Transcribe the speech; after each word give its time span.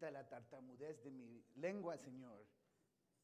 quita 0.00 0.10
la 0.10 0.26
tartamudez 0.26 1.04
de 1.04 1.10
mi 1.10 1.44
lengua, 1.56 1.98
Señor. 1.98 2.42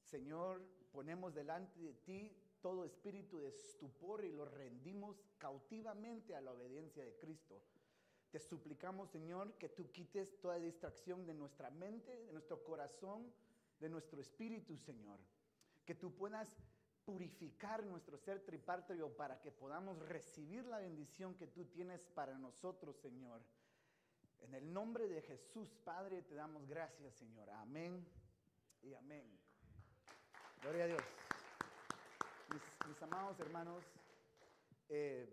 Señor, 0.02 0.62
ponemos 0.92 1.32
delante 1.32 1.80
de 1.80 1.94
ti 1.94 2.36
todo 2.60 2.84
espíritu 2.84 3.38
de 3.38 3.48
estupor 3.48 4.26
y 4.26 4.32
lo 4.32 4.44
rendimos 4.44 5.24
cautivamente 5.38 6.36
a 6.36 6.42
la 6.42 6.52
obediencia 6.52 7.02
de 7.02 7.16
Cristo. 7.16 7.62
Te 8.30 8.38
suplicamos, 8.38 9.08
Señor, 9.08 9.54
que 9.54 9.70
tú 9.70 9.90
quites 9.90 10.38
toda 10.38 10.58
distracción 10.58 11.24
de 11.24 11.32
nuestra 11.32 11.70
mente, 11.70 12.14
de 12.14 12.32
nuestro 12.32 12.62
corazón, 12.62 13.32
de 13.80 13.88
nuestro 13.88 14.20
espíritu, 14.20 14.76
Señor. 14.76 15.18
Que 15.86 15.94
tú 15.94 16.14
puedas 16.14 16.58
purificar 17.06 17.86
nuestro 17.86 18.18
ser 18.18 18.44
tripárteo 18.44 19.16
para 19.16 19.40
que 19.40 19.50
podamos 19.50 19.98
recibir 19.98 20.66
la 20.66 20.80
bendición 20.80 21.36
que 21.36 21.46
tú 21.46 21.64
tienes 21.64 22.04
para 22.08 22.36
nosotros, 22.36 22.98
Señor. 22.98 23.40
En 24.40 24.54
el 24.54 24.72
nombre 24.72 25.08
de 25.08 25.22
Jesús, 25.22 25.68
Padre, 25.84 26.22
te 26.22 26.34
damos 26.34 26.66
gracias, 26.66 27.14
Señor. 27.14 27.50
Amén 27.50 28.06
y 28.82 28.94
amén. 28.94 29.38
Gloria 30.62 30.84
a 30.84 30.86
Dios. 30.86 31.02
Mis, 32.88 33.02
amados 33.02 33.38
hermanos, 33.40 33.84
eh, 34.88 35.28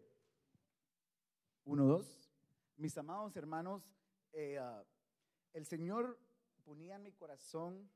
uno, 1.65 1.85
dos. 1.85 2.31
Mis 2.77 2.97
amados 2.97 3.35
hermanos, 3.35 3.83
eh, 4.33 4.57
ah, 4.57 4.83
el 5.53 5.65
Señor 5.65 6.19
ponía 6.63 6.95
en 6.95 7.03
mi 7.03 7.11
corazón 7.11 7.89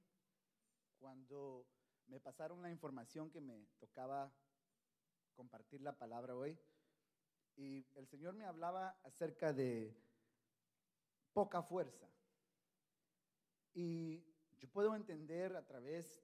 cuando 1.00 1.66
me 2.08 2.20
pasaron 2.20 2.62
la 2.62 2.70
información 2.70 3.30
que 3.30 3.42
me 3.42 3.66
tocaba 3.80 4.32
compartir 5.36 5.82
la 5.82 5.98
palabra 5.98 6.36
hoy. 6.36 6.58
Y 7.56 7.86
el 7.96 8.08
Señor 8.08 8.36
me 8.36 8.46
hablaba 8.46 9.00
acerca 9.04 9.52
de 9.52 9.96
poca 11.38 11.62
fuerza. 11.62 12.10
Y 13.76 14.26
yo 14.58 14.68
puedo 14.72 14.96
entender 14.96 15.56
a 15.56 15.64
través, 15.68 16.20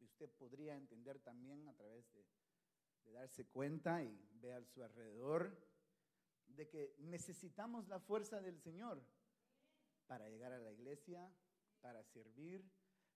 usted 0.00 0.30
podría 0.30 0.74
entender 0.76 1.18
también 1.18 1.68
a 1.68 1.74
través 1.74 2.10
de, 2.14 2.24
de 3.04 3.12
darse 3.12 3.44
cuenta 3.44 4.02
y 4.02 4.18
ver 4.40 4.54
a 4.54 4.64
su 4.64 4.82
alrededor, 4.82 5.54
de 6.46 6.70
que 6.70 6.94
necesitamos 7.00 7.86
la 7.88 8.00
fuerza 8.00 8.40
del 8.40 8.58
Señor 8.58 9.04
para 10.06 10.26
llegar 10.30 10.54
a 10.54 10.58
la 10.58 10.72
iglesia, 10.72 11.30
para 11.82 12.02
servir, 12.02 12.64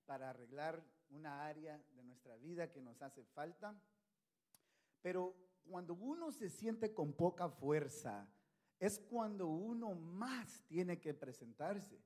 para 0.04 0.28
arreglar 0.28 0.84
una 1.08 1.47
área 1.47 1.82
de 1.94 2.04
nuestra 2.04 2.36
vida 2.36 2.70
que 2.70 2.82
nos 2.82 3.00
hace 3.00 3.25
falta. 3.25 3.82
Pero 5.00 5.34
cuando 5.64 5.94
uno 5.94 6.32
se 6.32 6.50
siente 6.50 6.92
con 6.92 7.14
poca 7.14 7.48
fuerza, 7.48 8.28
es 8.80 8.98
cuando 8.98 9.46
uno 9.46 9.94
más 9.94 10.64
tiene 10.66 10.98
que 10.98 11.12
presentarse. 11.12 12.00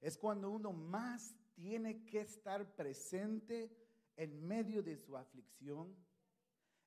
Es 0.00 0.16
cuando 0.16 0.50
uno 0.50 0.72
más 0.72 1.34
tiene 1.56 2.04
que 2.06 2.20
estar 2.20 2.76
presente 2.76 3.76
en 4.16 4.46
medio 4.46 4.82
de 4.84 4.96
su 4.96 5.16
aflicción, 5.16 5.94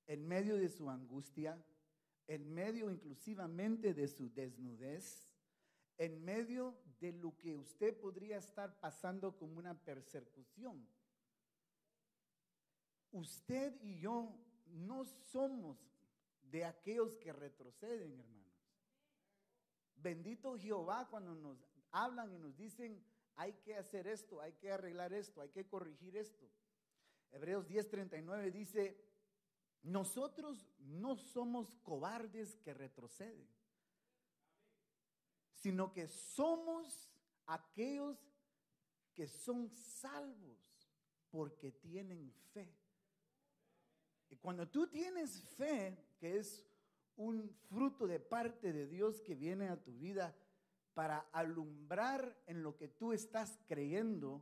en 0.07 0.25
medio 0.25 0.55
de 0.55 0.69
su 0.69 0.89
angustia, 0.89 1.61
en 2.27 2.53
medio 2.53 2.89
inclusivamente 2.89 3.93
de 3.93 4.07
su 4.07 4.33
desnudez, 4.33 5.29
en 5.97 6.23
medio 6.23 6.79
de 7.01 7.11
lo 7.11 7.37
que 7.37 7.53
usted 7.53 7.99
podría 7.99 8.37
estar 8.37 8.79
pasando 8.79 9.35
como 9.35 9.57
una 9.57 9.73
persecución. 9.73 10.87
Usted 13.11 13.75
y 13.81 13.99
yo 13.99 14.33
no 14.67 15.03
somos 15.03 15.77
de 16.43 16.63
aquellos 16.63 17.17
que 17.17 17.33
retroceden, 17.33 18.13
hermanos. 18.13 18.48
Bendito 20.01 20.57
Jehová 20.57 21.07
cuando 21.09 21.35
nos 21.35 21.65
hablan 21.91 22.31
y 22.33 22.37
nos 22.37 22.55
dicen, 22.55 23.03
hay 23.35 23.53
que 23.53 23.75
hacer 23.75 24.07
esto, 24.07 24.41
hay 24.41 24.53
que 24.53 24.71
arreglar 24.71 25.13
esto, 25.13 25.41
hay 25.41 25.49
que 25.49 25.67
corregir 25.67 26.15
esto. 26.17 26.49
Hebreos 27.31 27.67
10:39 27.67 28.51
dice, 28.51 29.09
nosotros 29.83 30.67
no 30.79 31.15
somos 31.15 31.75
cobardes 31.77 32.57
que 32.57 32.73
retroceden, 32.73 33.47
sino 35.53 35.93
que 35.93 36.07
somos 36.07 37.09
aquellos 37.45 38.17
que 39.13 39.27
son 39.27 39.69
salvos 39.69 40.59
porque 41.29 41.71
tienen 41.71 42.31
fe. 42.53 42.73
Y 44.29 44.37
cuando 44.37 44.67
tú 44.67 44.87
tienes 44.87 45.41
fe, 45.41 45.97
que 46.19 46.37
es 46.37 46.68
un 47.19 47.53
fruto 47.67 48.07
de 48.07 48.17
parte 48.17 48.71
de 48.71 48.87
Dios 48.87 49.19
que 49.19 49.35
viene 49.35 49.67
a 49.67 49.75
tu 49.75 49.91
vida 49.91 50.33
para 50.93 51.19
alumbrar 51.33 52.41
en 52.47 52.63
lo 52.63 52.77
que 52.77 52.87
tú 52.87 53.11
estás 53.11 53.59
creyendo, 53.67 54.41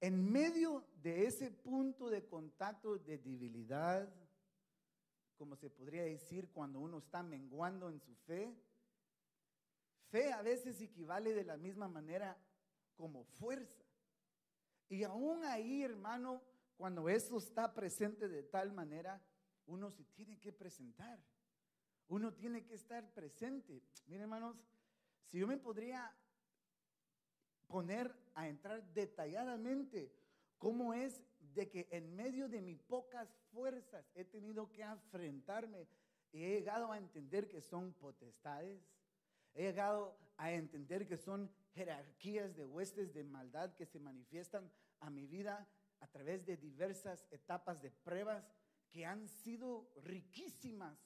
en 0.00 0.32
medio 0.32 0.84
de 1.00 1.26
ese 1.26 1.52
punto 1.52 2.10
de 2.10 2.26
contacto 2.26 2.98
de 2.98 3.18
debilidad, 3.18 4.12
como 5.36 5.54
se 5.54 5.70
podría 5.70 6.02
decir 6.02 6.48
cuando 6.48 6.80
uno 6.80 6.98
está 6.98 7.22
menguando 7.22 7.88
en 7.88 8.00
su 8.00 8.16
fe, 8.16 8.52
fe 10.10 10.32
a 10.32 10.42
veces 10.42 10.80
equivale 10.80 11.34
de 11.34 11.44
la 11.44 11.56
misma 11.56 11.86
manera 11.86 12.36
como 12.96 13.22
fuerza. 13.24 13.84
Y 14.88 15.04
aún 15.04 15.44
ahí, 15.44 15.84
hermano, 15.84 16.42
cuando 16.76 17.08
eso 17.08 17.38
está 17.38 17.72
presente 17.72 18.26
de 18.26 18.42
tal 18.42 18.72
manera, 18.72 19.22
uno 19.66 19.92
se 19.92 20.02
tiene 20.02 20.40
que 20.40 20.52
presentar. 20.52 21.20
Uno 22.08 22.32
tiene 22.32 22.64
que 22.64 22.74
estar 22.74 23.12
presente. 23.12 23.82
Miren, 24.06 24.22
hermanos, 24.22 24.56
si 25.24 25.38
yo 25.38 25.46
me 25.46 25.56
podría 25.56 26.14
poner 27.66 28.14
a 28.34 28.48
entrar 28.48 28.82
detalladamente 28.92 30.12
cómo 30.58 30.94
es 30.94 31.22
de 31.54 31.68
que 31.68 31.88
en 31.90 32.14
medio 32.14 32.48
de 32.48 32.60
mis 32.60 32.80
pocas 32.82 33.28
fuerzas 33.52 34.10
he 34.14 34.24
tenido 34.24 34.70
que 34.70 34.82
enfrentarme 34.82 35.86
y 36.32 36.44
he 36.44 36.50
llegado 36.58 36.90
a 36.90 36.98
entender 36.98 37.48
que 37.48 37.60
son 37.60 37.92
potestades, 37.94 38.82
he 39.54 39.62
llegado 39.62 40.18
a 40.36 40.52
entender 40.52 41.06
que 41.06 41.16
son 41.16 41.50
jerarquías 41.74 42.56
de 42.56 42.64
huestes 42.64 43.12
de 43.12 43.24
maldad 43.24 43.74
que 43.74 43.86
se 43.86 44.00
manifiestan 44.00 44.70
a 45.00 45.10
mi 45.10 45.26
vida 45.26 45.68
a 46.00 46.06
través 46.08 46.44
de 46.44 46.56
diversas 46.56 47.26
etapas 47.30 47.80
de 47.80 47.90
pruebas 47.90 48.44
que 48.90 49.06
han 49.06 49.28
sido 49.28 49.90
riquísimas 50.02 50.98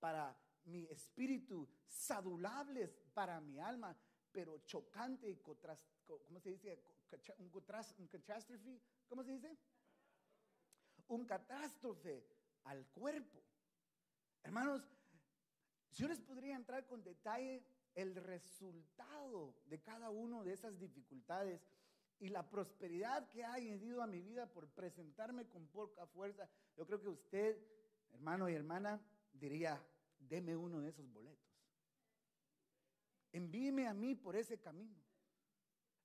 para 0.00 0.36
mi 0.64 0.86
espíritu, 0.86 1.68
sadulables 1.86 2.90
para 3.14 3.40
mi 3.40 3.60
alma, 3.60 3.96
pero 4.32 4.58
chocante 4.64 5.28
y 5.28 5.36
¿cómo 5.36 6.40
se 6.40 6.50
dice? 6.50 6.82
Un, 7.38 7.50
un 7.98 8.08
catástrofe, 8.08 8.80
¿cómo 9.08 9.22
se 9.22 9.32
dice? 9.32 9.58
Un 11.08 11.24
catástrofe 11.24 12.26
al 12.64 12.86
cuerpo. 12.88 13.42
Hermanos, 14.42 14.82
yo 15.92 16.08
les 16.08 16.20
podría 16.20 16.56
entrar 16.56 16.86
con 16.86 17.02
detalle 17.02 17.64
el 17.94 18.14
resultado 18.14 19.54
de 19.66 19.80
cada 19.80 20.10
una 20.10 20.42
de 20.44 20.52
esas 20.52 20.78
dificultades 20.78 21.60
y 22.20 22.28
la 22.28 22.48
prosperidad 22.48 23.28
que 23.30 23.44
ha 23.44 23.54
añadido 23.54 24.02
a 24.02 24.06
mi 24.06 24.20
vida 24.20 24.46
por 24.46 24.68
presentarme 24.68 25.48
con 25.48 25.66
poca 25.68 26.06
fuerza. 26.06 26.48
Yo 26.76 26.86
creo 26.86 27.00
que 27.00 27.08
usted, 27.08 27.58
hermano 28.12 28.48
y 28.48 28.54
hermana, 28.54 29.00
diría, 29.40 29.82
deme 30.18 30.54
uno 30.54 30.80
de 30.80 30.90
esos 30.90 31.10
boletos. 31.10 31.50
Envíeme 33.32 33.86
a 33.86 33.94
mí 33.94 34.14
por 34.14 34.36
ese 34.36 34.58
camino. 34.58 35.00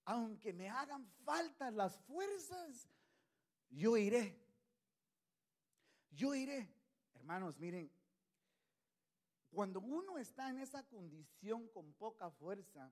Aunque 0.05 0.53
me 0.53 0.69
hagan 0.69 1.05
falta 1.23 1.71
las 1.71 1.97
fuerzas, 2.01 2.87
yo 3.69 3.97
iré. 3.97 4.39
Yo 6.11 6.33
iré. 6.33 6.69
Hermanos, 7.13 7.57
miren, 7.57 7.91
cuando 9.49 9.79
uno 9.79 10.17
está 10.17 10.49
en 10.49 10.59
esa 10.59 10.83
condición 10.83 11.67
con 11.69 11.93
poca 11.93 12.29
fuerza, 12.29 12.91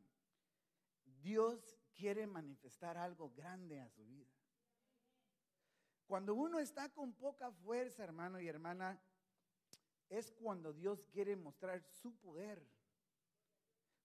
Dios 1.21 1.77
quiere 1.93 2.25
manifestar 2.25 2.97
algo 2.97 3.31
grande 3.31 3.79
a 3.79 3.89
su 3.89 4.03
vida. 4.05 4.31
Cuando 6.07 6.35
uno 6.35 6.59
está 6.59 6.89
con 6.89 7.13
poca 7.13 7.51
fuerza, 7.51 8.03
hermano 8.03 8.39
y 8.39 8.47
hermana, 8.47 8.99
es 10.09 10.31
cuando 10.31 10.73
Dios 10.73 11.05
quiere 11.11 11.35
mostrar 11.35 11.81
su 11.83 12.15
poder. 12.17 12.65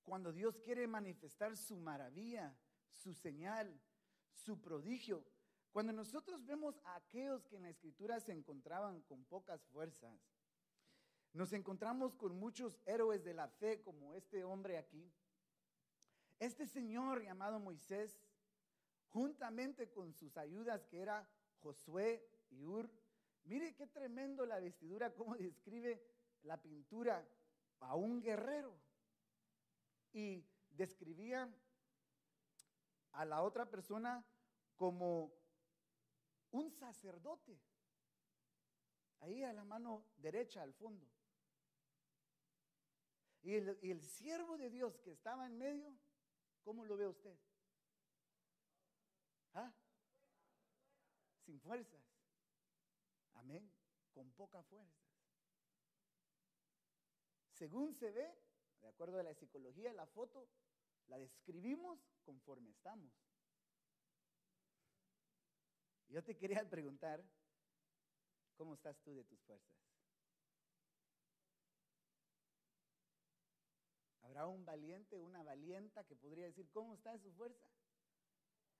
Cuando 0.05 0.33
Dios 0.33 0.59
quiere 0.59 0.87
manifestar 0.87 1.56
su 1.56 1.77
maravilla, 1.77 2.56
su 2.91 3.12
señal, 3.12 3.79
su 4.33 4.61
prodigio. 4.61 5.25
Cuando 5.73 5.93
nosotros 5.93 6.45
vemos 6.45 6.81
a 6.85 6.97
aquellos 6.97 7.45
que 7.47 7.56
en 7.56 7.65
la 7.65 7.71
escritura 7.71 8.19
se 8.21 8.33
encontraban 8.33 9.03
con 9.03 9.25
pocas 9.25 9.65
fuerzas, 9.67 10.19
nos 11.33 11.53
encontramos 11.53 12.15
con 12.15 12.39
muchos 12.39 12.81
héroes 12.87 13.23
de 13.23 13.35
la 13.35 13.49
fe 13.49 13.83
como 13.83 14.15
este 14.15 14.45
hombre 14.45 14.79
aquí. 14.79 15.12
Este 16.39 16.67
señor 16.67 17.23
llamado 17.23 17.61
Moisés, 17.61 18.19
juntamente 19.09 19.91
con 19.91 20.15
sus 20.15 20.37
ayudas 20.37 20.87
que 20.87 21.00
era 21.00 21.29
Josué 21.61 22.27
y 22.50 22.65
Ur, 22.65 22.91
mire 23.49 23.75
qué 23.75 23.87
tremendo 23.87 24.47
la 24.47 24.61
vestidura, 24.61 25.12
cómo 25.12 25.37
describe 25.37 26.00
la 26.43 26.61
pintura 26.61 27.27
a 27.81 27.97
un 27.97 28.21
guerrero. 28.21 28.79
Y 30.12 30.45
describía 30.71 31.53
a 33.12 33.25
la 33.25 33.43
otra 33.43 33.69
persona 33.69 34.25
como 34.77 35.33
un 36.50 36.71
sacerdote. 36.71 37.59
Ahí 39.21 39.43
a 39.43 39.53
la 39.53 39.65
mano 39.65 40.05
derecha 40.17 40.62
al 40.62 40.73
fondo. 40.73 41.06
Y 43.43 43.55
el, 43.55 43.79
y 43.83 43.91
el 43.91 44.03
siervo 44.03 44.56
de 44.56 44.71
Dios 44.71 44.99
que 45.00 45.12
estaba 45.12 45.47
en 45.47 45.59
medio, 45.59 45.93
¿cómo 46.62 46.85
lo 46.85 46.97
ve 46.97 47.06
usted? 47.06 47.37
¿Ah? 49.55 49.73
Sin 51.45 51.61
fuerzas. 51.61 51.98
Con 54.12 54.31
pocas 54.33 54.67
fuerzas. 54.67 55.09
Según 57.53 57.95
se 57.95 58.11
ve, 58.11 58.35
de 58.81 58.89
acuerdo 58.89 59.19
a 59.19 59.23
la 59.23 59.35
psicología, 59.35 59.93
la 59.93 60.06
foto 60.06 60.49
la 61.06 61.19
describimos 61.19 61.99
conforme 62.25 62.71
estamos. 62.71 63.11
Yo 66.09 66.23
te 66.23 66.37
quería 66.37 66.69
preguntar, 66.69 67.25
¿cómo 68.56 68.75
estás 68.75 69.00
tú 69.00 69.15
de 69.15 69.25
tus 69.25 69.41
fuerzas? 69.43 69.79
¿Habrá 74.23 74.47
un 74.47 74.65
valiente, 74.65 75.19
una 75.19 75.43
valienta 75.43 76.05
que 76.05 76.15
podría 76.15 76.45
decir, 76.45 76.69
¿cómo 76.71 76.95
está 76.95 77.12
de 77.12 77.19
su 77.19 77.33
fuerza? 77.33 77.67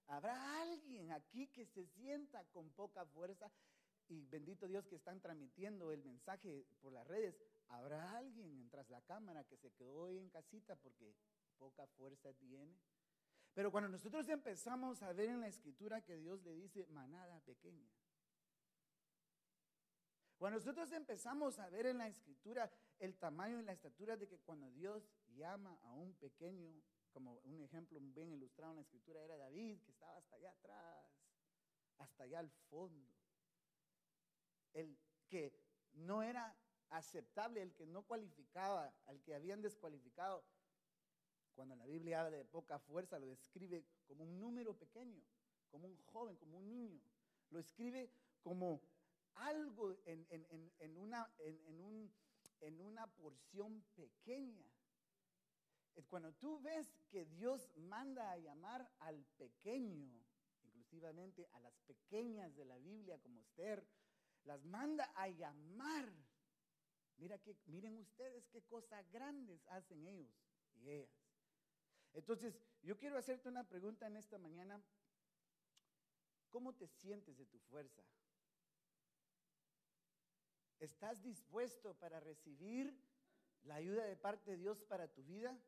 ¿Habrá 0.06 0.61
alguien 0.61 1.11
aquí 1.12 1.49
que 1.49 1.67
se 1.67 1.87
sienta 1.87 2.44
con 2.50 2.70
poca 2.70 3.05
fuerza? 3.06 3.50
Y 4.08 4.26
bendito 4.26 4.66
Dios 4.66 4.87
que 4.87 4.96
están 4.96 5.20
transmitiendo 5.20 5.93
el 5.93 6.02
mensaje 6.02 6.66
por 6.81 6.93
las 6.93 7.06
redes. 7.06 7.38
¿Habrá 7.69 8.16
alguien 8.16 8.69
tras 8.70 8.88
la 8.88 9.02
cámara 9.02 9.44
que 9.44 9.56
se 9.56 9.70
quedó 9.72 10.05
hoy 10.05 10.19
en 10.19 10.31
casita 10.31 10.76
porque 10.76 11.14
poca 11.58 11.87
fuerza 11.87 12.32
tiene? 12.32 12.75
Pero 13.52 13.70
cuando 13.70 13.90
nosotros 13.90 14.28
empezamos 14.28 15.02
a 15.02 15.12
ver 15.12 15.28
en 15.28 15.40
la 15.40 15.49
escritura 15.49 16.00
que 16.00 16.16
Dios 16.16 16.43
le 16.43 16.55
dice 16.55 16.87
manada 16.87 17.40
pequeña, 17.40 17.90
cuando 20.38 20.60
nosotros 20.60 20.93
empezamos 20.93 21.58
a 21.58 21.69
ver 21.69 21.87
en 21.87 21.99
la 21.99 22.06
escritura 22.06 22.70
el 23.00 23.16
tamaño 23.16 23.58
y 23.58 23.64
la 23.64 23.72
estatura 23.72 24.16
de 24.16 24.28
que 24.28 24.38
cuando 24.38 24.70
Dios 24.70 25.10
llama 25.34 25.76
a 25.82 25.93
un 25.93 26.14
pequeño, 26.14 26.72
como 27.12 27.40
un 27.44 27.60
ejemplo 27.60 27.99
bien 28.00 28.32
ilustrado 28.32 28.72
en 28.72 28.76
la 28.76 28.82
escritura 28.82 29.20
era 29.20 29.37
David, 29.37 29.81
que 29.81 29.90
estaba 29.90 30.16
hasta 30.16 30.37
allá 30.37 30.50
atrás, 30.52 31.10
hasta 31.99 32.22
allá 32.22 32.38
al 32.38 32.50
fondo, 32.70 33.18
el 34.78 34.96
que 35.28 35.52
no 35.92 36.22
era 36.22 36.56
aceptable, 36.90 37.62
el 37.62 37.75
que 37.75 37.86
no 37.86 38.02
cualificaba, 38.02 38.94
al 39.06 39.20
que 39.22 39.34
habían 39.34 39.60
descualificado, 39.60 40.44
cuando 41.54 41.75
la 41.75 41.86
Biblia 41.86 42.20
habla 42.20 42.36
de 42.36 42.44
poca 42.44 42.78
fuerza, 42.78 43.19
lo 43.19 43.26
describe 43.26 43.84
como 44.06 44.22
un 44.25 44.38
número 44.38 44.78
pequeño, 44.78 45.20
como 45.70 45.88
un 45.88 45.96
joven, 46.04 46.36
como 46.36 46.58
un 46.58 46.69
niño. 46.69 47.02
Lo 47.50 47.58
escribe 47.58 48.12
como 48.42 48.80
algo 49.34 49.96
en, 50.04 50.96
una, 50.96 51.28
una 52.78 53.06
porción 53.08 53.82
pequeña. 53.96 54.70
Cuando 56.08 56.32
tú 56.34 56.60
ves 56.60 56.94
que 57.10 57.24
Dios 57.24 57.69
manda 57.74 58.31
a 58.31 58.38
llamar 58.38 58.88
al 59.00 59.24
pequeño, 59.36 60.08
inclusivamente 60.62 61.48
a 61.52 61.60
las 61.60 61.76
pequeñas 61.81 62.54
de 62.54 62.64
la 62.64 62.78
Biblia 62.78 63.19
como 63.19 63.40
Esther, 63.40 63.84
las 64.48 64.64
manda 64.64 65.04
a 65.14 65.28
llamar. 65.28 66.10
Mira 67.18 67.38
que, 67.38 67.54
miren 67.66 67.98
ustedes 67.98 68.48
qué 68.48 68.62
cosas 68.62 69.08
grandes 69.10 69.66
hacen 69.68 70.06
ellos 70.06 70.34
y 70.76 70.88
ellas. 70.88 71.10
Entonces, 72.14 72.58
yo 72.82 72.96
quiero 72.96 73.18
hacerte 73.18 73.50
una 73.50 73.64
pregunta 73.68 74.06
en 74.06 74.16
esta 74.16 74.38
mañana. 74.38 74.82
¿Cómo 76.48 76.74
te 76.74 76.88
sientes 76.88 77.36
de 77.36 77.44
tu 77.44 77.58
fuerza? 77.58 78.02
¿Estás 80.80 81.22
dispuesto 81.22 81.92
para 81.94 82.18
recibir 82.18 82.98
la 83.64 83.74
ayuda 83.74 84.06
de 84.06 84.16
parte 84.16 84.52
de 84.52 84.56
Dios 84.56 84.80
para 84.80 85.08
tu 85.08 85.22
vida? 85.24 85.58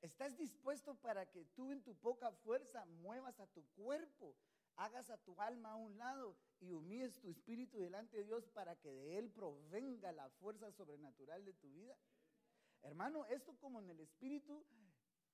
¿Estás 0.00 0.36
dispuesto 0.36 0.94
para 0.94 1.28
que 1.28 1.44
tú 1.56 1.72
en 1.72 1.82
tu 1.82 1.96
poca 1.96 2.30
fuerza 2.30 2.84
muevas 2.84 3.40
a 3.40 3.48
tu 3.48 3.64
cuerpo, 3.70 4.36
hagas 4.76 5.10
a 5.10 5.18
tu 5.18 5.40
alma 5.40 5.72
a 5.72 5.76
un 5.76 5.96
lado 5.98 6.36
y 6.60 6.72
humilles 6.72 7.18
tu 7.20 7.28
espíritu 7.28 7.78
delante 7.78 8.16
de 8.18 8.24
Dios 8.24 8.46
para 8.48 8.76
que 8.76 8.92
de 8.92 9.18
Él 9.18 9.30
provenga 9.30 10.12
la 10.12 10.28
fuerza 10.30 10.70
sobrenatural 10.72 11.44
de 11.44 11.52
tu 11.54 11.70
vida? 11.70 11.96
Hermano, 12.82 13.24
esto 13.26 13.56
como 13.58 13.80
en 13.80 13.90
el 13.90 14.00
espíritu, 14.00 14.64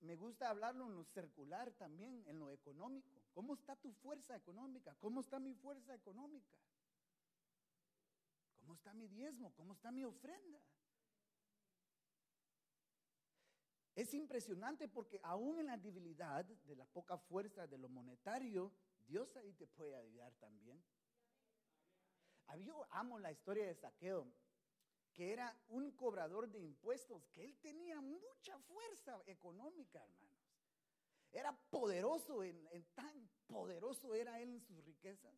me 0.00 0.14
gusta 0.16 0.48
hablarlo 0.48 0.86
en 0.86 0.94
lo 0.94 1.04
circular 1.04 1.72
también, 1.72 2.24
en 2.26 2.38
lo 2.38 2.50
económico. 2.50 3.22
¿Cómo 3.32 3.54
está 3.54 3.76
tu 3.76 3.92
fuerza 3.92 4.36
económica? 4.36 4.94
¿Cómo 5.00 5.20
está 5.20 5.38
mi 5.38 5.54
fuerza 5.54 5.94
económica? 5.94 6.56
¿Cómo 8.60 8.74
está 8.74 8.94
mi 8.94 9.08
diezmo? 9.08 9.52
¿Cómo 9.54 9.72
está 9.72 9.90
mi 9.90 10.04
ofrenda? 10.04 10.60
Es 13.94 14.14
impresionante 14.14 14.88
porque 14.88 15.20
aún 15.22 15.58
en 15.58 15.66
la 15.66 15.76
debilidad 15.76 16.44
de 16.44 16.76
la 16.76 16.86
poca 16.86 17.18
fuerza 17.18 17.66
de 17.66 17.76
lo 17.76 17.88
monetario, 17.88 18.72
Dios 19.10 19.36
ahí 19.36 19.52
te 19.54 19.66
puede 19.66 19.96
ayudar 19.96 20.32
también. 20.34 20.80
Yo 22.64 22.86
amo 22.90 23.18
la 23.18 23.32
historia 23.32 23.66
de 23.66 23.74
Saqueo, 23.74 24.32
que 25.12 25.32
era 25.32 25.56
un 25.68 25.90
cobrador 25.92 26.48
de 26.48 26.60
impuestos, 26.60 27.26
que 27.30 27.42
él 27.42 27.56
tenía 27.58 28.00
mucha 28.00 28.56
fuerza 28.60 29.20
económica, 29.26 30.00
hermanos. 30.00 30.38
Era 31.32 31.52
poderoso, 31.70 32.44
en, 32.44 32.68
tan 32.94 33.28
poderoso 33.48 34.14
era 34.14 34.40
él 34.40 34.50
en 34.54 34.60
sus 34.60 34.84
riquezas, 34.84 35.34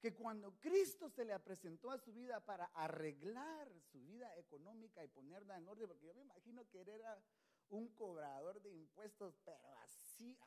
que 0.00 0.14
cuando 0.14 0.58
Cristo 0.58 1.10
se 1.10 1.26
le 1.26 1.38
presentó 1.40 1.90
a 1.90 1.98
su 1.98 2.14
vida 2.14 2.40
para 2.40 2.64
arreglar 2.66 3.70
su 3.92 4.02
vida 4.04 4.34
económica 4.38 5.04
y 5.04 5.08
ponerla 5.08 5.58
en 5.58 5.68
orden, 5.68 5.86
porque 5.86 6.06
yo 6.06 6.14
me 6.14 6.22
imagino 6.22 6.66
que 6.68 6.80
él 6.80 6.88
era 6.88 7.22
un 7.68 7.88
cobrador 7.88 8.62
de 8.62 8.70
impuestos, 8.72 9.38
pero 9.44 9.58
así 9.82 10.38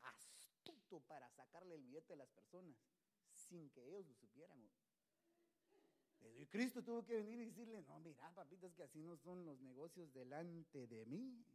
astuto 0.59 0.99
para 1.01 1.29
sacarle 1.31 1.75
el 1.75 1.83
billete 1.83 2.13
a 2.13 2.17
las 2.17 2.29
personas, 2.29 2.75
sin 3.33 3.69
que 3.69 3.87
ellos 3.87 4.05
lo 4.05 4.15
supieran. 4.15 4.59
Y 6.37 6.45
Cristo 6.47 6.83
tuvo 6.83 7.03
que 7.03 7.15
venir 7.15 7.39
y 7.39 7.45
decirle, 7.45 7.81
no, 7.83 7.99
mira, 7.99 8.29
papitas, 8.31 8.73
que 8.73 8.83
así 8.83 9.01
no 9.01 9.17
son 9.17 9.45
los 9.45 9.59
negocios 9.61 10.11
delante 10.13 10.87
de 10.87 11.05
mí. 11.05 11.45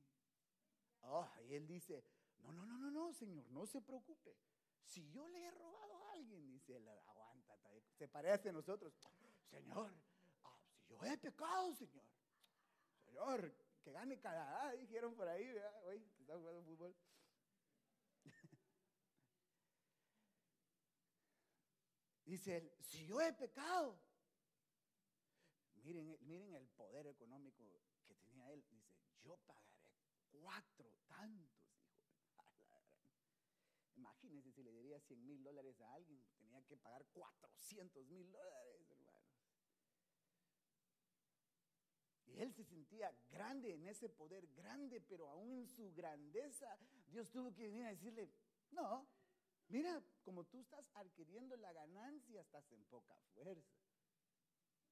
Oh, 1.02 1.28
y 1.48 1.54
él 1.54 1.66
dice, 1.66 2.02
no, 2.38 2.52
no, 2.52 2.64
no, 2.66 2.78
no, 2.78 2.90
no, 2.90 3.12
Señor, 3.12 3.46
no 3.50 3.66
se 3.66 3.80
preocupe. 3.82 4.36
Si 4.82 5.10
yo 5.10 5.26
le 5.28 5.44
he 5.44 5.50
robado 5.50 5.96
a 5.96 6.12
alguien, 6.12 6.50
dice 6.50 6.76
él, 6.76 6.88
aguanta, 6.88 7.58
se 7.96 8.08
parece 8.08 8.48
a 8.50 8.52
nosotros. 8.52 8.92
Señor, 9.50 9.92
ah, 10.44 10.58
si 10.72 10.88
yo 10.88 11.02
he 11.04 11.16
pecado, 11.18 11.74
Señor. 11.74 12.04
Señor, 13.04 13.54
que 13.82 13.92
gane 13.92 14.18
Canadá, 14.18 14.72
dijeron 14.72 15.14
por 15.14 15.28
ahí, 15.28 15.46
hoy 15.84 16.00
que 16.16 16.22
están 16.22 16.40
jugando 16.40 16.62
fútbol. 16.62 16.94
Dice 22.24 22.56
él, 22.56 22.72
si 22.80 23.06
yo 23.06 23.20
he 23.20 23.32
pecado, 23.32 24.00
miren, 25.82 26.16
miren 26.22 26.54
el 26.54 26.66
poder 26.68 27.06
económico 27.06 27.82
que 28.04 28.14
tenía 28.14 28.50
él. 28.50 28.64
Dice, 28.70 28.94
yo 29.22 29.36
pagaré 29.46 29.90
cuatro 30.30 30.92
tantos, 31.06 31.64
Imagínense 33.96 34.50
si 34.52 34.62
le 34.62 34.72
diría 34.72 34.98
100 35.00 35.24
mil 35.24 35.42
dólares 35.42 35.80
a 35.80 35.94
alguien, 35.94 36.20
tenía 36.36 36.62
que 36.64 36.76
pagar 36.76 37.06
400 37.12 38.04
mil 38.06 38.30
dólares, 38.30 38.90
hermanos. 38.90 39.24
Y 42.26 42.40
él 42.40 42.52
se 42.52 42.64
sentía 42.64 43.14
grande 43.30 43.72
en 43.72 43.86
ese 43.86 44.08
poder, 44.08 44.48
grande, 44.48 45.00
pero 45.00 45.28
aún 45.28 45.52
en 45.52 45.68
su 45.68 45.92
grandeza, 45.92 46.76
Dios 47.06 47.30
tuvo 47.30 47.52
que 47.54 47.68
venir 47.68 47.84
a 47.84 47.90
decirle, 47.90 48.30
no, 48.72 49.06
mira, 49.68 50.02
como 50.22 50.44
tú 50.44 50.58
estás 50.58 50.84
adquiriendo 50.94 51.56
la 51.56 51.72
ganancia, 51.72 52.40
estás 52.40 52.70
en 52.72 52.84
poca 52.84 53.16
fuerza. 53.34 53.76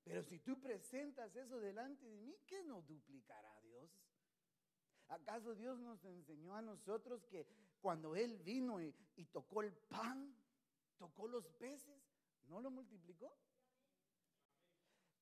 Pero 0.05 0.23
si 0.23 0.39
tú 0.41 0.61
presentas 0.61 1.35
eso 1.37 1.61
delante 1.61 2.07
de 2.07 2.17
mí, 2.21 2.37
¿qué 2.47 2.63
no 2.65 2.83
duplicará 2.83 3.61
Dios? 3.61 3.91
¿Acaso 5.09 5.55
Dios 5.55 5.79
nos 5.79 6.05
enseñó 6.05 6.57
a 6.57 6.63
nosotros 6.63 7.25
que 7.27 7.47
cuando 7.81 8.17
Él 8.17 8.39
vino 8.39 8.81
y, 8.81 8.93
tocó 9.31 9.63
el 9.63 9.73
pan, 9.73 10.35
tocó 10.99 11.29
los 11.29 11.49
peces, 11.51 12.03
¿no 12.45 12.61
lo 12.61 12.71
multiplicó? 12.71 13.37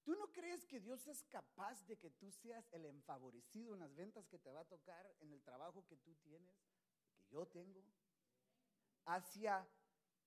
¿Tú 0.03 0.15
no 0.15 0.33
crees 0.33 0.65
que 0.65 0.81
Dios 0.81 1.07
es 1.09 1.23
capaz 1.25 1.85
de 1.87 1.99
que 1.99 2.11
tú 2.11 2.31
seas 2.31 2.73
el 2.73 2.87
enfavorecido 2.87 3.75
en 3.75 3.81
las 3.81 3.95
ventas 3.95 4.27
que 4.29 4.39
te 4.39 4.51
va 4.51 4.61
a 4.61 4.69
tocar, 4.69 5.13
en 5.21 5.33
el 5.33 5.43
trabajo 5.43 5.85
que 5.87 5.97
tú 5.97 6.15
tienes, 6.17 6.55
que 7.13 7.29
yo 7.29 7.47
tengo? 7.47 7.85
Hacia 9.11 9.67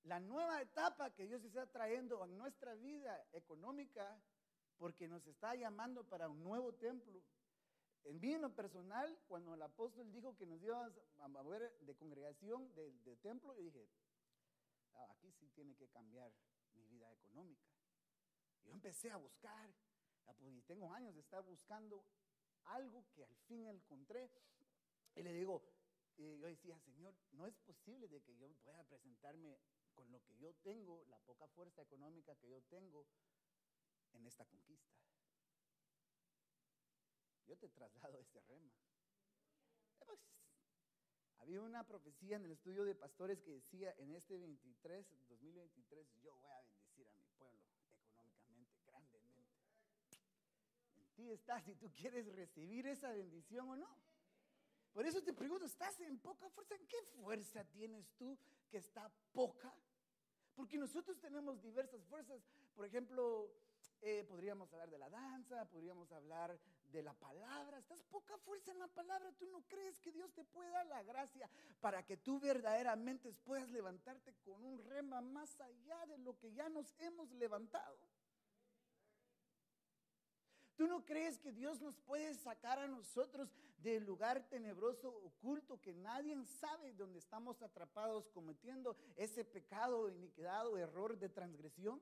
la 0.03 0.19
nueva 0.19 0.61
etapa 0.61 1.13
que 1.13 1.25
Dios 1.25 1.41
está 1.45 1.65
trayendo 1.67 2.25
en 2.25 2.37
nuestra 2.37 2.75
vida 2.75 3.25
económica, 3.31 4.21
porque 4.77 5.07
nos 5.07 5.25
está 5.25 5.55
llamando 5.55 6.03
para 6.03 6.27
un 6.27 6.43
nuevo 6.43 6.73
templo. 6.73 7.23
En 8.03 8.19
mí, 8.19 8.33
en 8.33 8.41
lo 8.41 8.53
personal, 8.53 9.17
cuando 9.29 9.53
el 9.53 9.61
apóstol 9.61 10.11
dijo 10.11 10.35
que 10.35 10.45
nos 10.45 10.61
íbamos 10.61 10.99
a 11.19 11.29
mover 11.29 11.73
de 11.79 11.95
congregación, 11.95 12.73
de, 12.75 13.15
templo, 13.21 13.55
yo 13.55 13.61
dije, 13.61 13.87
"Ah, 14.95 15.07
aquí 15.11 15.31
sí 15.31 15.47
tiene 15.55 15.73
que 15.75 15.87
cambiar 15.87 16.29
mi 16.73 16.85
vida 16.87 17.09
económica. 17.13 17.65
Yo 18.65 18.73
empecé 18.73 19.11
a 19.11 19.15
buscar, 19.15 19.73
pues, 20.25 20.53
y 20.53 20.61
tengo 20.63 20.91
años 20.91 21.15
de 21.15 21.21
estar 21.21 21.41
buscando 21.43 22.03
algo 22.65 23.05
que 23.13 23.23
al 23.23 23.35
fin 23.47 23.65
encontré. 23.65 24.29
Y 25.15 25.23
le 25.23 25.31
digo, 25.31 25.63
y 26.17 26.37
yo 26.37 26.47
decía, 26.47 26.79
Señor, 26.79 27.15
no 27.31 27.47
es 27.47 27.57
posible 27.57 28.07
de 28.07 28.21
que 28.21 28.35
yo 28.35 28.47
pueda 28.63 28.83
presentarme 28.83 29.57
con 29.93 30.11
lo 30.11 30.23
que 30.23 30.35
yo 30.37 30.53
tengo, 30.63 31.03
la 31.09 31.17
poca 31.19 31.47
fuerza 31.47 31.81
económica 31.81 32.35
que 32.35 32.49
yo 32.49 32.61
tengo 32.63 33.05
en 34.13 34.25
esta 34.25 34.45
conquista. 34.45 34.93
Yo 37.47 37.57
te 37.57 37.69
traslado 37.69 38.19
ese 38.19 38.41
rema. 38.41 38.73
Eh, 40.01 40.05
pues, 40.05 40.19
había 41.39 41.61
una 41.61 41.85
profecía 41.85 42.37
en 42.37 42.45
el 42.45 42.51
estudio 42.51 42.85
de 42.85 42.95
pastores 42.95 43.41
que 43.41 43.51
decía, 43.51 43.93
en 43.97 44.13
este 44.15 44.37
23, 44.37 45.05
2023, 45.27 46.07
yo 46.21 46.35
voy 46.37 46.51
a 46.51 46.61
bendecir 46.61 47.07
a 47.09 47.15
mi 47.15 47.27
pueblo 47.37 47.59
económicamente, 47.91 48.81
grandemente. 48.85 49.51
En 50.95 51.11
ti 51.15 51.31
está 51.31 51.61
si 51.61 51.75
tú 51.75 51.91
quieres 51.91 52.33
recibir 52.33 52.87
esa 52.87 53.11
bendición 53.11 53.69
o 53.69 53.75
no. 53.75 54.12
Por 54.93 55.07
eso 55.07 55.23
te 55.23 55.33
pregunto, 55.33 55.65
¿estás 55.65 55.99
en 56.01 56.19
poca 56.19 56.49
fuerza? 56.49 56.75
¿En 56.75 56.87
qué 56.87 57.01
fuerza 57.01 57.63
tienes 57.65 58.11
tú 58.15 58.37
que 58.69 58.77
está 58.77 59.11
poca? 59.31 59.73
Porque 60.55 60.77
nosotros 60.77 61.19
tenemos 61.19 61.61
diversas 61.61 62.05
fuerzas. 62.05 62.41
Por 62.75 62.85
ejemplo, 62.85 63.49
eh, 64.01 64.23
podríamos 64.27 64.71
hablar 64.71 64.91
de 64.91 64.99
la 64.99 65.09
danza, 65.09 65.65
podríamos 65.65 66.11
hablar 66.11 66.59
de 66.91 67.01
la 67.01 67.13
palabra. 67.13 67.79
Estás 67.79 68.03
poca 68.03 68.37
fuerza 68.37 68.71
en 68.71 68.79
la 68.79 68.87
palabra. 68.87 69.31
¿Tú 69.39 69.47
no 69.47 69.63
crees 69.67 69.99
que 69.99 70.11
Dios 70.11 70.31
te 70.33 70.43
puede 70.43 70.69
dar 70.69 70.85
la 70.85 71.01
gracia 71.01 71.49
para 71.81 72.05
que 72.05 72.17
tú 72.17 72.39
verdaderamente 72.39 73.33
puedas 73.33 73.69
levantarte 73.71 74.35
con 74.45 74.63
un 74.63 74.77
rema 74.77 75.21
más 75.21 75.59
allá 75.59 76.05
de 76.05 76.19
lo 76.19 76.37
que 76.37 76.53
ya 76.53 76.69
nos 76.69 76.93
hemos 76.99 77.31
levantado? 77.31 77.97
¿Tú 80.75 80.87
no 80.87 81.05
crees 81.05 81.37
que 81.37 81.51
Dios 81.51 81.81
nos 81.81 81.99
puede 81.99 82.33
sacar 82.33 82.79
a 82.79 82.87
nosotros 82.87 83.49
del 83.77 84.03
lugar 84.05 84.47
tenebroso, 84.49 85.09
oculto, 85.09 85.79
que 85.79 85.93
nadie 85.93 86.35
sabe 86.45 86.93
donde 86.93 87.19
estamos 87.19 87.61
atrapados 87.61 88.29
cometiendo 88.29 88.95
ese 89.15 89.45
pecado, 89.45 90.09
iniquidad 90.09 90.67
o 90.67 90.77
error 90.77 91.17
de 91.17 91.29
transgresión? 91.29 92.01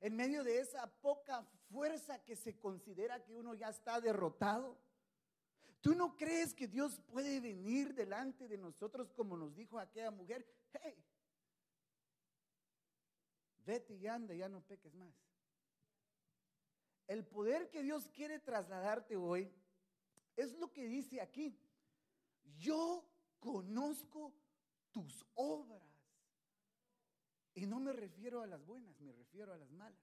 En 0.00 0.14
medio 0.14 0.44
de 0.44 0.60
esa 0.60 0.86
poca 1.00 1.42
fuerza 1.70 2.22
que 2.22 2.36
se 2.36 2.56
considera 2.58 3.24
que 3.24 3.34
uno 3.34 3.54
ya 3.54 3.68
está 3.68 4.00
derrotado. 4.00 4.78
¿Tú 5.80 5.94
no 5.94 6.16
crees 6.16 6.54
que 6.54 6.68
Dios 6.68 7.00
puede 7.08 7.40
venir 7.40 7.94
delante 7.94 8.46
de 8.46 8.58
nosotros 8.58 9.10
como 9.12 9.36
nos 9.36 9.56
dijo 9.56 9.78
aquella 9.78 10.12
mujer? 10.12 10.46
Hey, 10.72 11.04
vete 13.64 13.94
y 13.94 14.06
anda, 14.06 14.34
ya 14.34 14.48
no 14.48 14.60
peques 14.60 14.94
más. 14.94 15.27
El 17.08 17.24
poder 17.24 17.70
que 17.70 17.82
Dios 17.82 18.06
quiere 18.08 18.38
trasladarte 18.38 19.16
hoy 19.16 19.50
es 20.36 20.52
lo 20.58 20.70
que 20.72 20.86
dice 20.86 21.20
aquí. 21.22 21.58
Yo 22.58 23.04
conozco 23.40 24.34
tus 24.92 25.24
obras. 25.34 25.82
Y 27.54 27.66
no 27.66 27.80
me 27.80 27.92
refiero 27.92 28.42
a 28.42 28.46
las 28.46 28.64
buenas, 28.64 29.00
me 29.00 29.12
refiero 29.12 29.52
a 29.52 29.56
las 29.56 29.70
malas. 29.72 29.98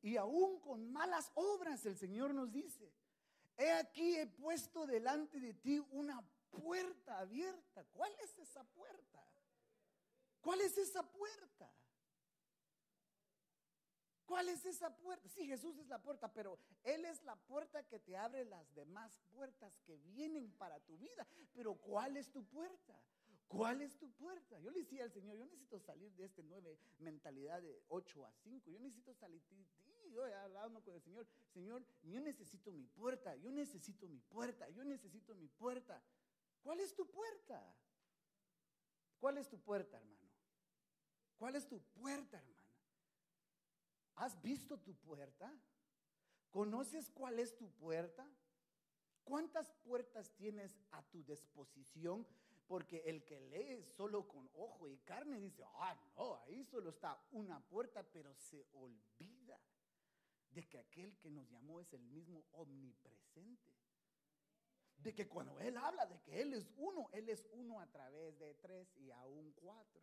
Y 0.00 0.16
aún 0.16 0.58
con 0.60 0.90
malas 0.90 1.30
obras 1.34 1.84
el 1.84 1.96
Señor 1.96 2.32
nos 2.32 2.50
dice, 2.50 2.90
he 3.58 3.70
aquí 3.72 4.16
he 4.16 4.26
puesto 4.26 4.86
delante 4.86 5.38
de 5.40 5.52
ti 5.52 5.78
una 5.90 6.26
puerta 6.50 7.18
abierta. 7.18 7.84
¿Cuál 7.92 8.12
es 8.24 8.38
esa 8.38 8.64
puerta? 8.64 9.22
¿Cuál 10.40 10.62
es 10.62 10.78
esa 10.78 11.02
puerta? 11.02 11.70
¿Cuál 14.28 14.50
es 14.50 14.66
esa 14.66 14.94
puerta? 14.94 15.26
Sí, 15.30 15.46
Jesús 15.46 15.78
es 15.78 15.86
la 15.88 16.02
puerta, 16.02 16.30
pero 16.30 16.58
Él 16.84 17.06
es 17.06 17.24
la 17.24 17.34
puerta 17.34 17.82
que 17.88 17.98
te 17.98 18.14
abre 18.14 18.44
las 18.44 18.74
demás 18.74 19.18
puertas 19.30 19.80
que 19.86 19.96
vienen 19.96 20.52
para 20.58 20.78
tu 20.80 20.98
vida. 20.98 21.26
Pero 21.54 21.76
¿cuál 21.76 22.14
es 22.18 22.30
tu 22.30 22.44
puerta? 22.44 22.94
¿Cuál 23.46 23.80
es 23.80 23.96
tu 23.96 24.10
puerta? 24.10 24.60
Yo 24.60 24.70
le 24.70 24.80
decía 24.80 25.04
al 25.04 25.12
Señor, 25.12 25.38
yo 25.38 25.46
necesito 25.46 25.80
salir 25.80 26.12
de 26.12 26.26
este 26.26 26.42
nueve 26.42 26.78
mentalidad 26.98 27.62
de 27.62 27.82
8 27.88 28.26
a 28.26 28.32
5. 28.34 28.70
Yo 28.70 28.78
necesito 28.78 29.14
salir. 29.14 29.42
Y 30.04 30.10
yo 30.10 30.26
he 30.26 30.34
hablado 30.34 30.74
con 30.84 30.94
el 30.94 31.00
Señor, 31.00 31.26
Señor, 31.54 31.82
yo 32.02 32.20
necesito 32.20 32.70
mi 32.70 32.84
puerta, 32.84 33.34
yo 33.36 33.50
necesito 33.50 34.06
mi 34.08 34.20
puerta, 34.20 34.68
yo 34.68 34.84
necesito 34.84 35.34
mi 35.34 35.48
puerta. 35.48 36.02
¿Cuál 36.62 36.80
es 36.80 36.94
tu 36.94 37.08
puerta? 37.08 37.74
¿Cuál 39.20 39.38
es 39.38 39.48
tu 39.48 39.58
puerta, 39.58 39.96
hermano? 39.96 40.28
¿Cuál 41.38 41.56
es 41.56 41.66
tu 41.66 41.80
puerta, 41.80 42.36
hermano? 42.36 42.57
¿Has 44.18 44.40
visto 44.42 44.78
tu 44.78 44.94
puerta? 44.94 45.52
¿Conoces 46.50 47.08
cuál 47.10 47.38
es 47.38 47.56
tu 47.56 47.70
puerta? 47.70 48.28
¿Cuántas 49.22 49.70
puertas 49.84 50.34
tienes 50.34 50.76
a 50.90 51.02
tu 51.02 51.22
disposición? 51.22 52.26
Porque 52.66 53.02
el 53.06 53.24
que 53.24 53.40
lee 53.40 53.84
solo 53.84 54.26
con 54.26 54.50
ojo 54.54 54.88
y 54.88 54.98
carne 54.98 55.38
dice, 55.38 55.62
ah, 55.74 55.96
no, 56.16 56.36
ahí 56.42 56.64
solo 56.64 56.90
está 56.90 57.22
una 57.30 57.60
puerta, 57.60 58.02
pero 58.02 58.34
se 58.34 58.66
olvida 58.72 59.60
de 60.50 60.68
que 60.68 60.78
aquel 60.78 61.16
que 61.18 61.30
nos 61.30 61.48
llamó 61.48 61.78
es 61.78 61.92
el 61.92 62.02
mismo 62.02 62.44
omnipresente. 62.52 63.72
De 64.96 65.14
que 65.14 65.28
cuando 65.28 65.60
Él 65.60 65.76
habla 65.76 66.06
de 66.06 66.20
que 66.22 66.40
Él 66.40 66.54
es 66.54 66.68
uno, 66.76 67.08
Él 67.12 67.28
es 67.28 67.46
uno 67.52 67.80
a 67.80 67.86
través 67.86 68.36
de 68.38 68.52
tres 68.54 68.92
y 68.96 69.12
aún 69.12 69.52
cuatro. 69.52 70.02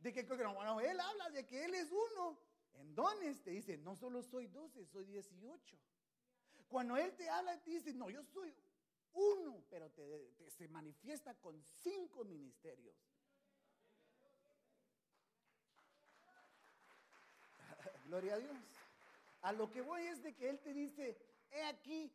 De 0.00 0.10
que 0.12 0.26
cuando 0.26 0.80
Él 0.80 0.98
habla 0.98 1.30
de 1.30 1.44
que 1.46 1.64
Él 1.64 1.74
es 1.74 1.92
uno, 1.92 2.38
en 2.76 2.94
dones 2.94 3.42
te 3.42 3.50
dice, 3.50 3.76
no 3.78 3.96
solo 3.96 4.22
soy 4.22 4.46
12, 4.48 4.86
soy 4.86 5.04
18. 5.04 5.76
Cuando 6.68 6.96
Él 6.96 7.14
te 7.14 7.28
habla, 7.28 7.60
te 7.62 7.70
dice, 7.70 7.92
no, 7.92 8.10
yo 8.10 8.22
soy 8.22 8.54
uno, 9.12 9.64
pero 9.70 9.90
te, 9.90 10.50
se 10.50 10.68
manifiesta 10.68 11.34
con 11.34 11.62
cinco 11.62 12.24
ministerios. 12.24 12.96
Gloria 18.06 18.34
a 18.34 18.38
Dios. 18.38 18.56
A 19.42 19.52
lo 19.52 19.70
que 19.70 19.80
voy 19.80 20.02
es 20.02 20.22
de 20.22 20.34
que 20.34 20.50
Él 20.50 20.58
te 20.60 20.74
dice, 20.74 21.16
he 21.50 21.62
aquí, 21.64 22.12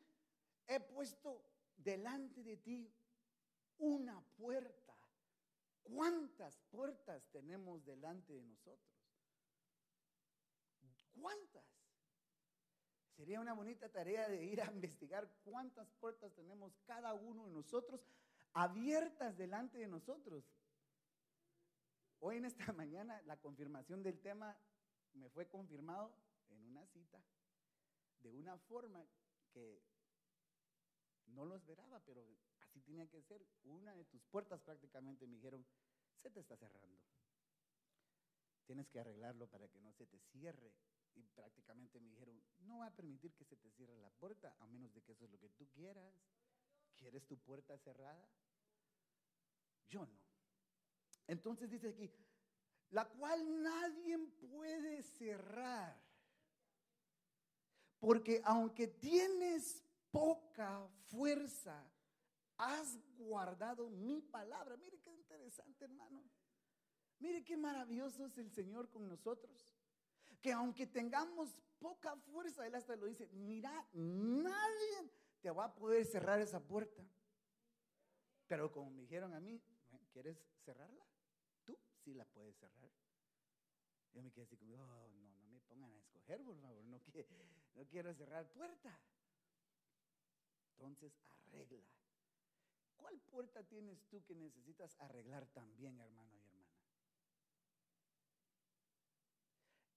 he 0.68 0.80
puesto 0.80 1.42
delante 1.78 2.44
de 2.44 2.58
ti 2.58 2.94
una 3.78 4.22
puerta. 4.38 4.96
¿Cuántas 5.84 6.60
puertas 6.70 7.28
tenemos 7.32 7.84
delante 7.84 8.34
de 8.34 8.44
nosotros? 8.44 9.01
¿Cuántas? 11.22 11.64
Sería 13.16 13.40
una 13.40 13.54
bonita 13.54 13.90
tarea 13.90 14.28
de 14.28 14.44
ir 14.44 14.62
a 14.62 14.72
investigar 14.72 15.30
cuántas 15.44 15.92
puertas 16.00 16.34
tenemos 16.34 16.76
cada 16.86 17.14
uno 17.14 17.46
de 17.46 17.54
nosotros 17.54 18.02
abiertas 18.54 19.38
delante 19.38 19.78
de 19.78 19.88
nosotros. 19.88 20.44
Hoy 22.20 22.38
en 22.38 22.46
esta 22.46 22.66
mañana 22.74 23.22
la 23.24 23.38
confirmación 23.38 24.02
del 24.02 24.20
tema 24.20 24.58
me 25.14 25.30
fue 25.30 25.48
confirmado 25.48 26.12
en 26.50 26.64
una 26.66 26.86
cita 26.88 27.22
de 28.22 28.32
una 28.32 28.58
forma 28.58 29.06
que 29.54 29.82
no 31.28 31.46
lo 31.46 31.56
esperaba, 31.56 32.00
pero 32.06 32.26
así 32.62 32.82
tenía 32.82 33.08
que 33.08 33.22
ser. 33.22 33.46
Una 33.64 33.96
de 33.96 34.06
tus 34.06 34.24
puertas 34.24 34.62
prácticamente 34.62 35.28
me 35.28 35.36
dijeron, 35.36 35.66
se 36.16 36.30
te 36.30 36.40
está 36.40 36.56
cerrando. 36.58 37.00
Tienes 38.66 38.88
que 38.90 39.00
arreglarlo 39.00 39.48
para 39.48 39.68
que 39.68 39.80
no 39.80 39.92
se 39.94 40.06
te 40.06 40.20
cierre. 40.20 40.72
Y 41.16 41.24
prácticamente 41.24 42.00
me 42.00 42.10
dijeron, 42.10 42.42
no 42.60 42.80
va 42.80 42.88
a 42.88 42.96
permitir 42.96 43.34
que 43.34 43.46
se 43.46 43.58
te 43.58 43.70
cierre 43.72 43.98
la 44.00 44.10
puerta, 44.10 44.56
a 44.60 44.68
menos 44.68 44.94
de 44.94 45.02
que 45.02 45.12
eso 45.12 45.26
es 45.26 45.32
lo 45.32 45.40
que 45.40 45.50
tú 45.50 45.68
quieras. 45.70 46.14
¿Quieres 46.96 47.26
tu 47.26 47.38
puerta 47.38 47.78
cerrada? 47.78 48.30
Yo 49.90 50.06
no. 50.06 50.20
Entonces 51.28 51.70
dice 51.70 51.90
aquí, 51.90 52.12
la 52.92 53.08
cual 53.08 53.62
nadie 53.62 54.18
puede 54.18 55.02
cerrar. 55.04 56.00
Porque 58.00 58.42
aunque 58.46 58.88
tienes 58.88 59.84
poca 60.12 60.88
fuerza, 61.08 61.84
has 62.58 63.00
guardado 63.18 63.90
mi 63.90 64.22
palabra. 64.22 64.78
Mire 64.78 65.00
qué 65.00 65.12
interesante, 65.12 65.86
hermano. 65.86 66.24
Mire 67.20 67.44
qué 67.44 67.56
maravilloso 67.56 68.26
es 68.26 68.38
el 68.38 68.52
Señor 68.52 68.90
con 68.90 69.08
nosotros. 69.08 69.71
Que 70.42 70.52
aunque 70.52 70.88
tengamos 70.88 71.56
poca 71.80 72.16
fuerza, 72.16 72.66
Él 72.66 72.76
hasta 72.76 72.96
lo 72.96 73.06
dice, 73.06 73.28
mira, 73.34 73.88
nadie 73.94 75.12
te 75.42 75.52
va 75.52 75.66
a 75.66 75.76
poder 75.76 76.06
cerrar 76.06 76.40
esa 76.42 76.60
puerta. 76.60 77.04
Pero 78.48 78.72
como 78.72 78.90
me 78.92 79.02
dijeron 79.02 79.34
a 79.34 79.40
mí, 79.40 79.62
¿quieres 80.12 80.38
cerrarla? 80.66 81.06
Tú 81.64 81.78
sí 82.04 82.14
la 82.14 82.26
puedes 82.26 82.56
cerrar. 82.58 82.92
Yo 84.14 84.22
me 84.22 84.32
quedé 84.32 84.44
así 84.44 84.58
como, 84.58 84.76
oh, 84.76 85.10
no, 85.10 85.30
no 85.38 85.48
me 85.50 85.60
pongan 85.62 85.94
a 85.94 85.98
escoger, 85.98 86.44
por 86.44 86.60
favor, 86.60 86.84
no, 86.84 87.02
que, 87.02 87.26
no 87.76 87.86
quiero 87.88 88.14
cerrar 88.14 88.46
puerta. 88.52 89.00
Entonces, 90.74 91.18
arregla. 91.26 91.86
¿Cuál 92.98 93.20
puerta 93.22 93.64
tienes 93.64 94.04
tú 94.10 94.24
que 94.24 94.36
necesitas 94.36 94.96
arreglar 95.00 95.48
también, 95.48 96.00
hermano 96.00 96.36
hermana? 96.36 96.68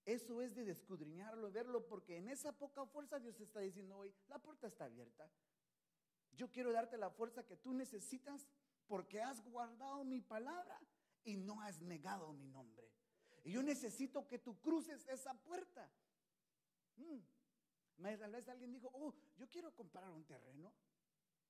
Eso 0.04 0.42
es 0.42 0.54
de 0.54 0.64
descudriñarlo, 0.64 1.50
verlo, 1.50 1.86
porque 1.86 2.18
en 2.18 2.28
esa 2.28 2.52
poca 2.52 2.84
fuerza 2.84 3.18
Dios 3.18 3.40
está 3.40 3.60
diciendo 3.60 3.96
hoy, 3.96 4.14
la 4.28 4.38
puerta 4.38 4.66
está 4.66 4.84
abierta. 4.84 5.30
Yo 6.32 6.50
quiero 6.50 6.72
darte 6.72 6.98
la 6.98 7.10
fuerza 7.10 7.46
que 7.46 7.56
tú 7.56 7.72
necesitas 7.72 8.46
porque 8.86 9.22
has 9.22 9.42
guardado 9.42 10.04
mi 10.04 10.20
palabra 10.20 10.78
y 11.24 11.36
no 11.36 11.62
has 11.62 11.80
negado 11.80 12.32
mi 12.32 12.46
nombre. 12.46 12.90
Y 13.44 13.52
yo 13.52 13.62
necesito 13.62 14.26
que 14.26 14.38
tú 14.38 14.60
cruces 14.60 15.06
esa 15.08 15.34
puerta. 15.34 15.90
Mm. 16.96 17.18
Tal 18.18 18.32
vez 18.32 18.48
alguien 18.48 18.72
dijo, 18.72 18.90
oh, 18.92 19.14
yo 19.36 19.48
quiero 19.48 19.74
comprar 19.74 20.10
un 20.10 20.24
terreno. 20.24 20.72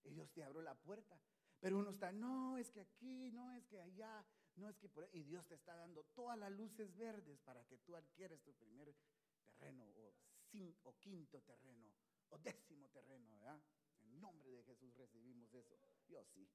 Y 0.04 0.10
Dios 0.10 0.30
te 0.32 0.44
abrió 0.44 0.62
la 0.62 0.74
puerta. 0.74 1.18
Pero 1.60 1.78
uno 1.78 1.90
está, 1.90 2.12
no, 2.12 2.58
es 2.58 2.70
que 2.70 2.82
aquí, 2.82 3.30
no, 3.32 3.54
es 3.54 3.66
que 3.66 3.80
allá, 3.80 4.24
no 4.56 4.68
es 4.68 4.76
que 4.78 4.88
por. 4.88 5.08
Y 5.12 5.22
Dios 5.24 5.46
te 5.46 5.54
está 5.54 5.74
dando 5.74 6.04
todas 6.14 6.38
las 6.38 6.52
luces 6.52 6.96
verdes 6.96 7.38
para 7.40 7.64
que 7.64 7.78
tú 7.78 7.96
adquieras 7.96 8.40
tu 8.42 8.52
primer 8.54 8.94
terreno, 9.44 9.84
o, 9.84 10.14
cinco, 10.50 10.90
o 10.90 10.98
quinto 10.98 11.40
terreno, 11.42 11.90
o 12.30 12.38
décimo 12.38 12.88
terreno, 12.90 13.30
¿verdad? 13.38 13.60
En 14.02 14.20
nombre 14.20 14.50
de 14.50 14.62
Jesús 14.64 14.94
recibimos 14.96 15.52
eso. 15.54 15.76
Yo 16.08 16.22
sí. 16.24 16.48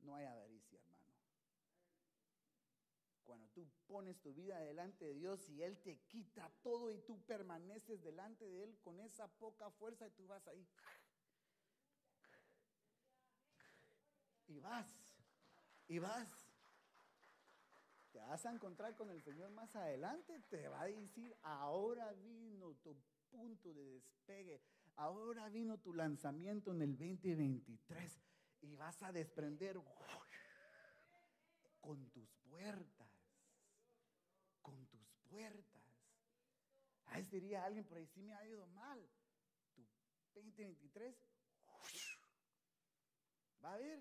No 0.00 0.14
hay 0.14 0.26
avaricia, 0.26 0.78
hermano. 0.78 1.00
Cuando 3.24 3.48
tú 3.50 3.68
pones 3.86 4.20
tu 4.20 4.34
vida 4.34 4.58
delante 4.60 5.04
de 5.04 5.14
Dios 5.14 5.48
y 5.50 5.62
Él 5.62 5.78
te 5.82 5.98
quita 6.00 6.50
todo 6.62 6.90
y 6.90 6.98
tú 7.00 7.20
permaneces 7.26 8.02
delante 8.02 8.44
de 8.48 8.64
Él 8.64 8.78
con 8.80 8.98
esa 9.00 9.28
poca 9.28 9.70
fuerza 9.70 10.06
y 10.06 10.10
tú 10.12 10.26
vas 10.26 10.46
ahí. 10.48 10.66
Y 14.48 14.58
vas, 14.58 14.88
y 15.86 16.00
vas. 16.00 16.49
Vas 18.28 18.46
a 18.46 18.52
encontrar 18.52 18.94
con 18.94 19.10
el 19.10 19.22
Señor 19.22 19.50
más 19.50 19.74
adelante, 19.74 20.38
te 20.48 20.68
va 20.68 20.82
a 20.82 20.86
decir, 20.86 21.36
ahora 21.42 22.12
vino 22.12 22.74
tu 22.76 22.96
punto 23.28 23.74
de 23.74 23.84
despegue, 23.84 24.62
ahora 24.96 25.48
vino 25.48 25.78
tu 25.78 25.92
lanzamiento 25.92 26.70
en 26.70 26.82
el 26.82 26.96
2023 26.96 28.20
y 28.62 28.76
vas 28.76 29.02
a 29.02 29.12
desprender 29.12 29.80
con 31.80 32.10
tus 32.10 32.30
puertas, 32.48 33.10
con 34.62 34.86
tus 34.86 35.08
puertas. 35.28 35.82
Ahí 37.06 37.24
diría 37.24 37.64
alguien 37.64 37.84
por 37.84 37.98
ahí, 37.98 38.06
sí 38.06 38.22
me 38.22 38.34
ha 38.34 38.46
ido 38.46 38.66
mal. 38.68 39.08
Tu 39.74 39.84
2023 40.34 41.16
va 43.64 43.74
a 43.74 43.78
ver, 43.78 44.00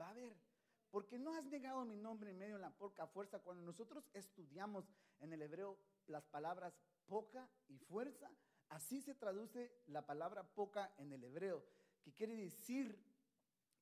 va 0.00 0.10
a 0.10 0.14
ver. 0.14 0.51
Porque 0.92 1.18
no 1.18 1.32
has 1.32 1.46
negado 1.46 1.86
mi 1.86 1.96
nombre 1.96 2.30
en 2.30 2.38
medio 2.38 2.56
de 2.56 2.60
la 2.60 2.70
poca 2.70 3.06
fuerza. 3.06 3.38
Cuando 3.38 3.62
nosotros 3.62 4.04
estudiamos 4.12 4.84
en 5.20 5.32
el 5.32 5.40
hebreo 5.40 5.78
las 6.06 6.26
palabras 6.26 6.78
poca 7.06 7.48
y 7.66 7.78
fuerza, 7.78 8.30
así 8.68 9.00
se 9.00 9.14
traduce 9.14 9.72
la 9.86 10.04
palabra 10.04 10.44
poca 10.44 10.92
en 10.98 11.10
el 11.12 11.24
hebreo, 11.24 11.64
que 12.02 12.12
quiere 12.12 12.36
decir 12.36 13.02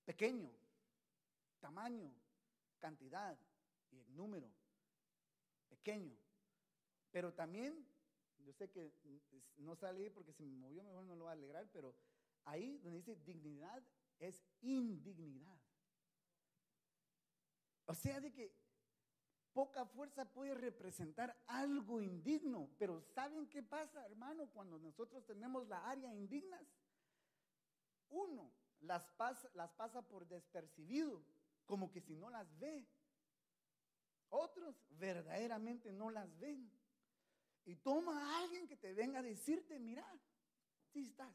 pequeño, 0.05 0.53
tamaño, 1.59 2.15
cantidad 2.79 3.37
y 3.91 4.05
número, 4.11 4.49
pequeño. 5.69 6.17
Pero 7.11 7.35
también, 7.35 7.89
yo 8.39 8.53
sé 8.53 8.71
que 8.71 8.95
no 9.57 9.75
sale 9.75 10.13
porque 10.13 10.33
se 10.33 10.45
me 10.45 10.55
movió, 10.57 10.85
mejor 10.85 11.03
no 11.07 11.17
lo 11.17 11.25
va 11.25 11.31
a 11.31 11.35
alegrar, 11.35 11.69
pero 11.73 11.93
ahí 12.45 12.79
donde 12.79 12.99
dice 12.99 13.17
dignidad 13.17 13.83
es 14.21 14.45
indignidad. 14.61 15.59
O 17.91 17.95
sea, 17.97 18.21
de 18.21 18.33
que 18.33 18.55
poca 19.53 19.85
fuerza 19.85 20.25
puede 20.25 20.55
representar 20.55 21.37
algo 21.49 22.01
indigno, 22.01 22.71
pero 22.79 23.01
¿saben 23.01 23.49
qué 23.49 23.65
pasa, 23.65 24.07
hermano, 24.07 24.49
cuando 24.53 24.79
nosotros 24.79 25.27
tenemos 25.27 25.67
la 25.67 25.91
área 25.91 26.15
indignas? 26.15 26.65
Uno, 28.11 28.53
las 28.83 29.05
pasa, 29.17 29.51
las 29.55 29.73
pasa 29.73 30.03
por 30.03 30.29
despercibido, 30.29 31.21
como 31.65 31.91
que 31.91 32.01
si 32.01 32.15
no 32.15 32.31
las 32.31 32.47
ve. 32.61 32.87
Otros 34.29 34.77
verdaderamente 34.91 35.91
no 35.91 36.11
las 36.11 36.39
ven. 36.39 36.71
Y 37.65 37.75
toma 37.75 38.13
a 38.23 38.45
alguien 38.45 38.69
que 38.69 38.77
te 38.77 38.95
venga 38.95 39.19
a 39.19 39.23
decirte, 39.23 39.81
mira, 39.81 40.07
si 40.93 41.07
estás. 41.07 41.35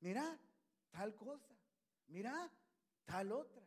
Mira, 0.00 0.38
tal 0.90 1.16
cosa. 1.16 1.56
Mira, 2.08 2.52
tal 3.04 3.32
otra. 3.32 3.64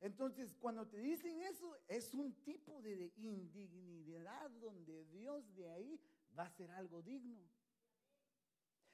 Entonces, 0.00 0.54
cuando 0.60 0.86
te 0.86 0.98
dicen 0.98 1.40
eso, 1.42 1.76
es 1.88 2.14
un 2.14 2.32
tipo 2.44 2.80
de 2.82 3.12
indignidad 3.16 4.50
donde 4.50 5.04
Dios 5.06 5.54
de 5.54 5.70
ahí 5.70 6.00
va 6.38 6.44
a 6.44 6.50
ser 6.50 6.70
algo 6.70 7.02
digno. 7.02 7.40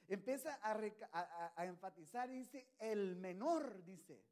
Empieza 0.07 0.59
a, 0.61 1.65
enfatizar 1.65 2.29
y 2.29 2.39
dice, 2.39 2.67
el 2.79 3.15
menor, 3.15 3.83
dice, 3.83 4.23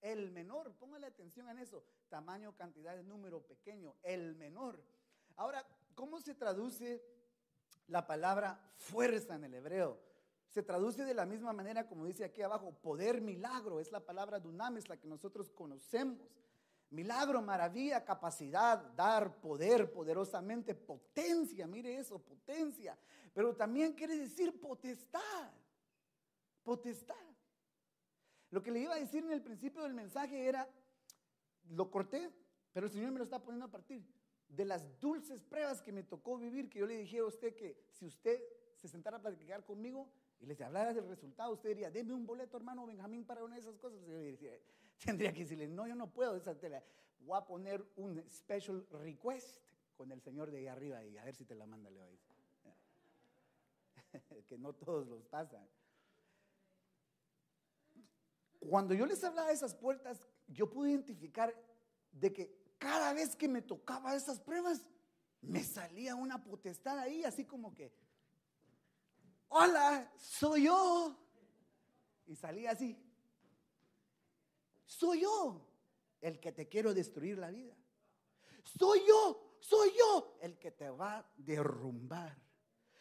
el 0.00 0.30
menor, 0.30 0.74
póngale 0.76 1.06
atención 1.06 1.48
en 1.48 1.58
eso, 1.58 1.84
tamaño, 2.08 2.54
cantidad, 2.56 3.02
número 3.02 3.42
pequeño, 3.46 3.94
el 4.02 4.34
menor. 4.34 4.82
Ahora, 5.36 5.66
¿cómo 5.94 6.20
se 6.20 6.34
traduce 6.34 7.02
la 7.88 8.06
palabra 8.06 8.60
fuerza 8.76 9.34
en 9.34 9.44
el 9.44 9.54
hebreo? 9.54 9.98
Se 10.54 10.62
traduce 10.62 11.04
de 11.04 11.14
la 11.14 11.26
misma 11.26 11.52
manera 11.52 11.84
como 11.84 12.06
dice 12.06 12.24
aquí 12.24 12.40
abajo, 12.40 12.70
poder, 12.80 13.20
milagro, 13.20 13.80
es 13.80 13.90
la 13.90 13.98
palabra 13.98 14.38
dunamis, 14.38 14.88
la 14.88 14.96
que 14.96 15.08
nosotros 15.08 15.50
conocemos. 15.50 16.30
Milagro, 16.90 17.42
maravilla, 17.42 18.04
capacidad, 18.04 18.78
dar 18.94 19.40
poder 19.40 19.90
poderosamente, 19.90 20.76
potencia, 20.76 21.66
mire 21.66 21.96
eso, 21.96 22.20
potencia. 22.20 22.96
Pero 23.32 23.56
también 23.56 23.94
quiere 23.94 24.16
decir 24.16 24.60
potestad, 24.60 25.50
potestad. 26.62 27.16
Lo 28.50 28.62
que 28.62 28.70
le 28.70 28.78
iba 28.78 28.94
a 28.94 29.00
decir 29.00 29.24
en 29.24 29.32
el 29.32 29.42
principio 29.42 29.82
del 29.82 29.94
mensaje 29.94 30.46
era, 30.46 30.68
lo 31.70 31.90
corté, 31.90 32.30
pero 32.72 32.86
el 32.86 32.92
Señor 32.92 33.10
me 33.10 33.18
lo 33.18 33.24
está 33.24 33.42
poniendo 33.42 33.66
a 33.66 33.72
partir 33.72 34.06
de 34.46 34.64
las 34.64 35.00
dulces 35.00 35.42
pruebas 35.42 35.82
que 35.82 35.90
me 35.90 36.04
tocó 36.04 36.38
vivir, 36.38 36.70
que 36.70 36.78
yo 36.78 36.86
le 36.86 36.98
dije 36.98 37.18
a 37.18 37.24
usted 37.24 37.56
que 37.56 37.76
si 37.90 38.06
usted 38.06 38.40
se 38.76 38.86
sentara 38.86 39.16
a 39.16 39.20
platicar 39.20 39.64
conmigo 39.64 40.08
y 40.44 40.46
les 40.46 40.60
hablara 40.60 40.92
del 40.92 41.08
resultado, 41.08 41.54
usted 41.54 41.70
diría, 41.70 41.90
deme 41.90 42.12
un 42.12 42.26
boleto, 42.26 42.58
hermano 42.58 42.86
Benjamín, 42.86 43.24
para 43.24 43.42
una 43.42 43.54
de 43.54 43.62
esas 43.62 43.78
cosas. 43.78 44.06
diría, 44.06 44.52
tendría 45.04 45.32
que 45.32 45.40
decirle, 45.40 45.66
no, 45.66 45.86
yo 45.86 45.94
no 45.94 46.12
puedo, 46.12 46.36
esa 46.36 46.54
tela. 46.54 46.84
voy 47.20 47.38
a 47.38 47.46
poner 47.46 47.82
un 47.96 48.22
special 48.28 48.86
request 48.90 49.62
con 49.96 50.12
el 50.12 50.20
Señor 50.20 50.50
de 50.50 50.58
ahí 50.58 50.66
arriba 50.66 51.02
y 51.02 51.16
a 51.16 51.24
ver 51.24 51.34
si 51.34 51.46
te 51.46 51.54
la 51.54 51.64
manda, 51.66 51.88
le 51.88 51.98
decir. 51.98 52.34
que 54.46 54.58
no 54.58 54.74
todos 54.74 55.06
los 55.06 55.24
pasan. 55.24 55.66
Cuando 58.60 58.92
yo 58.92 59.06
les 59.06 59.24
hablaba 59.24 59.48
de 59.48 59.54
esas 59.54 59.74
puertas, 59.74 60.28
yo 60.46 60.68
pude 60.68 60.90
identificar 60.90 61.54
de 62.12 62.34
que 62.34 62.74
cada 62.76 63.14
vez 63.14 63.34
que 63.34 63.48
me 63.48 63.62
tocaba 63.62 64.14
esas 64.14 64.40
pruebas, 64.40 64.86
me 65.40 65.64
salía 65.64 66.14
una 66.14 66.42
potestad 66.42 66.98
ahí, 66.98 67.24
así 67.24 67.46
como 67.46 67.74
que, 67.74 67.92
hola, 69.54 70.12
soy 70.16 70.64
yo. 70.64 71.16
Y 72.26 72.36
salía 72.36 72.72
así, 72.72 72.96
soy 74.86 75.22
yo 75.22 75.60
el 76.20 76.40
que 76.40 76.52
te 76.52 76.68
quiero 76.68 76.94
destruir 76.94 77.38
la 77.38 77.50
vida. 77.50 77.74
Soy 78.62 79.02
yo, 79.06 79.58
soy 79.60 79.92
yo 79.96 80.38
el 80.40 80.58
que 80.58 80.70
te 80.70 80.88
va 80.88 81.18
a 81.18 81.32
derrumbar. 81.36 82.36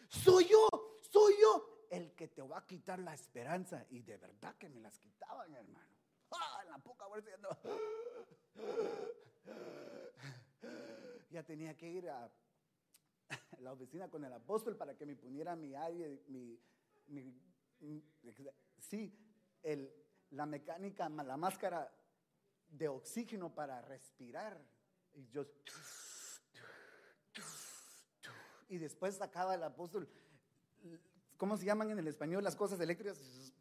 Soy 0.10 0.46
yo, 0.46 0.68
soy 1.02 1.36
yo 1.42 1.88
el 1.89 2.13
que 2.13 2.28
te 2.28 2.42
va 2.42 2.60
a 2.60 2.66
quitar 2.66 3.00
la 3.00 3.13
esperanza. 3.13 3.86
Y 3.89 4.02
de 4.02 4.18
verdad 4.18 4.56
que 4.58 4.70
me 4.70 4.82
las 4.82 5.00
quitaban, 5.00 5.54
hermano. 5.54 5.88
Ah, 6.32 6.62
en 6.63 6.70
la 6.72 6.78
poca 6.80 7.06
ya 11.30 11.44
tenía 11.44 11.76
que 11.76 11.89
ir 11.89 12.10
a 12.10 12.32
la 13.63 13.71
oficina 13.71 14.10
con 14.10 14.23
el 14.23 14.34
apóstol 14.34 14.76
para 14.76 14.95
que 14.95 15.06
me 15.06 15.15
poniera 15.15 15.56
mi 15.56 15.76
aire, 15.76 16.21
mi, 16.28 16.60
sí, 18.80 19.17
el, 19.62 19.91
la 20.32 20.45
mecánica, 20.45 21.10
la 21.10 21.38
máscara 21.38 21.91
de 22.67 22.88
oxígeno 22.88 23.54
para 23.54 23.82
respirar. 23.82 24.60
Y 25.13 25.28
yo, 25.28 25.45
y 28.67 28.78
después 28.78 29.15
sacaba 29.15 29.54
el 29.54 29.63
apóstol, 29.63 30.10
¿cómo 31.38 31.56
se 31.58 31.65
llaman 31.65 31.91
en 31.91 31.99
el 31.99 32.08
español 32.08 32.43
las 32.43 32.56
cosas 32.56 32.80
eléctricas? 32.80 33.53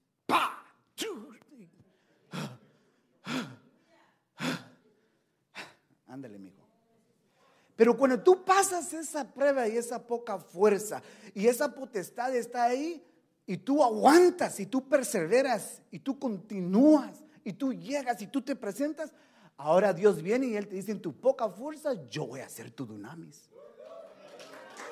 Pero 7.77 7.97
cuando 7.97 8.21
tú 8.21 8.45
pasas 8.45 8.93
esa 8.93 9.25
prueba 9.33 9.67
y 9.67 9.77
esa 9.77 10.07
poca 10.07 10.39
fuerza 10.39 11.03
y 11.35 11.47
esa 11.47 11.75
potestad 11.75 12.35
está 12.35 12.65
ahí 12.65 13.03
y 13.47 13.57
tú 13.57 13.83
aguantas 13.83 14.61
y 14.61 14.67
tú 14.67 14.89
perseveras 14.89 15.83
y 15.91 15.99
tú 15.99 16.19
continúas 16.19 17.23
y 17.45 17.53
tú 17.55 17.73
llegas 17.73 18.21
y 18.23 18.27
tú 18.27 18.43
te 18.43 18.55
presentas, 18.55 19.13
ahora 19.57 19.93
Dios 19.93 20.23
viene 20.23 20.47
y 20.47 20.57
Él 20.57 20.69
te 20.69 20.77
dice 20.77 20.93
en 20.93 21.01
tu 21.01 21.13
poca 21.19 21.49
fuerza, 21.49 21.95
yo 22.09 22.27
voy 22.27 22.41
a 22.41 22.47
hacer 22.47 22.71
tu 22.71 22.87
dunamis. 22.87 23.49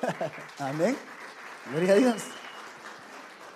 Amén. 0.57 0.97
Gloria 1.71 1.93
a 1.93 1.95
Dios. 1.95 2.23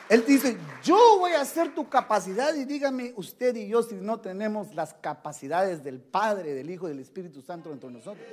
Él 0.07 0.23
dice, 0.25 0.55
yo 0.83 1.17
voy 1.17 1.31
a 1.31 1.41
hacer 1.41 1.73
tu 1.73 1.89
capacidad 1.89 2.53
y 2.53 2.65
dígame 2.65 3.13
usted 3.15 3.55
y 3.55 3.67
yo 3.67 3.81
si 3.81 3.95
no 3.95 4.19
tenemos 4.19 4.75
las 4.75 4.93
capacidades 4.93 5.83
del 5.83 5.99
Padre, 5.99 6.53
del 6.53 6.69
Hijo 6.69 6.87
y 6.87 6.91
del 6.91 6.99
Espíritu 6.99 7.41
Santo 7.41 7.73
entre 7.73 7.89
nosotros. 7.89 8.25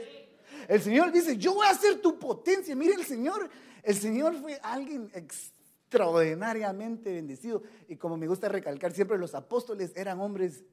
El 0.69 0.81
Señor 0.81 1.13
dice, 1.13 1.37
yo 1.37 1.55
voy 1.55 1.67
a 1.67 1.71
hacer 1.71 2.01
tu 2.01 2.19
potencia. 2.19 2.75
Mire 2.77 2.95
el 2.95 3.05
Señor, 3.05 3.49
el 3.83 3.97
Señor 3.97 4.37
fue 4.41 4.59
alguien 4.63 5.11
extraordinariamente 5.15 7.13
bendecido. 7.13 7.63
Y 7.89 7.97
como 7.97 8.17
me 8.17 8.27
gusta 8.27 8.49
recalcar 8.49 8.93
siempre, 8.93 9.19
los 9.19 9.35
apóstoles 9.35 9.93
eran 9.97 10.21
hombres 10.21 10.65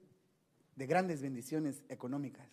de 0.75 0.88
grandes 0.88 1.21
bendiciones 1.21 1.84
económicas. 1.89 2.47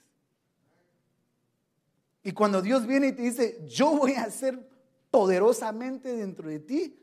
Y 2.23 2.33
cuando 2.33 2.61
Dios 2.61 2.87
viene 2.87 3.09
y 3.09 3.13
te 3.13 3.23
dice, 3.23 3.65
yo 3.69 3.97
voy 3.97 4.15
a 4.15 4.25
hacer 4.25 4.69
poderosamente 5.13 6.17
dentro 6.17 6.49
de 6.49 6.59
ti, 6.59 6.99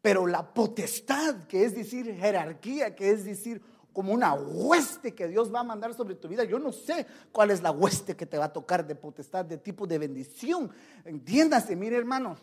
pero 0.00 0.26
la 0.26 0.54
potestad, 0.54 1.44
que 1.48 1.64
es 1.64 1.74
decir, 1.74 2.14
jerarquía, 2.14 2.94
que 2.94 3.10
es 3.10 3.24
decir, 3.24 3.60
como 3.94 4.12
una 4.12 4.34
hueste 4.34 5.14
que 5.14 5.28
Dios 5.28 5.54
va 5.54 5.60
a 5.60 5.64
mandar 5.64 5.94
sobre 5.94 6.16
tu 6.16 6.28
vida. 6.28 6.44
Yo 6.44 6.58
no 6.58 6.72
sé 6.72 7.06
cuál 7.32 7.50
es 7.52 7.62
la 7.62 7.70
hueste 7.70 8.14
que 8.16 8.26
te 8.26 8.36
va 8.36 8.46
a 8.46 8.52
tocar 8.52 8.86
de 8.86 8.96
potestad, 8.96 9.44
de 9.44 9.56
tipo 9.56 9.86
de 9.86 9.98
bendición. 9.98 10.70
Entiéndase, 11.04 11.76
mire 11.76 11.96
hermano, 11.96 12.36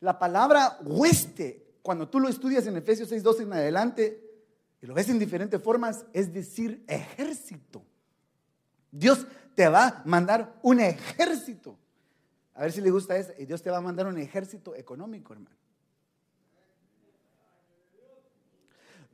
la 0.00 0.18
palabra 0.18 0.78
hueste, 0.82 1.76
cuando 1.82 2.08
tú 2.08 2.18
lo 2.18 2.28
estudias 2.28 2.66
en 2.66 2.76
Efesios 2.76 3.12
6.12 3.12 3.42
en 3.42 3.52
adelante, 3.52 4.24
y 4.80 4.86
lo 4.86 4.94
ves 4.94 5.08
en 5.10 5.18
diferentes 5.18 5.62
formas, 5.62 6.06
es 6.12 6.32
decir, 6.32 6.82
ejército. 6.88 7.84
Dios 8.90 9.26
te 9.54 9.68
va 9.68 9.88
a 9.88 10.02
mandar 10.04 10.58
un 10.62 10.80
ejército. 10.80 11.78
A 12.54 12.62
ver 12.62 12.72
si 12.72 12.80
le 12.80 12.90
gusta 12.90 13.16
eso. 13.16 13.32
Y 13.38 13.44
Dios 13.44 13.62
te 13.62 13.70
va 13.70 13.78
a 13.78 13.82
mandar 13.82 14.06
un 14.06 14.18
ejército 14.18 14.74
económico, 14.74 15.32
hermano. 15.32 15.56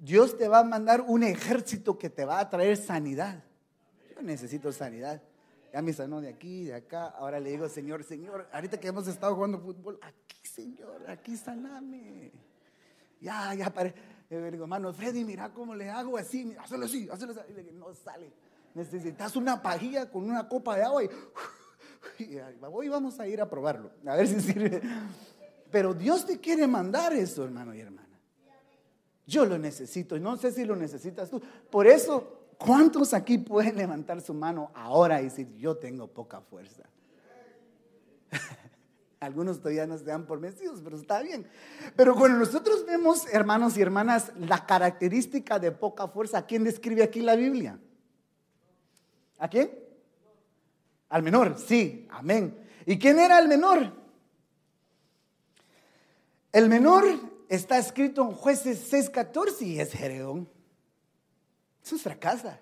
Dios 0.01 0.37
te 0.37 0.49
va 0.49 0.61
a 0.61 0.65
mandar 0.65 1.03
un 1.03 1.23
ejército 1.23 1.99
que 1.99 2.09
te 2.09 2.25
va 2.25 2.41
a 2.41 2.49
traer 2.49 2.77
sanidad. 2.77 3.45
Yo 4.15 4.23
necesito 4.23 4.73
sanidad. 4.73 5.23
Ya 5.73 5.83
me 5.83 5.93
sanó 5.93 6.21
de 6.21 6.29
aquí, 6.29 6.65
de 6.65 6.75
acá. 6.75 7.09
Ahora 7.09 7.39
le 7.39 7.51
digo, 7.51 7.69
Señor, 7.69 8.03
Señor, 8.03 8.49
ahorita 8.53 8.81
que 8.81 8.89
hemos 8.89 9.07
estado 9.07 9.35
jugando 9.35 9.61
fútbol, 9.61 10.01
aquí, 10.03 10.49
Señor, 10.49 11.09
aquí 11.09 11.37
saname. 11.37 12.33
Ya, 13.21 13.55
ya, 13.55 13.71
pare. 13.71 13.95
Le 14.31 14.51
digo, 14.51 14.65
hermano, 14.65 14.93
Freddy, 14.93 15.25
mira 15.25 15.53
cómo 15.53 15.75
le 15.75 15.91
hago 15.91 16.17
así, 16.17 16.57
hazlo 16.59 16.87
así, 16.87 17.09
hazlo 17.11 17.33
así. 17.33 17.41
Y 17.71 17.73
no 17.73 17.93
sale. 17.95 18.33
Necesitas 18.75 19.37
una 19.37 19.61
pajilla 19.61 20.11
con 20.11 20.25
una 20.25 20.49
copa 20.49 20.77
de 20.77 20.83
agua 20.83 21.05
y 21.05 21.11
hoy 22.63 22.89
vamos 22.89 23.19
a 23.21 23.27
ir 23.27 23.41
a 23.41 23.49
probarlo, 23.49 23.91
a 24.07 24.17
ver 24.17 24.27
si 24.27 24.41
sirve. 24.41 24.81
Pero 25.71 25.93
Dios 25.93 26.25
te 26.25 26.39
quiere 26.39 26.67
mandar 26.67 27.13
eso, 27.13 27.45
hermano 27.45 27.75
y 27.75 27.81
hermana. 27.81 28.09
Yo 29.31 29.47
lo 29.47 29.57
necesito 29.59 30.17
y 30.17 30.21
no 30.21 30.37
sé 30.37 30.51
si 30.51 30.65
lo 30.65 30.75
necesitas 30.75 31.31
tú. 31.31 31.41
Por 31.71 31.87
eso, 31.87 32.49
¿cuántos 32.59 33.15
aquí 33.15 33.39
pueden 33.39 33.77
levantar 33.77 34.21
su 34.21 34.35
mano 34.35 34.73
ahora 34.75 35.21
y 35.21 35.25
decir, 35.25 35.55
yo 35.57 35.77
tengo 35.77 36.09
poca 36.09 36.41
fuerza? 36.41 36.83
Algunos 39.21 39.59
todavía 39.59 39.87
no 39.87 39.97
se 39.97 40.03
dan 40.03 40.27
por 40.27 40.41
vencidos, 40.41 40.81
pero 40.83 40.97
está 40.97 41.23
bien. 41.23 41.47
Pero 41.95 42.17
cuando 42.17 42.41
nosotros 42.41 42.85
vemos, 42.85 43.33
hermanos 43.33 43.79
y 43.79 43.83
hermanas, 43.83 44.33
la 44.37 44.67
característica 44.67 45.61
de 45.61 45.71
poca 45.71 46.09
fuerza, 46.09 46.45
quién 46.45 46.65
describe 46.65 47.05
aquí 47.05 47.21
la 47.21 47.37
Biblia? 47.37 47.79
¿A 49.39 49.47
quién? 49.47 49.71
Al 51.09 51.23
menor, 51.23 51.57
sí, 51.57 52.09
amén. 52.11 52.67
¿Y 52.85 52.99
quién 52.99 53.21
era 53.21 53.39
el 53.39 53.47
menor? 53.47 53.93
El 56.51 56.69
menor 56.69 57.05
está 57.51 57.79
escrito 57.79 58.23
en 58.23 58.33
jueces 58.33 58.91
6.14 58.93 59.63
y 59.63 59.81
es 59.81 59.93
Gereón. 59.93 60.49
Es 61.85 61.91
nuestra 61.91 62.19
casa. 62.19 62.61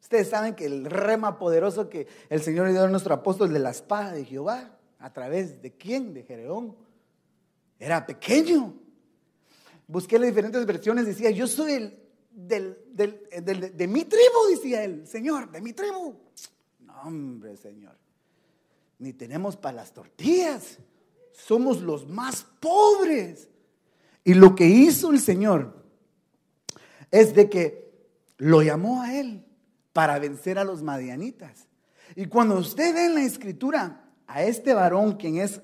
Ustedes 0.00 0.28
saben 0.28 0.54
que 0.54 0.66
el 0.66 0.84
rema 0.84 1.38
poderoso 1.38 1.88
que 1.88 2.06
el 2.30 2.40
Señor 2.42 2.66
le 2.66 2.72
dio 2.72 2.84
a 2.84 2.88
nuestro 2.88 3.12
apóstol 3.12 3.52
de 3.52 3.58
la 3.58 3.70
espada 3.70 4.12
de 4.12 4.24
Jehová, 4.24 4.78
¿a 5.00 5.12
través 5.12 5.60
de 5.60 5.72
quién? 5.72 6.14
De 6.14 6.22
Gereón. 6.22 6.76
Era 7.78 8.06
pequeño. 8.06 8.74
Busqué 9.88 10.18
las 10.18 10.28
diferentes 10.28 10.64
versiones, 10.64 11.04
decía, 11.04 11.30
yo 11.30 11.48
soy 11.48 11.72
el, 11.72 11.98
del, 12.30 12.78
de 12.94 13.88
mi 13.88 14.04
tribu, 14.04 14.48
decía 14.48 14.84
él, 14.84 15.08
Señor, 15.08 15.50
de 15.50 15.60
mi 15.60 15.72
tribu. 15.72 16.14
No, 16.80 17.02
hombre, 17.02 17.56
Señor. 17.56 17.96
Ni 18.98 19.12
tenemos 19.12 19.56
para 19.56 19.78
las 19.78 19.92
tortillas 19.92 20.78
somos 21.32 21.80
los 21.80 22.08
más 22.08 22.46
pobres. 22.60 23.48
Y 24.24 24.34
lo 24.34 24.54
que 24.54 24.66
hizo 24.66 25.10
el 25.10 25.20
Señor 25.20 25.84
es 27.10 27.34
de 27.34 27.50
que 27.50 27.92
lo 28.38 28.62
llamó 28.62 29.02
a 29.02 29.18
él 29.18 29.44
para 29.92 30.18
vencer 30.18 30.58
a 30.58 30.64
los 30.64 30.82
madianitas. 30.82 31.66
Y 32.16 32.26
cuando 32.26 32.56
usted 32.58 32.94
ve 32.94 33.06
en 33.06 33.14
la 33.14 33.22
escritura 33.22 34.04
a 34.26 34.42
este 34.42 34.74
varón, 34.74 35.16
quien 35.16 35.38
es 35.38 35.60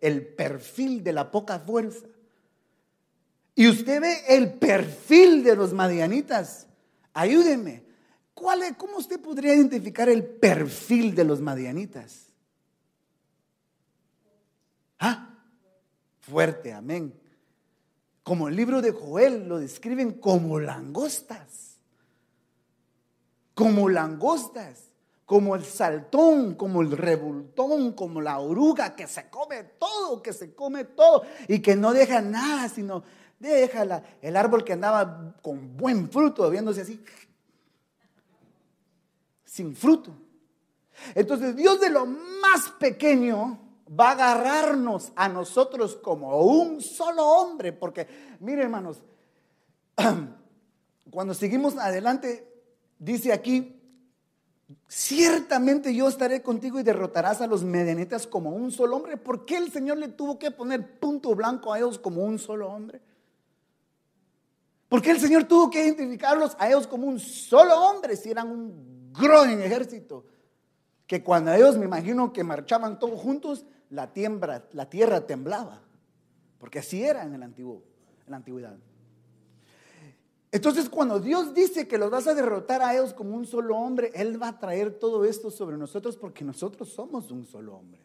el 0.00 0.26
perfil 0.26 1.02
de 1.02 1.12
la 1.12 1.30
poca 1.30 1.58
fuerza, 1.58 2.06
y 3.54 3.68
usted 3.68 4.00
ve 4.00 4.16
el 4.28 4.52
perfil 4.52 5.42
de 5.42 5.56
los 5.56 5.72
madianitas, 5.72 6.68
ayúdeme. 7.12 7.82
¿Cuál 8.32 8.62
es, 8.62 8.76
¿Cómo 8.76 8.98
usted 8.98 9.20
podría 9.20 9.52
identificar 9.52 10.08
el 10.08 10.24
perfil 10.24 11.14
de 11.16 11.24
los 11.24 11.40
madianitas? 11.40 12.27
Ah, 14.98 15.30
fuerte, 16.20 16.72
amén. 16.72 17.14
Como 18.22 18.48
el 18.48 18.56
libro 18.56 18.82
de 18.82 18.92
Joel 18.92 19.48
lo 19.48 19.58
describen 19.58 20.12
como 20.12 20.60
langostas. 20.60 21.78
Como 23.54 23.88
langostas, 23.88 24.84
como 25.24 25.56
el 25.56 25.64
saltón, 25.64 26.54
como 26.54 26.80
el 26.80 26.92
revoltón, 26.92 27.92
como 27.92 28.20
la 28.20 28.38
oruga 28.38 28.94
que 28.94 29.06
se 29.06 29.28
come 29.28 29.64
todo, 29.78 30.22
que 30.22 30.32
se 30.32 30.54
come 30.54 30.84
todo 30.84 31.22
y 31.48 31.60
que 31.60 31.76
no 31.76 31.92
deja 31.92 32.20
nada, 32.20 32.68
sino 32.68 33.02
deja 33.38 34.04
el 34.22 34.36
árbol 34.36 34.64
que 34.64 34.72
andaba 34.72 35.34
con 35.42 35.76
buen 35.76 36.10
fruto, 36.10 36.48
viéndose 36.50 36.82
así, 36.82 37.02
sin 39.44 39.74
fruto. 39.74 40.12
Entonces 41.14 41.54
Dios 41.56 41.80
de 41.80 41.90
lo 41.90 42.06
más 42.06 42.70
pequeño 42.78 43.67
va 43.88 44.10
a 44.10 44.12
agarrarnos 44.12 45.12
a 45.16 45.28
nosotros 45.28 45.96
como 45.96 46.40
un 46.42 46.80
solo 46.80 47.26
hombre, 47.26 47.72
porque 47.72 48.06
mire 48.40 48.62
hermanos, 48.62 49.02
cuando 51.10 51.34
seguimos 51.34 51.76
adelante, 51.76 52.48
dice 52.98 53.32
aquí, 53.32 53.80
ciertamente 54.86 55.94
yo 55.94 56.08
estaré 56.08 56.42
contigo 56.42 56.78
y 56.78 56.82
derrotarás 56.82 57.40
a 57.40 57.46
los 57.46 57.64
medianitas 57.64 58.26
como 58.26 58.50
un 58.50 58.70
solo 58.70 58.96
hombre. 58.96 59.16
¿Por 59.16 59.44
qué 59.44 59.56
el 59.56 59.72
Señor 59.72 59.98
le 59.98 60.08
tuvo 60.08 60.38
que 60.38 60.50
poner 60.50 60.98
punto 60.98 61.34
blanco 61.34 61.72
a 61.72 61.78
ellos 61.78 61.98
como 61.98 62.22
un 62.22 62.38
solo 62.38 62.68
hombre? 62.68 63.00
¿Por 64.88 65.02
qué 65.02 65.10
el 65.10 65.20
Señor 65.20 65.44
tuvo 65.44 65.70
que 65.70 65.84
identificarlos 65.84 66.56
a 66.58 66.68
ellos 66.68 66.86
como 66.86 67.06
un 67.06 67.20
solo 67.20 67.78
hombre 67.88 68.16
si 68.16 68.30
eran 68.30 68.48
un 68.48 69.12
gran 69.12 69.60
ejército? 69.60 70.24
Que 71.06 71.22
cuando 71.22 71.52
ellos 71.52 71.76
me 71.76 71.84
imagino 71.84 72.32
que 72.32 72.44
marchaban 72.44 72.98
todos 72.98 73.20
juntos, 73.20 73.64
la, 73.90 74.10
la 74.72 74.90
tierra 74.90 75.26
temblaba, 75.26 75.82
porque 76.58 76.80
así 76.80 77.02
era 77.02 77.22
en, 77.24 77.34
el 77.34 77.42
antiguo, 77.42 77.82
en 78.26 78.30
la 78.30 78.36
antigüedad. 78.36 78.76
Entonces 80.50 80.88
cuando 80.88 81.20
Dios 81.20 81.52
dice 81.52 81.86
que 81.86 81.98
los 81.98 82.10
vas 82.10 82.26
a 82.26 82.34
derrotar 82.34 82.80
a 82.80 82.94
ellos 82.94 83.12
como 83.12 83.36
un 83.36 83.46
solo 83.46 83.76
hombre, 83.76 84.10
Él 84.14 84.42
va 84.42 84.48
a 84.48 84.58
traer 84.58 84.98
todo 84.98 85.24
esto 85.24 85.50
sobre 85.50 85.76
nosotros 85.76 86.16
porque 86.16 86.44
nosotros 86.44 86.88
somos 86.88 87.30
un 87.30 87.44
solo 87.44 87.76
hombre, 87.76 88.00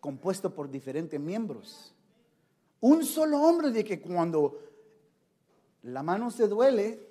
compuesto 0.00 0.54
por 0.54 0.70
diferentes 0.70 1.20
miembros. 1.20 1.94
Un 2.80 3.04
solo 3.04 3.40
hombre 3.40 3.70
de 3.70 3.84
que 3.84 4.00
cuando 4.00 4.58
la 5.82 6.02
mano 6.02 6.30
se 6.30 6.48
duele, 6.48 7.06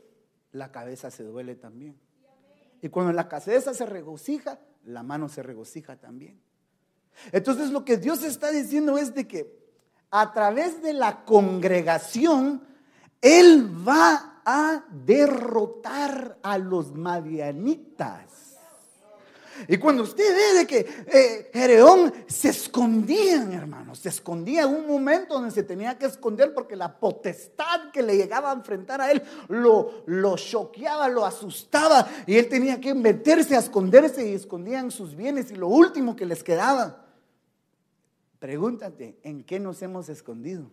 la 0.53 0.71
cabeza 0.71 1.11
se 1.11 1.23
duele 1.23 1.55
también. 1.55 1.97
Y 2.81 2.89
cuando 2.89 3.13
la 3.13 3.29
cabeza 3.29 3.73
se 3.73 3.85
regocija, 3.85 4.59
la 4.85 5.03
mano 5.03 5.29
se 5.29 5.43
regocija 5.43 5.97
también. 5.97 6.41
Entonces 7.31 7.69
lo 7.71 7.85
que 7.85 7.97
Dios 7.97 8.23
está 8.23 8.51
diciendo 8.51 8.97
es 8.97 9.13
de 9.13 9.27
que 9.27 9.61
a 10.09 10.33
través 10.33 10.81
de 10.81 10.93
la 10.93 11.23
congregación, 11.23 12.61
Él 13.21 13.71
va 13.87 14.41
a 14.45 14.83
derrotar 14.89 16.37
a 16.43 16.57
los 16.57 16.93
madianitas. 16.93 18.40
Y 19.67 19.77
cuando 19.77 20.03
usted 20.03 20.23
ve 20.35 20.59
de 20.59 20.67
que 20.67 20.79
eh, 21.07 22.23
se 22.27 22.49
escondía, 22.49 23.43
hermanos, 23.53 23.99
se 23.99 24.09
escondía 24.09 24.63
en 24.63 24.73
un 24.73 24.87
momento 24.87 25.35
donde 25.35 25.51
se 25.51 25.63
tenía 25.63 25.97
que 25.97 26.05
esconder 26.05 26.53
porque 26.53 26.75
la 26.75 26.99
potestad 26.99 27.91
que 27.91 28.01
le 28.01 28.17
llegaba 28.17 28.51
a 28.51 28.53
enfrentar 28.53 29.01
a 29.01 29.11
él 29.11 29.21
lo, 29.47 30.03
lo 30.05 30.35
choqueaba, 30.37 31.07
lo 31.07 31.25
asustaba 31.25 32.07
y 32.25 32.37
él 32.37 32.49
tenía 32.49 32.79
que 32.79 32.93
meterse 32.93 33.55
a 33.55 33.59
esconderse 33.59 34.27
y 34.27 34.33
escondían 34.33 34.91
sus 34.91 35.15
bienes 35.15 35.51
y 35.51 35.55
lo 35.55 35.67
último 35.67 36.15
que 36.15 36.25
les 36.25 36.43
quedaba. 36.43 37.05
Pregúntate, 38.39 39.19
¿en 39.23 39.43
qué 39.43 39.59
nos 39.59 39.81
hemos 39.81 40.09
escondido? 40.09 40.71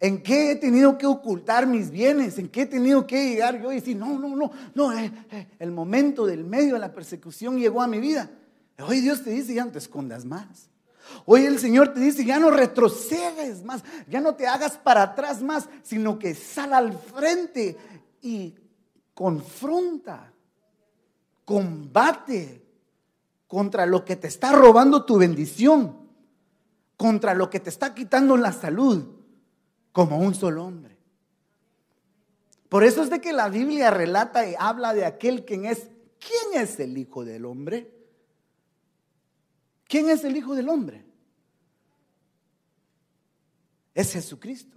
¿En 0.00 0.22
qué 0.22 0.52
he 0.52 0.56
tenido 0.56 0.96
que 0.96 1.06
ocultar 1.06 1.66
mis 1.66 1.90
bienes? 1.90 2.38
¿En 2.38 2.48
qué 2.48 2.62
he 2.62 2.66
tenido 2.66 3.06
que 3.06 3.30
llegar 3.30 3.60
yo 3.60 3.72
y 3.72 3.76
decir, 3.76 3.96
no, 3.96 4.16
no, 4.18 4.36
no, 4.36 4.50
no, 4.74 4.92
eh, 4.96 5.12
eh, 5.32 5.48
el 5.58 5.72
momento 5.72 6.24
del 6.24 6.44
medio 6.44 6.74
de 6.74 6.80
la 6.80 6.92
persecución 6.92 7.58
llegó 7.58 7.82
a 7.82 7.88
mi 7.88 7.98
vida? 7.98 8.30
Hoy 8.78 9.00
Dios 9.00 9.24
te 9.24 9.30
dice, 9.30 9.54
ya 9.54 9.64
no 9.64 9.72
te 9.72 9.78
escondas 9.78 10.24
más. 10.24 10.70
Hoy 11.24 11.46
el 11.46 11.58
Señor 11.58 11.94
te 11.94 12.00
dice, 12.00 12.24
ya 12.24 12.38
no 12.38 12.50
retrocedes 12.50 13.64
más, 13.64 13.82
ya 14.08 14.20
no 14.20 14.36
te 14.36 14.46
hagas 14.46 14.78
para 14.78 15.02
atrás 15.02 15.42
más, 15.42 15.68
sino 15.82 16.18
que 16.18 16.34
sal 16.34 16.74
al 16.74 16.92
frente 16.92 17.76
y 18.22 18.54
confronta, 19.14 20.32
combate 21.44 22.62
contra 23.48 23.84
lo 23.84 24.04
que 24.04 24.14
te 24.14 24.28
está 24.28 24.52
robando 24.52 25.04
tu 25.04 25.18
bendición, 25.18 26.08
contra 26.96 27.34
lo 27.34 27.50
que 27.50 27.58
te 27.58 27.70
está 27.70 27.94
quitando 27.94 28.36
la 28.36 28.52
salud 28.52 29.17
como 29.98 30.18
un 30.18 30.32
solo 30.32 30.64
hombre. 30.64 30.96
Por 32.68 32.84
eso 32.84 33.02
es 33.02 33.10
de 33.10 33.20
que 33.20 33.32
la 33.32 33.48
Biblia 33.48 33.90
relata 33.90 34.48
y 34.48 34.54
habla 34.56 34.94
de 34.94 35.04
aquel 35.04 35.44
quien 35.44 35.64
es, 35.64 35.90
¿quién 36.20 36.62
es 36.62 36.78
el 36.78 36.96
Hijo 36.96 37.24
del 37.24 37.44
Hombre? 37.44 37.92
¿Quién 39.88 40.08
es 40.08 40.22
el 40.22 40.36
Hijo 40.36 40.54
del 40.54 40.68
Hombre? 40.68 41.04
Es 43.92 44.12
Jesucristo. 44.12 44.76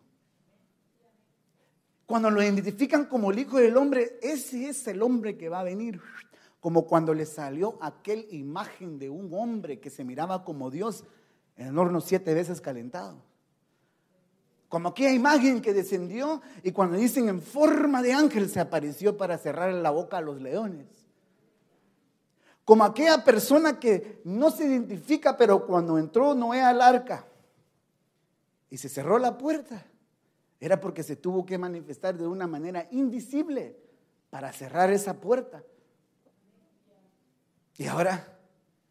Cuando 2.08 2.32
lo 2.32 2.42
identifican 2.42 3.06
como 3.06 3.30
el 3.30 3.38
Hijo 3.38 3.60
del 3.60 3.78
Hombre, 3.78 4.18
ese 4.24 4.70
es 4.70 4.88
el 4.88 5.04
hombre 5.04 5.38
que 5.38 5.50
va 5.50 5.60
a 5.60 5.64
venir. 5.64 6.02
Como 6.60 6.88
cuando 6.88 7.14
le 7.14 7.28
salió 7.28 7.78
aquel 7.84 8.26
imagen 8.32 8.98
de 8.98 9.12
un 9.12 9.32
hombre 9.36 9.80
que 9.80 9.92
se 9.92 10.04
miraba 10.04 10.44
como 10.44 10.72
Dios 10.72 11.04
en 11.58 11.68
el 11.68 11.78
horno 11.78 12.02
siete 12.02 12.34
veces 12.34 12.60
calentado. 12.60 13.30
Como 14.72 14.88
aquella 14.88 15.12
imagen 15.12 15.62
que 15.62 15.74
descendió 15.74 16.42
y 16.64 16.72
cuando 16.72 16.96
dicen 16.96 17.28
en 17.28 17.42
forma 17.42 18.02
de 18.02 18.14
ángel 18.14 18.50
se 18.50 18.62
apareció 18.62 19.18
para 19.18 19.38
cerrar 19.38 19.74
la 19.74 19.92
boca 19.92 20.20
a 20.20 20.22
los 20.22 20.42
leones. 20.42 20.88
Como 22.64 22.86
aquella 22.86 23.22
persona 23.22 23.82
que 23.82 24.22
no 24.24 24.50
se 24.50 24.64
identifica, 24.64 25.36
pero 25.36 25.68
cuando 25.68 25.98
entró 25.98 26.34
Noé 26.34 26.62
al 26.62 26.80
arca 26.80 27.28
y 28.70 28.78
se 28.78 28.88
cerró 28.88 29.20
la 29.20 29.38
puerta, 29.38 29.86
era 30.58 30.80
porque 30.80 31.04
se 31.04 31.18
tuvo 31.18 31.46
que 31.46 31.58
manifestar 31.58 32.18
de 32.18 32.26
una 32.26 32.48
manera 32.48 32.88
invisible 32.92 33.76
para 34.30 34.54
cerrar 34.54 34.90
esa 34.90 35.20
puerta. 35.20 35.62
Y 37.78 37.88
ahora, 37.88 38.40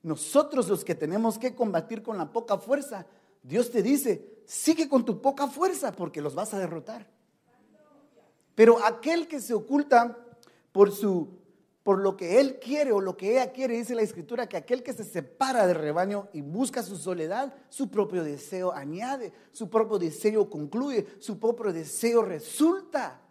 nosotros 0.02 0.68
los 0.68 0.84
que 0.84 0.94
tenemos 0.94 1.38
que 1.38 1.54
combatir 1.54 2.02
con 2.02 2.18
la 2.18 2.30
poca 2.30 2.58
fuerza, 2.58 3.06
Dios 3.42 3.70
te 3.70 3.82
dice, 3.82 4.39
sigue 4.50 4.88
con 4.88 5.04
tu 5.04 5.22
poca 5.22 5.46
fuerza 5.46 5.92
porque 5.92 6.20
los 6.20 6.34
vas 6.34 6.52
a 6.52 6.58
derrotar. 6.58 7.06
Pero 8.56 8.84
aquel 8.84 9.28
que 9.28 9.38
se 9.40 9.54
oculta 9.54 10.18
por 10.72 10.90
su 10.90 11.38
por 11.84 12.00
lo 12.00 12.16
que 12.16 12.40
él 12.40 12.58
quiere 12.60 12.92
o 12.92 13.00
lo 13.00 13.16
que 13.16 13.32
ella 13.32 13.52
quiere, 13.52 13.74
dice 13.76 13.94
la 13.94 14.02
escritura, 14.02 14.48
que 14.48 14.58
aquel 14.58 14.82
que 14.82 14.92
se 14.92 15.02
separa 15.02 15.66
del 15.66 15.76
rebaño 15.76 16.28
y 16.32 16.42
busca 16.42 16.82
su 16.82 16.96
soledad, 16.96 17.54
su 17.70 17.90
propio 17.90 18.22
deseo 18.22 18.70
añade, 18.72 19.32
su 19.50 19.70
propio 19.70 19.98
deseo 19.98 20.50
concluye, 20.50 21.06
su 21.20 21.38
propio 21.38 21.72
deseo 21.72 22.22
resulta. 22.22 23.22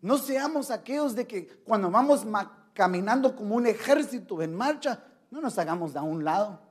No 0.00 0.18
seamos 0.18 0.70
aquellos 0.70 1.14
de 1.14 1.26
que 1.26 1.46
cuando 1.46 1.90
vamos 1.90 2.26
caminando 2.72 3.36
como 3.36 3.54
un 3.54 3.66
ejército 3.66 4.42
en 4.42 4.54
marcha, 4.54 5.04
no 5.30 5.40
nos 5.40 5.56
hagamos 5.56 5.94
de 5.94 6.00
un 6.00 6.24
lado. 6.24 6.63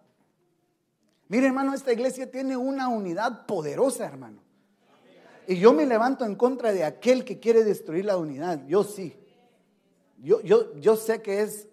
Mire, 1.33 1.47
hermano, 1.47 1.73
esta 1.73 1.91
iglesia 1.91 2.29
tiene 2.29 2.55
una 2.55 2.89
unidad 2.89 3.47
poderosa, 3.47 4.05
hermano. 4.05 4.43
Y 5.47 5.57
yo 5.57 5.73
me 5.73 5.83
levanto 5.83 6.25
en 6.25 6.35
contra 6.35 6.71
de 6.71 6.83
aquel 6.83 7.25
que 7.25 7.39
quiere 7.39 7.63
destruir 7.63 8.05
la 8.05 8.17
unidad. 8.17 8.63
Yo 8.67 8.83
sí. 8.83 9.17
Yo, 10.19 10.41
yo, 10.41 10.75
yo 10.75 10.95
sé 10.95 11.23
que 11.23 11.41
es 11.41 11.67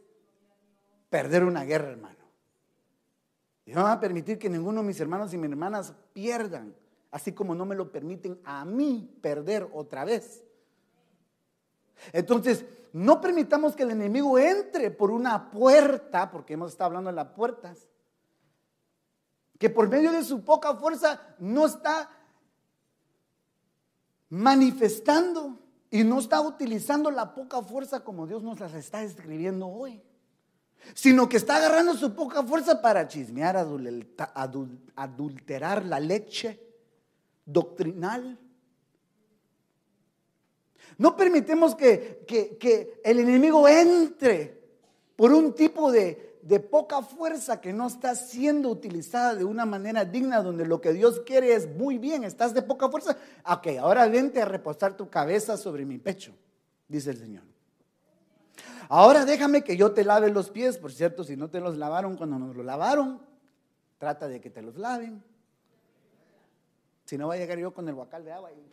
perder 1.11 1.45
una 1.45 1.65
guerra, 1.65 1.91
hermano. 1.91 2.25
Y 3.67 3.73
no 3.73 3.83
va 3.83 3.93
a 3.93 4.01
permitir 4.01 4.39
que 4.39 4.49
ninguno 4.49 4.81
de 4.81 4.87
mis 4.87 4.99
hermanos 4.99 5.35
y 5.35 5.37
mis 5.37 5.51
hermanas 5.51 5.93
pierdan, 6.15 6.75
así 7.11 7.33
como 7.33 7.55
no 7.55 7.67
me 7.67 7.77
lo 7.77 7.93
permiten 7.93 8.41
a 8.45 8.65
mí 8.65 9.15
perder 9.21 9.69
otra 9.75 10.07
vez. 10.07 10.43
Entonces, 12.15 12.65
no 12.95 13.21
permitamos 13.21 13.77
que 13.77 13.83
el 13.83 13.91
enemigo 13.91 14.39
entre 14.39 14.91
por 14.91 15.11
una 15.11 15.51
puerta, 15.51 16.31
porque 16.31 16.55
hemos 16.55 16.71
estado 16.73 16.87
hablando 16.87 17.11
de 17.11 17.17
las 17.17 17.29
puertas, 17.35 17.90
que 19.61 19.69
por 19.69 19.89
medio 19.91 20.11
de 20.11 20.25
su 20.25 20.43
poca 20.43 20.75
fuerza 20.75 21.21
no 21.39 21.67
está 21.67 22.09
manifestando 24.31 25.59
y 25.91 26.03
no 26.03 26.19
está 26.19 26.41
utilizando 26.41 27.11
la 27.11 27.35
poca 27.35 27.61
fuerza 27.61 28.03
como 28.03 28.27
Dios 28.27 28.43
nos 28.43 28.59
las 28.59 28.73
está 28.73 29.03
escribiendo 29.03 29.69
hoy, 29.69 30.01
sino 30.95 31.29
que 31.29 31.37
está 31.37 31.57
agarrando 31.57 31.93
su 31.95 32.15
poca 32.15 32.43
fuerza 32.43 32.81
para 32.81 33.07
chismear, 33.07 33.59
adulterar 34.97 35.85
la 35.85 36.01
leche 36.01 36.59
doctrinal. 37.45 38.39
No 40.97 41.19
permitemos 41.19 41.75
que, 41.75 42.25
que 42.27 42.99
el 43.05 43.19
enemigo 43.19 43.69
entre 43.69 44.59
por 45.17 45.35
un 45.35 45.53
tipo 45.53 45.93
de, 45.93 46.30
de 46.43 46.61
poca 46.61 47.03
fuerza 47.03 47.61
que 47.61 47.73
no 47.73 47.87
está 47.87 48.15
siendo 48.15 48.71
utilizada 48.71 49.35
de 49.35 49.45
una 49.45 49.67
manera 49.67 50.05
digna, 50.05 50.43
donde 50.43 50.67
lo 50.67 50.81
que 50.81 50.93
Dios 50.93 51.21
quiere 51.21 51.55
es 51.55 51.69
muy 51.77 51.99
bien, 51.99 52.25
estás 52.25 52.55
de 52.55 52.63
poca 52.63 52.89
fuerza. 52.89 53.17
Ok, 53.47 53.69
ahora 53.81 54.09
vente 54.09 54.41
a 54.41 54.45
reposar 54.45 54.97
tu 54.97 55.11
cabeza 55.11 55.57
sobre 55.57 55.85
mi 55.85 55.99
pecho, 55.99 56.33
dice 56.89 57.11
el 57.11 57.19
Señor. 57.19 57.43
Ahora 58.89 59.25
déjame 59.25 59.63
que 59.63 59.77
yo 59.77 59.93
te 59.93 60.05
lave 60.05 60.31
los 60.31 60.51
pies, 60.51 60.79
por 60.79 60.93
cierto, 60.93 61.23
si 61.23 61.37
no 61.37 61.49
te 61.49 61.61
los 61.61 61.77
lavaron 61.77 62.17
cuando 62.17 62.39
nos 62.39 62.57
los 62.57 62.65
lavaron, 62.65 63.21
trata 63.99 64.27
de 64.27 64.41
que 64.41 64.51
te 64.51 64.63
los 64.63 64.77
laven. 64.77 65.23
Si 67.05 67.19
no 67.19 67.29
va 67.29 67.35
a 67.35 67.37
llegar 67.37 67.59
yo 67.59 67.73
con 67.73 67.89
el 67.89 67.95
guacal 67.95 68.25
de 68.25 68.33
agua 68.33 68.51
y... 68.53 68.71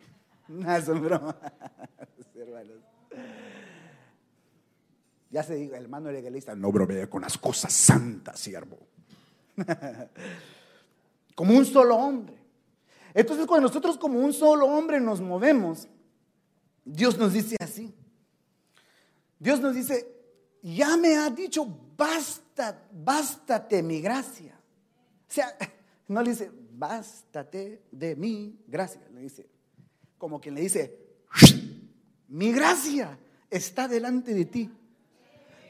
No, 0.48 1.00
broma. 1.00 1.36
Ya 5.30 5.42
se 5.42 5.62
el 5.62 5.74
hermano 5.74 6.10
legalista, 6.10 6.54
no 6.54 6.72
bromea 6.72 7.08
con 7.08 7.22
las 7.22 7.36
cosas 7.36 7.72
santas, 7.72 8.38
siervo. 8.40 8.78
como 11.34 11.54
un 11.54 11.66
solo 11.66 11.96
hombre. 11.96 12.36
Entonces, 13.14 13.46
cuando 13.46 13.68
nosotros 13.68 13.98
como 13.98 14.20
un 14.20 14.32
solo 14.32 14.66
hombre 14.66 15.00
nos 15.00 15.20
movemos, 15.20 15.88
Dios 16.84 17.18
nos 17.18 17.32
dice 17.32 17.56
así. 17.60 17.94
Dios 19.38 19.60
nos 19.60 19.74
dice, 19.74 20.06
ya 20.62 20.96
me 20.96 21.16
ha 21.16 21.30
dicho, 21.30 21.66
basta, 21.96 22.88
bástate 22.92 23.82
mi 23.82 24.00
gracia. 24.00 24.58
O 25.28 25.32
sea, 25.32 25.56
no 26.08 26.22
le 26.22 26.30
dice, 26.30 26.50
bástate 26.72 27.82
de 27.90 28.16
mi 28.16 28.58
gracia. 28.66 29.02
Le 29.12 29.20
dice, 29.20 29.48
como 30.16 30.40
quien 30.40 30.54
le 30.54 30.62
dice, 30.62 30.98
mi 32.28 32.52
gracia 32.52 33.18
está 33.50 33.88
delante 33.88 34.34
de 34.34 34.44
ti. 34.44 34.70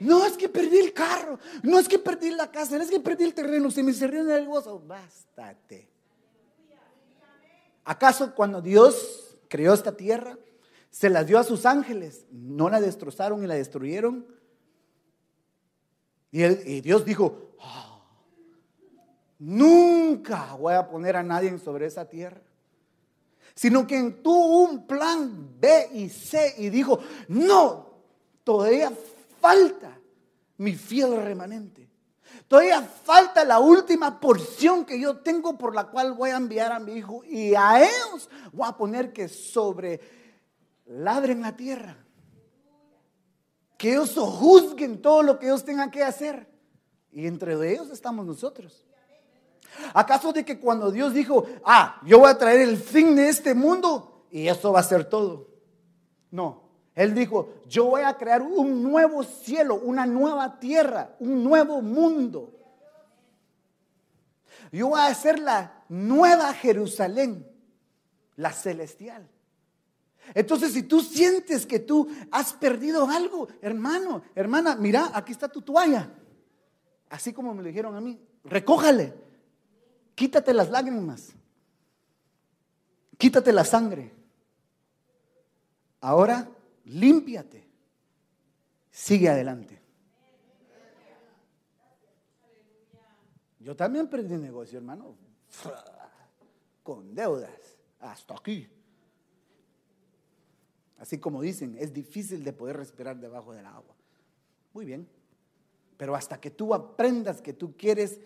No 0.01 0.25
es 0.25 0.37
que 0.37 0.49
perdí 0.49 0.79
el 0.79 0.93
carro, 0.93 1.39
no 1.63 1.79
es 1.79 1.89
que 1.89 1.99
perdí 1.99 2.31
la 2.31 2.51
casa, 2.51 2.77
no 2.77 2.83
es 2.83 2.91
que 2.91 3.01
perdí 3.01 3.25
el 3.25 3.35
terreno, 3.35 3.71
se 3.71 3.83
me 3.83 3.93
cerró 3.93 4.21
en 4.21 4.31
el 4.31 4.47
gozo. 4.47 4.81
Bástate. 4.81 5.89
¿Acaso 7.85 8.35
cuando 8.35 8.61
Dios 8.61 9.39
creó 9.49 9.73
esta 9.73 9.97
tierra, 9.97 10.39
se 10.91 11.09
la 11.11 11.25
dio 11.25 11.39
a 11.39 11.45
sus 11.45 11.67
ángeles, 11.67 12.27
no 12.31 12.69
la 12.69 12.81
destrozaron 12.81 13.43
y 13.43 13.47
la 13.47 13.55
destruyeron? 13.55 14.27
Y, 16.31 16.81
Dios 16.83 17.05
dijo, 17.05 17.55
ah, 17.61 18.03
nunca 19.39 20.55
voy 20.55 20.75
a 20.75 20.87
poner 20.87 21.17
a 21.17 21.23
nadie 21.23 21.59
sobre 21.59 21.87
esa 21.87 22.07
tierra 22.07 22.43
sino 23.59 23.89
que 23.89 24.01
tuvo 24.23 24.63
un 24.71 24.87
plan 24.87 25.59
B 25.59 25.89
y 25.93 26.09
C 26.09 26.55
y 26.59 26.69
dijo, 26.71 27.01
no, 27.27 27.91
todavía 28.45 28.93
falta 29.49 29.99
mi 30.59 30.75
fiel 30.75 31.23
remanente. 31.23 31.89
Todavía 32.47 32.83
falta 32.83 33.45
la 33.45 33.59
última 33.59 34.21
porción 34.21 34.85
que 34.85 35.01
yo 35.01 35.19
tengo 35.19 35.57
por 35.57 35.75
la 35.75 35.85
cual 35.85 36.13
voy 36.13 36.31
a 36.31 36.37
enviar 36.37 36.73
a 36.73 36.79
mi 36.79 36.93
hijo 36.95 37.25
y 37.25 37.55
a 37.55 37.81
ellos 37.83 38.29
voy 38.53 38.69
a 38.69 38.77
poner 38.77 39.13
que 39.13 39.29
sobre 39.29 40.01
ladren 40.87 41.43
la 41.43 41.57
tierra. 41.57 41.97
que 43.79 43.93
ellos 43.93 44.15
juzguen 44.15 45.01
todo 45.01 45.23
lo 45.23 45.39
que 45.39 45.47
ellos 45.47 45.65
tengan 45.65 45.91
que 45.91 46.03
hacer. 46.03 46.49
Y 47.13 47.29
entre 47.29 47.55
ellos 47.73 47.91
estamos 47.91 48.27
nosotros. 48.27 48.85
¿Acaso 49.95 50.33
de 50.33 50.45
que 50.45 50.59
cuando 50.59 50.91
Dios 50.91 51.15
dijo, 51.15 51.47
ah, 51.65 52.01
yo 52.05 52.19
voy 52.19 52.29
a 52.29 52.37
traer 52.37 52.61
el 52.63 52.77
fin 52.77 53.15
de 53.15 53.29
este 53.29 53.55
mundo 53.55 54.27
y 54.33 54.49
eso 54.49 54.73
va 54.73 54.81
a 54.81 54.83
ser 54.83 55.05
todo? 55.05 55.47
No, 56.33 56.68
Él 56.99 57.15
dijo, 57.15 57.55
yo 57.69 57.85
voy 57.85 58.03
a 58.03 58.17
crear 58.17 58.43
un 58.43 58.83
nuevo 58.83 59.23
cielo, 59.23 59.77
una 59.77 60.05
nueva 60.05 60.59
tierra, 60.59 61.15
un 61.21 61.45
nuevo 61.45 61.81
mundo. 61.81 62.53
Yo 64.73 64.89
voy 64.89 64.99
a 64.99 65.07
hacer 65.07 65.39
la 65.39 65.85
nueva 65.89 66.53
Jerusalén, 66.55 67.49
la 68.35 68.51
celestial. 68.51 69.29
Entonces, 70.35 70.73
si 70.73 70.83
tú 70.83 71.01
sientes 71.01 71.67
que 71.67 71.79
tú 71.79 72.09
has 72.33 72.53
perdido 72.55 73.09
algo, 73.09 73.47
hermano, 73.63 74.23
hermana, 74.35 74.75
mira, 74.75 75.13
aquí 75.15 75.31
está 75.31 75.47
tu 75.47 75.63
toalla. 75.63 76.11
Así 77.11 77.33
como 77.33 77.55
me 77.55 77.63
lo 77.63 77.69
dijeron 77.69 77.95
a 77.95 78.01
mí, 78.01 78.21
recójale, 78.43 79.15
quítate 80.17 80.53
las 80.53 80.69
lágrimas, 80.69 81.29
quítate 83.17 83.53
la 83.53 83.65
sangre. 83.65 84.13
Ahora, 86.01 86.49
límpiate, 86.89 87.67
sigue 88.91 89.29
adelante. 89.29 89.81
Yo 93.61 93.77
también 93.77 94.09
perdí 94.09 94.37
negocio, 94.37 94.79
hermano, 94.79 95.17
con 96.83 97.15
deudas, 97.15 97.51
hasta 98.01 98.35
aquí. 98.35 98.69
Así 100.99 101.19
como 101.19 101.43
dicen, 101.43 101.77
es 101.79 101.93
difícil 101.93 102.43
de 102.43 102.53
poder 102.53 102.77
respirar 102.77 103.19
debajo 103.19 103.53
del 103.53 103.67
agua. 103.67 103.95
Muy 104.73 104.85
bien. 104.85 105.09
Pero 105.97 106.15
hasta 106.15 106.41
que 106.41 106.51
tú 106.51 106.75
aprendas 106.75 107.43
que 107.43 107.53
tú 107.53 107.77
quieres 107.77 108.21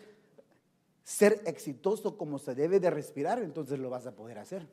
ser 1.02 1.42
exitoso 1.46 2.16
como 2.16 2.38
se 2.38 2.54
debe 2.54 2.78
de 2.78 2.90
respirar, 2.90 3.42
entonces 3.42 3.78
lo 3.78 3.90
vas 3.90 4.06
a 4.06 4.14
poder 4.14 4.38
hacer. 4.38 4.66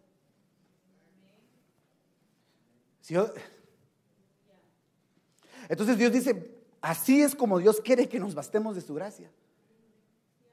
Entonces 5.70 5.98
Dios 5.98 6.12
dice, 6.12 6.52
así 6.82 7.22
es 7.22 7.36
como 7.36 7.60
Dios 7.60 7.80
quiere 7.80 8.10
que 8.10 8.20
nos 8.20 8.34
bastemos 8.34 8.76
de 8.76 8.82
su 8.82 8.96
gracia. 8.96 9.30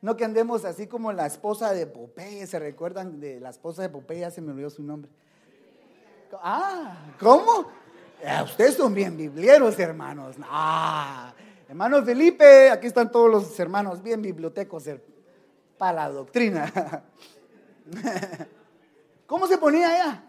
No 0.03 0.17
que 0.17 0.25
andemos 0.25 0.65
así 0.65 0.87
como 0.87 1.13
la 1.13 1.27
esposa 1.27 1.73
de 1.73 1.87
Popeye, 1.87 2.47
¿se 2.47 2.59
recuerdan 2.59 3.19
de 3.19 3.41
la 3.41 3.51
esposa 3.51 3.83
de 3.83 3.89
Popeye? 3.89 4.21
Ya 4.21 4.31
se 4.31 4.43
me 4.43 4.53
olvidó 4.53 4.71
su 4.71 4.83
nombre. 4.83 5.11
Ah, 6.35 7.15
¿cómo? 7.19 7.67
Eh, 8.23 8.43
ustedes 8.45 8.75
son 8.75 8.95
bien 8.95 9.17
biblieros, 9.17 9.79
hermanos. 9.79 10.37
Ah, 10.43 11.33
hermano 11.67 12.05
Felipe, 12.05 12.71
aquí 12.71 12.87
están 12.89 13.11
todos 13.11 13.31
los 13.31 13.59
hermanos 13.59 14.03
bien 14.03 14.21
bibliotecos 14.21 14.85
para 15.79 15.93
la 15.93 16.11
doctrina. 16.11 17.03
¿Cómo 19.27 19.47
se 19.47 19.57
ponía 19.57 19.95
ella? 19.95 20.25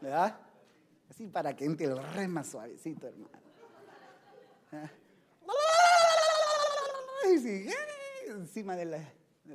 ¿Verdad? 0.00 0.36
Así 1.12 1.26
para 1.26 1.54
que 1.54 1.66
entre 1.66 1.84
el 1.84 2.02
re 2.14 2.26
más 2.26 2.46
suavecito, 2.46 3.06
hermano. 3.06 3.38
encima 8.28 8.74
del 8.74 8.96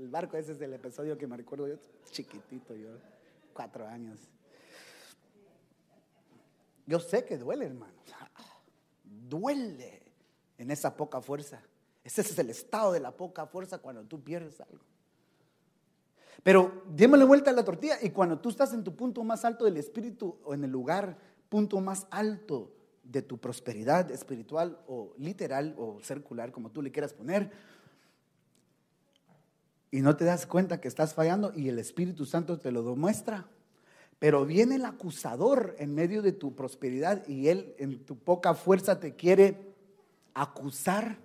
barco, 0.07 0.37
ese 0.37 0.51
es 0.51 0.61
el 0.61 0.73
episodio 0.73 1.17
que 1.17 1.25
me 1.25 1.35
recuerdo 1.35 1.67
yo, 1.67 1.77
chiquitito 2.11 2.75
yo 2.75 2.89
cuatro 3.53 3.87
años. 3.87 4.19
Yo 6.85 6.99
sé 6.99 7.25
que 7.25 7.39
duele, 7.39 7.65
hermano. 7.65 8.03
Duele 9.03 10.03
en 10.59 10.69
esa 10.69 10.95
poca 10.95 11.21
fuerza. 11.21 11.59
Ese 12.03 12.21
es 12.21 12.37
el 12.37 12.51
estado 12.51 12.91
de 12.91 12.99
la 12.99 13.17
poca 13.17 13.47
fuerza 13.47 13.79
cuando 13.79 14.03
tú 14.03 14.23
pierdes 14.23 14.61
algo. 14.61 14.83
Pero 16.43 16.83
démosle 16.85 17.25
vuelta 17.25 17.49
a 17.49 17.53
la 17.53 17.65
tortilla 17.65 17.97
y 17.99 18.11
cuando 18.11 18.37
tú 18.37 18.49
estás 18.49 18.73
en 18.73 18.83
tu 18.83 18.95
punto 18.95 19.23
más 19.23 19.43
alto 19.43 19.65
del 19.65 19.77
espíritu 19.77 20.37
o 20.43 20.53
en 20.53 20.63
el 20.63 20.69
lugar, 20.69 21.17
punto 21.49 21.81
más 21.81 22.07
alto 22.11 22.73
de 23.03 23.21
tu 23.21 23.37
prosperidad 23.37 24.11
espiritual 24.11 24.79
o 24.87 25.13
literal 25.17 25.75
o 25.77 25.99
circular, 26.01 26.51
como 26.51 26.71
tú 26.71 26.81
le 26.81 26.91
quieras 26.91 27.13
poner, 27.13 27.51
y 29.91 30.01
no 30.01 30.15
te 30.17 30.25
das 30.25 30.45
cuenta 30.45 30.81
que 30.81 30.87
estás 30.87 31.13
fallando 31.13 31.53
y 31.55 31.69
el 31.69 31.79
Espíritu 31.79 32.25
Santo 32.25 32.59
te 32.59 32.71
lo 32.71 32.83
demuestra. 32.83 33.47
Pero 34.19 34.45
viene 34.45 34.75
el 34.75 34.85
acusador 34.85 35.75
en 35.79 35.93
medio 35.93 36.21
de 36.21 36.31
tu 36.31 36.55
prosperidad 36.55 37.25
y 37.27 37.47
él 37.49 37.75
en 37.77 38.03
tu 38.03 38.17
poca 38.17 38.53
fuerza 38.53 38.99
te 38.99 39.15
quiere 39.15 39.75
acusar, 40.33 41.17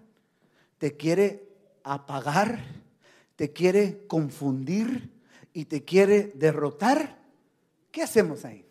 te 0.78 0.96
quiere 0.96 1.48
apagar, 1.82 2.64
te 3.34 3.52
quiere 3.52 4.06
confundir 4.06 5.10
y 5.52 5.64
te 5.64 5.84
quiere 5.84 6.32
derrotar. 6.34 7.18
¿Qué 7.90 8.02
hacemos 8.02 8.44
ahí? 8.44 8.64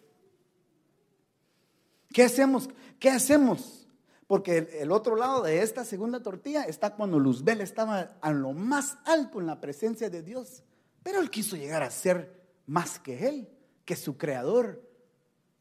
¿Qué 2.13 2.24
hacemos? 2.24 2.69
¿Qué 3.00 3.10
hacemos? 3.10 3.88
Porque 4.28 4.80
el, 4.80 4.91
otro 4.91 5.15
lado 5.15 5.43
de 5.43 5.62
esta 5.62 5.84
segunda 5.84 6.21
tortilla 6.21 6.63
está 6.63 6.95
cuando 6.95 7.19
Luzbel 7.19 7.62
estaba 7.62 8.17
a 8.21 8.32
lo 8.32 8.54
más 8.54 8.97
alto 9.06 9.39
en 9.39 9.47
la 9.47 9.60
presencia 9.60 10.10
de 10.10 10.21
Dios. 10.21 10.63
Pero 11.04 11.19
él 11.19 11.30
quiso 11.30 11.56
llegar 11.56 11.84
a 11.84 11.91
ser 11.91 12.41
más 12.65 13.00
que 13.00 13.28
él, 13.28 13.50
que 13.86 13.95
su 13.95 14.17
creador, 14.17 14.82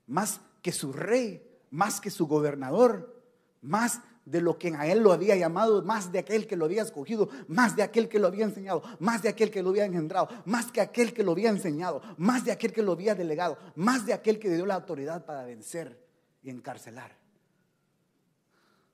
más 0.07 0.41
que 0.63 0.71
su 0.71 0.93
rey, 0.93 1.43
más 1.71 2.01
que 2.01 2.11
su 2.11 2.27
gobernador, 2.27 3.23
más 3.63 4.01
de 4.25 4.41
lo 4.41 4.59
que 4.59 4.73
a 4.77 4.87
él 4.87 5.01
lo 5.01 5.13
había 5.13 5.35
llamado, 5.35 5.83
más 5.83 6.13
de 6.13 6.21
aquel 6.21 6.47
que 6.47 6.57
lo 6.57 6.67
había 6.67 6.83
escogido, 6.83 7.29
más 7.49 7.75
de 7.75 7.83
aquel 7.83 8.09
que 8.09 8.19
lo 8.19 8.29
había 8.29 8.45
enseñado, 8.45 8.83
más 9.01 9.23
de 9.23 9.31
aquel 9.31 9.51
que 9.51 9.63
lo 9.63 9.71
había 9.71 9.87
engendrado, 9.87 10.29
más 10.45 10.71
que 10.71 10.81
aquel 10.81 11.13
que 11.13 11.25
lo 11.25 11.33
había 11.33 11.51
enseñado, 11.51 12.03
más 12.19 12.45
de 12.45 12.53
aquel 12.53 12.73
que 12.73 12.83
lo 12.83 12.93
había 12.93 13.15
delegado, 13.15 13.59
más 13.75 14.07
de 14.07 14.13
aquel 14.13 14.39
que 14.39 14.49
le 14.49 14.57
dio 14.57 14.67
la 14.67 14.75
autoridad 14.75 15.25
para 15.25 15.45
vencer 15.45 16.10
y 16.43 16.51
encarcelar 16.51 17.21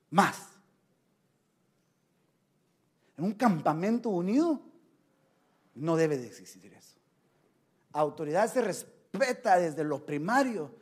más. 0.09 0.49
En 3.17 3.25
un 3.25 3.33
campamento 3.33 4.09
unido 4.09 4.61
no 5.75 5.95
debe 5.95 6.17
de 6.17 6.27
existir 6.27 6.73
eso. 6.73 6.97
Autoridad 7.93 8.51
se 8.51 8.61
respeta 8.61 9.57
desde 9.57 9.83
lo 9.83 10.05
primario, 10.05 10.75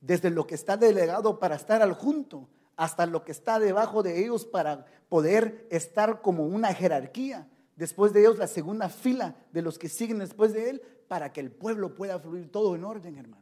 desde 0.00 0.30
lo 0.30 0.46
que 0.46 0.54
está 0.54 0.76
delegado 0.76 1.38
para 1.38 1.56
estar 1.56 1.82
al 1.82 1.92
junto, 1.92 2.48
hasta 2.76 3.06
lo 3.06 3.24
que 3.24 3.32
está 3.32 3.58
debajo 3.58 4.02
de 4.02 4.24
ellos 4.24 4.46
para 4.46 4.86
poder 5.08 5.66
estar 5.70 6.22
como 6.22 6.46
una 6.46 6.74
jerarquía. 6.74 7.48
Después 7.76 8.12
de 8.12 8.20
ellos 8.20 8.38
la 8.38 8.46
segunda 8.46 8.88
fila 8.88 9.36
de 9.52 9.62
los 9.62 9.78
que 9.78 9.88
siguen 9.88 10.18
después 10.18 10.52
de 10.52 10.70
él 10.70 10.82
para 11.08 11.32
que 11.32 11.40
el 11.40 11.50
pueblo 11.50 11.94
pueda 11.94 12.18
fluir 12.18 12.50
todo 12.50 12.74
en 12.74 12.84
orden, 12.84 13.18
hermanos. 13.18 13.41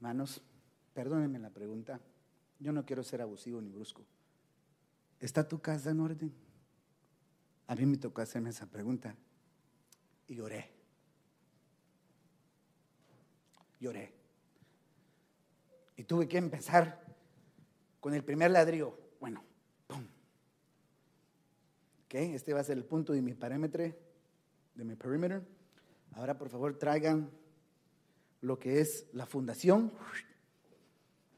Hermanos, 0.00 0.42
Perdónenme 0.94 1.38
la 1.38 1.50
pregunta. 1.50 2.00
Yo 2.58 2.72
no 2.72 2.84
quiero 2.84 3.02
ser 3.02 3.22
abusivo 3.22 3.60
ni 3.60 3.70
brusco. 3.70 4.04
¿Está 5.18 5.46
tu 5.46 5.60
casa 5.60 5.90
en 5.90 6.00
orden? 6.00 6.32
A 7.66 7.74
mí 7.74 7.86
me 7.86 7.96
tocó 7.96 8.20
hacerme 8.20 8.50
esa 8.50 8.66
pregunta 8.66 9.14
y 10.26 10.34
lloré. 10.34 10.70
Lloré. 13.78 14.12
Y 15.96 16.04
tuve 16.04 16.26
que 16.28 16.38
empezar 16.38 17.02
con 18.00 18.12
el 18.14 18.24
primer 18.24 18.50
ladrillo. 18.50 18.98
Bueno, 19.20 19.44
¡pum! 19.86 20.04
Ok, 22.04 22.14
este 22.14 22.52
va 22.52 22.60
a 22.60 22.64
ser 22.64 22.76
el 22.76 22.84
punto 22.84 23.12
de 23.12 23.22
mi 23.22 23.34
parámetro, 23.34 23.84
de 24.74 24.84
mi 24.84 24.96
perímetro. 24.96 25.42
Ahora, 26.12 26.36
por 26.36 26.48
favor, 26.48 26.76
traigan 26.76 27.30
lo 28.40 28.58
que 28.58 28.80
es 28.80 29.06
la 29.12 29.26
fundación. 29.26 29.92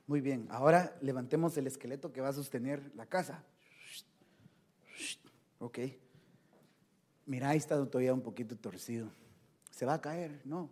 Muy 0.06 0.20
bien, 0.20 0.46
ahora 0.50 0.96
levantemos 1.00 1.56
el 1.56 1.66
esqueleto 1.66 2.12
que 2.12 2.20
va 2.20 2.28
a 2.28 2.32
sostener 2.32 2.92
la 2.94 3.06
casa. 3.06 3.44
Ok. 5.58 5.78
Mira, 7.26 7.50
ahí 7.50 7.58
está 7.58 7.76
todavía 7.86 8.12
un 8.12 8.22
poquito 8.22 8.56
torcido. 8.56 9.10
¿Se 9.70 9.86
va 9.86 9.94
a 9.94 10.00
caer? 10.00 10.40
No, 10.44 10.70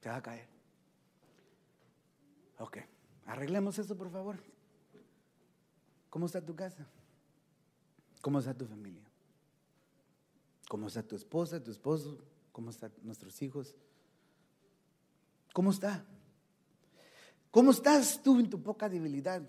se 0.00 0.08
va 0.08 0.16
a 0.16 0.22
caer. 0.22 0.46
Ok, 2.58 2.78
arreglemos 3.26 3.78
eso 3.78 3.96
por 3.96 4.10
favor. 4.10 4.36
¿Cómo 6.10 6.26
está 6.26 6.44
tu 6.44 6.54
casa? 6.54 6.86
¿Cómo 8.20 8.38
está 8.38 8.54
tu 8.54 8.66
familia? 8.66 9.02
¿Cómo 10.68 10.86
está 10.86 11.02
tu 11.02 11.16
esposa, 11.16 11.62
tu 11.62 11.70
esposo? 11.70 12.18
¿Cómo 12.52 12.70
están 12.70 12.92
nuestros 13.02 13.40
hijos? 13.42 13.74
¿Cómo 15.52 15.70
está? 15.70 16.04
¿Cómo 17.50 17.70
estás 17.70 18.22
tú 18.22 18.40
en 18.40 18.48
tu 18.48 18.62
poca 18.62 18.88
debilidad? 18.88 19.42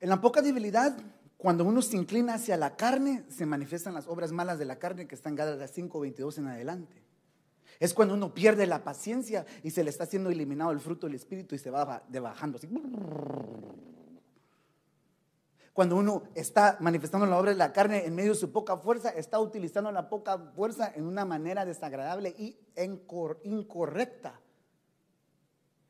En 0.00 0.08
la 0.10 0.20
poca 0.20 0.42
debilidad, 0.42 0.96
cuando 1.38 1.64
uno 1.64 1.80
se 1.80 1.96
inclina 1.96 2.34
hacia 2.34 2.56
la 2.58 2.76
carne, 2.76 3.24
se 3.28 3.46
manifiestan 3.46 3.94
las 3.94 4.06
obras 4.06 4.32
malas 4.32 4.58
de 4.58 4.66
la 4.66 4.78
carne 4.78 5.06
que 5.06 5.14
están 5.14 5.34
Gálatas 5.34 5.70
5, 5.72 6.00
22 6.00 6.38
en 6.38 6.48
adelante. 6.48 7.02
Es 7.80 7.94
cuando 7.94 8.14
uno 8.14 8.34
pierde 8.34 8.66
la 8.66 8.84
paciencia 8.84 9.46
y 9.62 9.70
se 9.70 9.82
le 9.82 9.90
está 9.90 10.04
haciendo 10.04 10.30
eliminado 10.30 10.70
el 10.72 10.80
fruto 10.80 11.06
del 11.06 11.16
Espíritu 11.16 11.54
y 11.54 11.58
se 11.58 11.70
va 11.70 12.04
de 12.08 12.20
bajando 12.20 12.58
así. 12.58 12.68
Cuando 15.74 15.96
uno 15.96 16.22
está 16.36 16.78
manifestando 16.80 17.26
la 17.26 17.36
obra 17.36 17.50
de 17.50 17.56
la 17.56 17.72
carne 17.72 18.06
en 18.06 18.14
medio 18.14 18.30
de 18.30 18.38
su 18.38 18.52
poca 18.52 18.76
fuerza, 18.76 19.10
está 19.10 19.40
utilizando 19.40 19.90
la 19.90 20.08
poca 20.08 20.38
fuerza 20.38 20.92
en 20.94 21.04
una 21.04 21.24
manera 21.24 21.64
desagradable 21.64 22.32
y 22.38 22.56
incorrecta. 23.42 24.40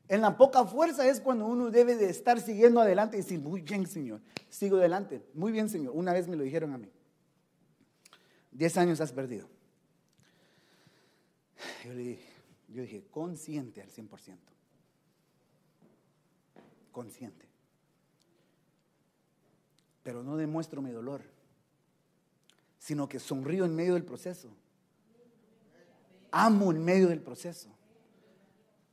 En 0.07 0.21
la 0.21 0.37
poca 0.37 0.65
fuerza 0.65 1.07
es 1.07 1.21
cuando 1.21 1.45
uno 1.45 1.69
debe 1.69 1.95
de 1.95 2.09
estar 2.09 2.41
siguiendo 2.41 2.81
adelante 2.81 3.15
y 3.15 3.21
decir, 3.21 3.39
muy 3.39 3.61
bien, 3.61 3.85
Señor, 3.85 4.21
sigo 4.49 4.77
adelante. 4.77 5.23
Muy 5.35 5.51
bien, 5.51 5.69
Señor. 5.69 5.93
Una 5.95 6.13
vez 6.13 6.27
me 6.27 6.35
lo 6.35 6.43
dijeron 6.43 6.73
a 6.73 6.79
mí. 6.79 6.91
Diez 8.51 8.77
años 8.77 8.99
has 9.01 9.11
perdido. 9.11 9.47
Yo, 11.83 11.93
le 11.93 11.99
dije, 11.99 12.29
yo 12.69 12.81
dije, 12.81 13.05
consciente 13.11 13.83
al 13.83 13.89
100%. 13.89 14.35
Consciente. 16.91 17.44
Pero 20.05 20.21
no 20.21 20.37
demuestro 20.37 20.83
mi 20.83 20.91
dolor, 20.91 21.23
sino 22.77 23.09
que 23.09 23.19
sonrío 23.19 23.65
en 23.65 23.75
medio 23.75 23.95
del 23.95 24.05
proceso. 24.05 24.49
Amo 26.29 26.69
en 26.69 26.85
medio 26.85 27.07
del 27.07 27.21
proceso. 27.23 27.69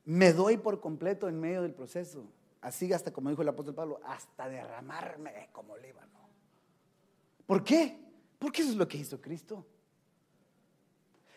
Me 0.05 0.33
doy 0.33 0.57
por 0.57 0.79
completo 0.79 1.29
en 1.29 1.39
medio 1.39 1.61
del 1.61 1.75
proceso. 1.75 2.25
Así 2.61 2.91
hasta 2.91 3.13
como 3.13 3.29
dijo 3.29 3.43
el 3.43 3.49
apóstol 3.49 3.75
Pablo, 3.75 4.01
hasta 4.03 4.49
derramarme 4.49 5.49
como 5.51 5.77
Líbano. 5.77 6.19
¿Por 7.45 7.63
qué? 7.63 7.95
Porque 8.39 8.63
eso 8.63 8.71
es 8.71 8.77
lo 8.77 8.87
que 8.87 8.97
hizo 8.97 9.21
Cristo. 9.21 9.67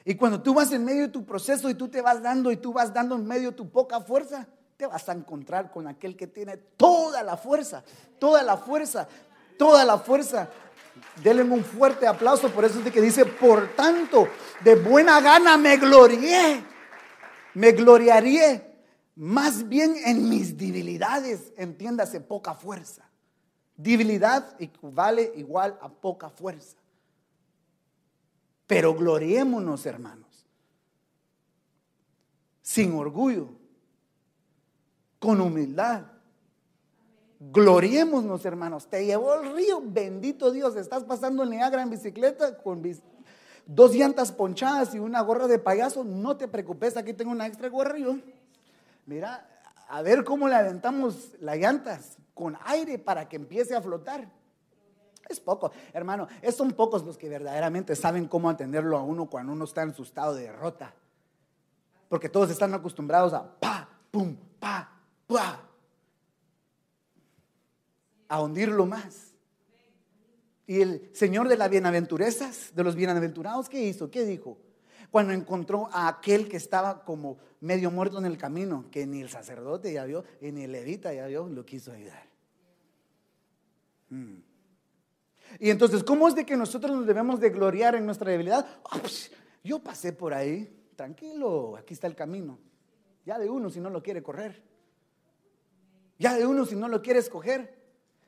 Y 0.06 0.14
cuando 0.14 0.42
tú 0.42 0.54
vas 0.54 0.72
en 0.72 0.86
medio 0.86 1.02
de 1.02 1.08
tu 1.08 1.26
proceso 1.26 1.68
y 1.68 1.74
tú 1.74 1.88
te 1.88 2.00
vas 2.00 2.22
dando 2.22 2.50
y 2.50 2.56
tú 2.56 2.72
vas 2.72 2.94
dando 2.94 3.14
en 3.14 3.26
medio 3.26 3.50
de 3.50 3.56
tu 3.58 3.68
poca 3.68 4.00
fuerza, 4.00 4.48
te 4.76 4.86
vas 4.86 5.08
a 5.08 5.12
encontrar 5.12 5.70
con 5.70 5.86
aquel 5.86 6.16
que 6.16 6.26
tiene 6.26 6.56
toda 6.56 7.22
la 7.22 7.36
fuerza, 7.36 7.82
toda 8.18 8.42
la 8.42 8.56
fuerza, 8.56 9.08
toda 9.56 9.84
la 9.84 9.98
fuerza. 9.98 10.50
Denle 11.22 11.42
un 11.42 11.64
fuerte 11.64 12.06
aplauso 12.06 12.50
por 12.50 12.64
eso 12.64 12.78
es 12.78 12.84
de 12.84 12.92
que 12.92 13.00
dice, 13.00 13.24
por 13.24 13.74
tanto, 13.74 14.28
de 14.62 14.74
buena 14.76 15.20
gana 15.20 15.56
me 15.56 15.76
glorié, 15.76 16.62
me 17.54 17.72
gloriaré 17.72 18.76
más 19.16 19.66
bien 19.66 19.96
en 20.04 20.28
mis 20.28 20.56
debilidades, 20.56 21.52
entiéndase, 21.56 22.20
poca 22.20 22.54
fuerza. 22.54 23.10
Debilidad 23.76 24.54
equivale 24.58 25.32
igual 25.36 25.78
a 25.80 25.88
poca 25.88 26.28
fuerza. 26.28 26.76
Pero 28.66 28.94
gloriémonos, 28.94 29.86
hermanos, 29.86 30.46
sin 32.60 32.92
orgullo, 32.94 33.48
con 35.18 35.40
humildad. 35.40 36.04
Gloriémonos, 37.38 38.44
hermanos. 38.44 38.86
Te 38.86 39.04
llevó 39.04 39.34
el 39.34 39.54
río, 39.54 39.82
bendito 39.84 40.50
Dios. 40.50 40.76
Estás 40.76 41.04
pasando 41.04 41.42
en 41.42 41.50
Niagara 41.50 41.82
en 41.82 41.90
bicicleta 41.90 42.56
con 42.58 42.82
dos 43.66 43.94
llantas 43.94 44.32
ponchadas 44.32 44.94
y 44.94 44.98
una 44.98 45.20
gorra 45.20 45.46
de 45.46 45.58
payaso. 45.58 46.02
No 46.02 46.36
te 46.36 46.48
preocupes, 46.48 46.96
aquí 46.96 47.12
tengo 47.12 47.30
una 47.30 47.46
extra 47.46 47.68
gorra. 47.68 47.96
Mira, 49.04 49.48
a 49.88 50.02
ver 50.02 50.24
cómo 50.24 50.48
le 50.48 50.54
aventamos 50.54 51.32
las 51.40 51.58
llantas 51.58 52.18
con 52.32 52.56
aire 52.64 52.98
para 52.98 53.28
que 53.28 53.36
empiece 53.36 53.76
a 53.76 53.82
flotar. 53.82 54.28
Es 55.28 55.40
poco, 55.40 55.72
hermano. 55.92 56.28
Son 56.56 56.72
pocos 56.72 57.04
los 57.04 57.18
que 57.18 57.28
verdaderamente 57.28 57.96
saben 57.96 58.28
cómo 58.28 58.48
atenderlo 58.48 58.96
a 58.96 59.02
uno 59.02 59.26
cuando 59.26 59.52
uno 59.52 59.64
está 59.64 59.82
en 59.82 59.94
su 59.94 60.04
estado 60.04 60.34
de 60.34 60.44
derrota. 60.44 60.94
Porque 62.08 62.28
todos 62.28 62.50
están 62.50 62.72
acostumbrados 62.72 63.32
a 63.34 63.58
pa, 63.58 63.88
pum, 64.10 64.36
pa, 64.58 64.88
pa. 65.26 65.65
A 68.28 68.42
hundirlo 68.42 68.86
más. 68.86 69.34
Y 70.66 70.80
el 70.80 71.10
Señor 71.12 71.48
de 71.48 71.56
las 71.56 71.70
bienaventurezas, 71.70 72.74
de 72.74 72.82
los 72.82 72.96
bienaventurados, 72.96 73.68
¿qué 73.68 73.82
hizo? 73.82 74.10
¿Qué 74.10 74.24
dijo? 74.24 74.58
Cuando 75.10 75.32
encontró 75.32 75.88
a 75.92 76.08
aquel 76.08 76.48
que 76.48 76.56
estaba 76.56 77.04
como 77.04 77.38
medio 77.60 77.90
muerto 77.90 78.18
en 78.18 78.26
el 78.26 78.36
camino, 78.36 78.86
que 78.90 79.06
ni 79.06 79.22
el 79.22 79.28
sacerdote 79.28 79.92
ya 79.92 80.04
vio, 80.04 80.24
ni 80.40 80.64
el 80.64 80.72
levita 80.72 81.12
ya 81.14 81.26
vio, 81.26 81.46
lo 81.48 81.64
quiso 81.64 81.92
ayudar. 81.92 82.26
Hmm. 84.10 84.38
Y 85.60 85.70
entonces, 85.70 86.02
¿cómo 86.02 86.26
es 86.26 86.34
de 86.34 86.44
que 86.44 86.56
nosotros 86.56 86.94
nos 86.96 87.06
debemos 87.06 87.38
de 87.38 87.50
gloriar 87.50 87.94
en 87.94 88.04
nuestra 88.04 88.30
debilidad? 88.30 88.66
Ah, 88.90 88.98
pues, 89.00 89.30
yo 89.62 89.78
pasé 89.78 90.12
por 90.12 90.34
ahí, 90.34 90.90
tranquilo, 90.96 91.76
aquí 91.76 91.94
está 91.94 92.08
el 92.08 92.16
camino. 92.16 92.58
Ya 93.24 93.38
de 93.38 93.48
uno 93.48 93.70
si 93.70 93.80
no 93.80 93.90
lo 93.90 94.02
quiere 94.02 94.22
correr. 94.22 94.62
Ya 96.18 96.34
de 96.36 96.46
uno 96.46 96.64
si 96.64 96.74
no 96.74 96.88
lo 96.88 97.02
quiere 97.02 97.20
escoger. 97.20 97.75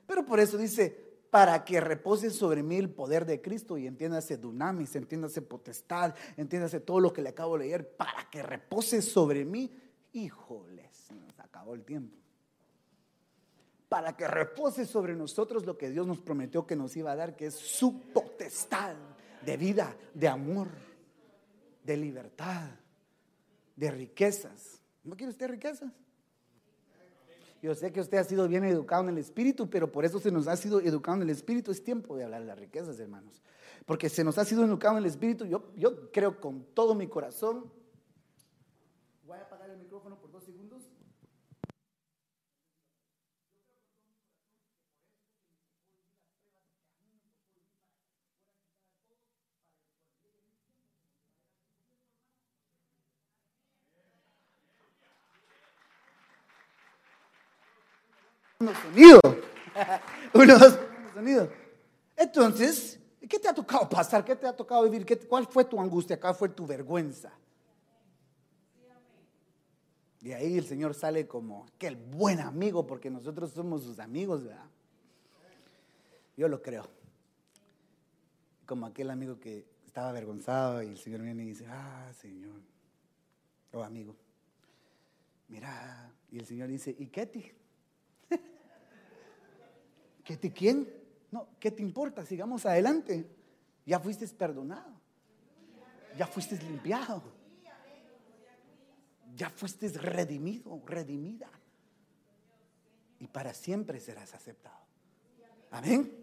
Pero 0.09 0.25
por 0.25 0.39
eso 0.39 0.57
dice, 0.57 0.89
para 1.29 1.63
que 1.63 1.79
repose 1.79 2.31
sobre 2.31 2.63
mí 2.63 2.77
el 2.77 2.89
poder 2.89 3.27
de 3.27 3.41
Cristo 3.41 3.77
y 3.77 3.85
entiéndase 3.85 4.37
dunamis, 4.37 4.95
entiéndase 4.95 5.43
potestad, 5.43 6.15
entiéndase 6.35 6.79
todo 6.79 6.99
lo 6.99 7.13
que 7.13 7.21
le 7.21 7.29
acabo 7.29 7.59
de 7.59 7.65
leer, 7.65 7.95
para 7.95 8.27
que 8.27 8.41
repose 8.41 9.03
sobre 9.03 9.45
mí. 9.45 9.71
Híjoles, 10.13 11.11
nos 11.11 11.39
acabó 11.39 11.75
el 11.75 11.85
tiempo 11.85 12.17
para 13.87 14.17
que 14.17 14.27
repose 14.27 14.85
sobre 14.85 15.15
nosotros 15.15 15.65
lo 15.65 15.77
que 15.77 15.91
Dios 15.91 16.07
nos 16.07 16.19
prometió 16.19 16.65
que 16.65 16.75
nos 16.75 16.95
iba 16.97 17.11
a 17.11 17.15
dar, 17.15 17.35
que 17.35 17.47
es 17.47 17.55
su 17.55 18.01
potestad 18.11 18.95
de 19.45 19.57
vida, 19.57 19.95
de 20.15 20.27
amor, 20.27 20.69
de 21.83 21.97
libertad, 21.97 22.69
de 23.75 23.91
riquezas. 23.91 24.81
¿No 25.03 25.15
quiere 25.15 25.31
usted 25.31 25.49
riquezas? 25.49 25.91
Yo 27.61 27.75
sé 27.75 27.91
que 27.91 27.99
usted 27.99 28.17
ha 28.17 28.23
sido 28.23 28.47
bien 28.47 28.63
educado 28.63 29.03
en 29.03 29.09
el 29.09 29.17
Espíritu, 29.17 29.69
pero 29.69 29.91
por 29.91 30.05
eso 30.05 30.19
se 30.19 30.31
nos 30.31 30.47
ha 30.47 30.55
sido 30.55 30.79
educado 30.79 31.17
en 31.17 31.23
el 31.23 31.29
Espíritu. 31.29 31.71
Es 31.71 31.83
tiempo 31.83 32.15
de 32.15 32.23
hablar 32.23 32.41
de 32.41 32.47
las 32.47 32.57
riquezas, 32.57 32.99
hermanos. 32.99 33.41
Porque 33.85 34.07
se 34.07 34.23
nos 34.23 34.37
ha 34.37 34.45
sido 34.45 34.63
educado 34.63 34.97
en 34.97 35.03
el 35.03 35.09
Espíritu. 35.09 35.45
Yo, 35.45 35.71
yo 35.75 36.11
creo 36.11 36.39
con 36.39 36.63
todo 36.73 36.95
mi 36.95 37.07
corazón. 37.07 37.69
Voy 39.25 39.37
a 39.37 39.41
apagar 39.41 39.69
el 39.69 39.77
micrófono 39.77 40.17
por 40.17 40.31
dos 40.31 40.43
segundos. 40.43 40.89
Sonido. 58.59 59.19
Uno, 60.33 60.57
dos, 60.59 60.79
sonido. 61.13 61.49
Entonces, 62.15 62.99
¿qué 63.27 63.39
te 63.39 63.47
ha 63.47 63.53
tocado 63.53 63.87
pasar? 63.87 64.25
¿Qué 64.25 64.35
te 64.35 64.47
ha 64.47 64.55
tocado 64.55 64.83
vivir? 64.83 65.05
¿Qué, 65.05 65.17
¿Cuál 65.17 65.47
fue 65.47 65.63
tu 65.63 65.79
angustia? 65.79 66.19
¿Cuál 66.19 66.35
fue 66.35 66.49
tu 66.49 66.67
vergüenza? 66.67 67.31
Y 70.21 70.33
ahí 70.33 70.57
el 70.57 70.65
Señor 70.65 70.93
sale 70.93 71.27
como 71.27 71.65
que 71.77 71.87
el 71.87 71.95
buen 71.95 72.41
amigo, 72.41 72.85
porque 72.85 73.09
nosotros 73.09 73.51
somos 73.51 73.83
sus 73.83 73.99
amigos, 73.99 74.43
¿verdad? 74.43 74.65
Yo 76.35 76.49
lo 76.49 76.61
creo. 76.61 76.85
Como 78.65 78.85
aquel 78.85 79.09
amigo 79.09 79.39
que 79.39 79.65
estaba 79.85 80.09
avergonzado 80.09 80.83
y 80.83 80.87
el 80.87 80.97
Señor 80.97 81.21
viene 81.21 81.43
y 81.43 81.47
dice, 81.47 81.65
ah, 81.69 82.11
Señor, 82.13 82.59
oh 83.71 83.81
amigo, 83.81 84.13
mira, 85.47 86.11
y 86.29 86.39
el 86.39 86.45
Señor 86.45 86.67
dice, 86.67 86.93
¿y 86.99 87.07
te? 87.07 87.58
¿Qué 90.29 90.37
te 90.37 90.53
quién? 90.53 90.87
No, 91.31 91.47
¿qué 91.59 91.71
te 91.71 91.81
importa? 91.81 92.23
Sigamos 92.23 92.63
adelante. 92.67 93.27
Ya 93.83 93.99
fuiste 93.99 94.27
perdonado. 94.27 94.93
Ya 96.15 96.27
fuiste 96.27 96.55
limpiado. 96.57 97.23
Ya 99.35 99.49
fuiste 99.49 99.89
redimido, 99.89 100.79
redimida. 100.85 101.49
Y 103.17 103.25
para 103.25 103.55
siempre 103.55 103.99
serás 103.99 104.35
aceptado. 104.35 104.77
Amén. 105.71 106.13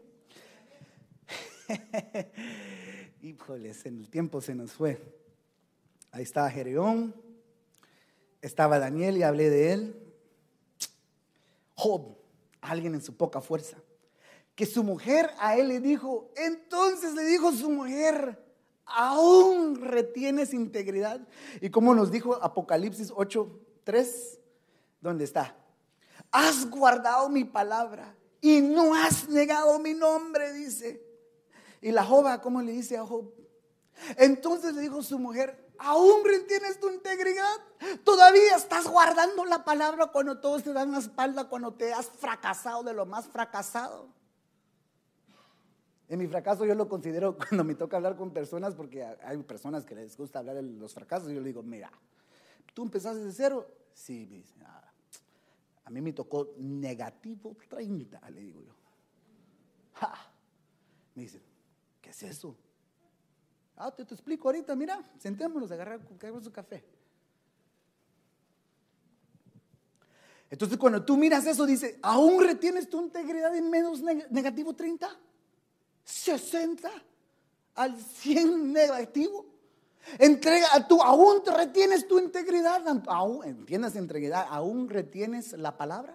Híjoles, 3.22 3.86
en 3.86 3.98
el 3.98 4.09
tiempo 4.09 4.40
se 4.40 4.54
nos 4.54 4.70
fue. 4.70 5.02
Ahí 6.12 6.22
estaba 6.22 6.48
Gereón, 6.48 7.12
estaba 8.40 8.78
Daniel 8.78 9.16
y 9.16 9.24
hablé 9.24 9.50
de 9.50 9.72
él. 9.72 10.12
Job, 11.74 12.16
alguien 12.61 12.94
en 12.94 13.02
su 13.02 13.16
poca 13.16 13.40
fuerza 13.40 13.78
que 14.57 14.66
su 14.66 14.82
mujer 14.82 15.30
a 15.38 15.57
él 15.57 15.68
le 15.68 15.80
dijo, 15.80 16.30
entonces 16.34 17.14
le 17.14 17.24
dijo 17.24 17.52
su 17.52 17.70
mujer, 17.70 18.42
aún 18.86 19.80
retienes 19.80 20.52
integridad. 20.52 21.20
Y 21.61 21.70
como 21.70 21.94
nos 21.94 22.11
dijo 22.11 22.34
Apocalipsis 22.42 23.12
8, 23.14 23.61
3, 23.84 24.40
¿dónde 25.00 25.24
está? 25.24 25.54
Has 26.32 26.68
guardado 26.68 27.28
mi 27.28 27.44
palabra 27.44 28.16
y 28.40 28.61
no 28.61 28.94
has 28.94 29.28
negado 29.28 29.78
mi 29.78 29.94
nombre, 29.94 30.52
dice. 30.52 31.00
Y 31.80 31.92
la 31.92 32.04
jova, 32.04 32.40
¿cómo 32.40 32.61
le 32.62 32.72
dice 32.72 32.96
a 32.96 33.04
Job? 33.04 33.32
Entonces 34.16 34.74
le 34.74 34.80
dijo 34.80 35.02
su 35.02 35.18
mujer, 35.18 35.66
Aún 35.78 36.24
retienes 36.24 36.80
tu 36.80 36.88
integridad. 36.88 37.61
Todavía 38.04 38.57
estás 38.57 38.86
guardando 38.86 39.44
la 39.44 39.64
palabra 39.64 40.07
cuando 40.07 40.40
todos 40.40 40.62
te 40.62 40.72
dan 40.72 40.92
la 40.92 40.98
espalda, 40.98 41.48
cuando 41.48 41.74
te 41.74 41.92
has 41.92 42.07
fracasado 42.07 42.82
de 42.82 42.94
lo 42.94 43.04
más 43.04 43.26
fracasado. 43.26 44.09
En 46.09 46.18
mi 46.18 46.26
fracaso 46.28 46.64
yo 46.64 46.74
lo 46.74 46.88
considero 46.88 47.36
cuando 47.38 47.64
me 47.64 47.74
toca 47.74 47.96
hablar 47.96 48.16
con 48.16 48.32
personas, 48.32 48.74
porque 48.74 49.04
hay 49.04 49.36
personas 49.38 49.84
que 49.84 49.94
les 49.94 50.16
gusta 50.16 50.38
hablar 50.38 50.57
de 50.57 50.62
los 50.62 50.94
fracasos, 50.94 51.30
yo 51.32 51.40
le 51.40 51.48
digo, 51.48 51.62
mira, 51.62 51.90
tú 52.74 52.82
empezaste 52.82 53.24
de 53.24 53.32
cero. 53.32 53.66
Sí, 53.92 54.26
me 54.30 54.36
dice, 54.36 54.54
ah, 54.64 54.92
a 55.84 55.90
mí 55.90 56.00
me 56.00 56.12
tocó 56.12 56.52
negativo 56.59 57.57
30, 57.68 58.30
le 58.30 58.40
digo 58.40 58.62
yo. 58.62 58.74
Me 61.14 61.22
dice, 61.22 61.40
¿qué 62.02 62.11
es 62.11 62.22
eso? 62.24 62.54
Ah, 63.74 63.90
te, 63.90 64.02
explico 64.02 64.48
ahorita, 64.48 64.76
mira, 64.76 65.02
sentémonos, 65.18 65.70
agarrar 65.70 65.98
su 66.42 66.52
café. 66.52 66.84
Entonces 70.50 70.76
cuando 70.78 71.02
tú 71.04 71.16
miras 71.16 71.46
eso, 71.46 71.64
dice, 71.64 71.98
¿aún 72.02 72.44
retienes 72.44 72.88
tu 72.88 73.00
integridad 73.02 73.57
en 73.57 73.70
menos 73.70 74.02
negativo 74.02 74.74
30? 74.74 75.09
¿60? 76.07 76.88
¿Al 77.74 78.00
100 78.00 78.72
negativo? 78.72 79.46
Entrega, 80.18 80.86
tú 80.86 81.02
aún 81.02 81.42
retienes 81.44 82.07
tu 82.07 82.18
integridad, 82.18 82.82
aún 83.09 83.44
entiendes 83.44 83.96
integridad, 83.96 84.46
aún 84.48 84.88
retienes 84.88 85.52
la 85.52 85.76
palabra, 85.76 86.14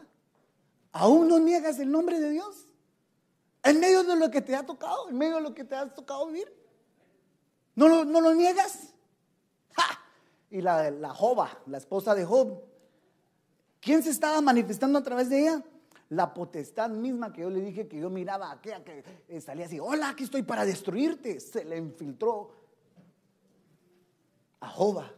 aún 0.93 1.27
no 1.27 1.39
niegas 1.39 1.77
el 1.79 1.91
nombre 1.91 2.19
de 2.19 2.31
Dios, 2.31 2.67
en 3.63 3.79
medio 3.81 4.03
de 4.03 4.15
lo 4.15 4.31
que 4.31 4.41
te 4.41 4.55
ha 4.55 4.65
tocado, 4.65 5.09
en 5.09 5.17
medio 5.17 5.35
de 5.35 5.41
lo 5.41 5.53
que 5.53 5.65
te 5.65 5.75
ha 5.75 5.93
tocado 5.93 6.27
vivir. 6.27 6.51
¿No 7.75 7.87
lo, 7.87 8.05
no 8.05 8.21
lo 8.21 8.33
niegas? 8.33 8.93
Y 10.49 10.61
la, 10.61 10.91
la 10.91 11.15
la 11.65 11.77
esposa 11.77 12.13
de 12.13 12.25
Job, 12.25 12.61
¿quién 13.79 14.03
se 14.03 14.09
estaba 14.09 14.41
manifestando 14.41 14.99
a 14.99 15.03
través 15.03 15.29
de 15.29 15.41
ella? 15.41 15.63
La 16.11 16.33
potestad 16.33 16.89
misma 16.89 17.33
que 17.33 17.41
yo 17.41 17.49
le 17.49 17.59
dije 17.59 17.87
que 17.87 17.99
yo 17.99 18.09
miraba 18.09 18.51
aquella 18.51 18.83
que 18.83 19.03
eh, 19.27 19.41
salía 19.41 19.65
así, 19.65 19.79
hola, 19.79 20.09
aquí 20.09 20.23
estoy 20.23 20.43
para 20.43 20.65
destruirte. 20.65 21.39
Se 21.39 21.65
le 21.65 21.77
infiltró 21.77 22.51
a 24.61 24.69
Joba. 24.69 25.11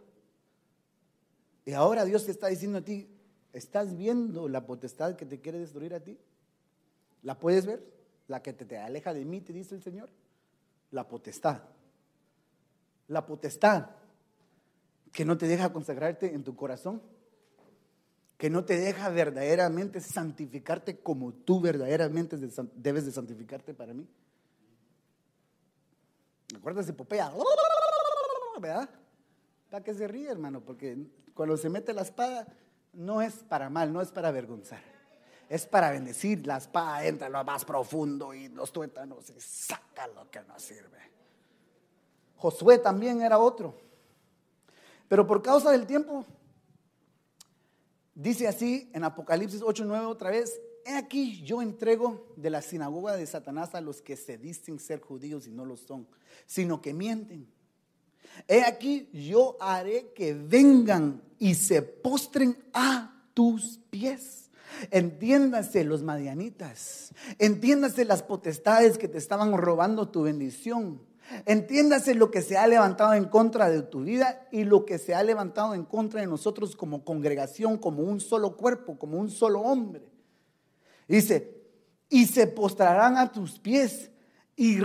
Y 1.66 1.74
ahora 1.74 2.06
Dios 2.06 2.26
te 2.26 2.32
está 2.32 2.48
diciendo 2.48 2.80
a 2.80 2.82
ti, 2.82 3.08
¿estás 3.54 3.96
viendo 3.96 4.50
la 4.50 4.66
potestad 4.66 5.16
que 5.16 5.26
te 5.26 5.40
quiere 5.40 5.60
destruir 5.60 5.94
a 5.94 6.00
ti? 6.00 6.18
¿La 7.22 7.38
puedes 7.38 7.66
ver? 7.66 7.84
La 8.28 8.42
que 8.42 8.54
te, 8.54 8.66
te 8.66 8.78
aleja 8.78 9.14
de 9.14 9.24
mí, 9.24 9.42
te 9.42 9.54
dice 9.54 9.76
el 9.76 9.84
Señor. 9.84 10.10
La 10.92 11.08
potestad 11.08 11.62
la 13.08 13.26
potestad 13.26 13.90
que 15.12 15.26
no 15.26 15.38
te 15.38 15.48
deja 15.48 15.72
consagrarte 15.72 16.34
en 16.34 16.44
tu 16.44 16.56
corazón, 16.56 17.02
que 18.44 18.50
no 18.50 18.66
te 18.66 18.76
deja 18.76 19.08
verdaderamente 19.08 20.02
santificarte 20.02 21.00
como 21.00 21.32
tú 21.32 21.62
verdaderamente 21.62 22.36
debes 22.76 23.06
de 23.06 23.14
santificarte 23.14 23.74
para 23.74 23.94
mí. 23.94 24.06
¿Me 26.52 26.58
acuerdas 26.58 26.86
de 26.88 26.92
Popea? 26.92 27.32
¿Verdad? 28.60 28.90
¿Para 29.70 29.82
qué 29.82 29.94
se 29.94 30.10
ríe, 30.10 30.30
hermano? 30.30 30.60
Porque 30.60 31.08
cuando 31.34 31.56
se 31.56 31.70
mete 31.70 31.94
la 31.94 32.02
espada 32.02 32.46
no 32.92 33.22
es 33.22 33.34
para 33.36 33.70
mal, 33.70 33.94
no 33.94 34.02
es 34.02 34.12
para 34.12 34.28
avergonzar. 34.28 34.82
Es 35.48 35.66
para 35.66 35.92
bendecir. 35.92 36.46
La 36.46 36.58
espada 36.58 37.06
entra 37.06 37.28
en 37.28 37.34
lo 37.34 37.46
más 37.46 37.64
profundo 37.64 38.34
y 38.34 38.50
los 38.50 38.74
tuétanos 38.74 39.30
y 39.30 39.40
saca 39.40 40.06
lo 40.08 40.30
que 40.30 40.42
no 40.42 40.60
sirve. 40.60 41.00
Josué 42.36 42.80
también 42.80 43.22
era 43.22 43.40
otro. 43.40 43.80
Pero 45.08 45.26
por 45.26 45.42
causa 45.42 45.72
del 45.72 45.88
tiempo, 45.88 46.26
dice 48.16 48.48
así 48.48 48.90
en 48.94 49.04
Apocalipsis 49.04 49.62
8:9 49.62 50.06
otra 50.06 50.32
vez, 50.32 50.60
he 50.86 50.96
aquí 50.96 51.42
yo 51.44 51.62
entrego 51.62 52.34
de 52.36 52.50
la 52.50 52.62
sinagoga 52.62 53.16
de 53.16 53.26
Satanás 53.26 53.76
a 53.76 53.82
los 53.82 54.02
que 54.02 54.16
se 54.16 54.38
dicen 54.38 54.80
ser 54.80 55.02
judíos 55.02 55.48
y 55.48 55.52
no 55.52 55.66
lo 55.66 55.78
son, 55.78 56.08
sino 56.46 56.82
que 56.82 56.94
mienten. 56.94 57.48
He 58.48 58.64
aquí 58.64 59.10
yo 59.14 59.58
haré 59.60 60.12
que 60.14 60.34
vengan 60.34 61.22
y 61.40 61.56
se 61.56 61.82
postren 61.82 62.58
a 62.74 63.28
tus 63.34 63.80
pies. 63.90 64.50
Entiéndase 64.90 65.84
los 65.84 66.02
madianitas, 66.02 67.14
entiéndase 67.38 68.06
las 68.06 68.24
potestades 68.24 68.98
que 68.98 69.08
te 69.08 69.20
estaban 69.20 69.56
robando 69.56 70.10
tu 70.10 70.24
bendición. 70.24 71.00
Entiéndase 71.46 72.16
lo 72.16 72.32
que 72.32 72.42
se 72.42 72.58
ha 72.58 72.68
levantado 72.68 73.14
en 73.14 73.26
contra 73.26 73.70
de 73.70 73.82
tu 73.82 74.04
vida 74.04 74.48
y 74.52 74.66
lo 74.66 74.86
que 74.86 74.98
se 74.98 75.16
ha 75.16 75.24
levantado 75.24 75.74
en 75.74 75.86
contra 75.86 76.22
de 76.22 76.28
nosotros 76.28 76.76
como 76.76 77.04
congregación, 77.04 77.78
como 77.78 78.04
un 78.04 78.20
solo 78.20 78.56
cuerpo, 78.56 78.98
como 78.98 79.18
un 79.18 79.30
solo 79.30 79.62
hombre. 79.62 80.08
Dice, 81.08 81.62
y 82.10 82.28
se 82.28 82.48
postrarán 82.48 83.18
a 83.18 83.32
tus 83.32 83.60
pies 83.60 84.12
y 84.56 84.80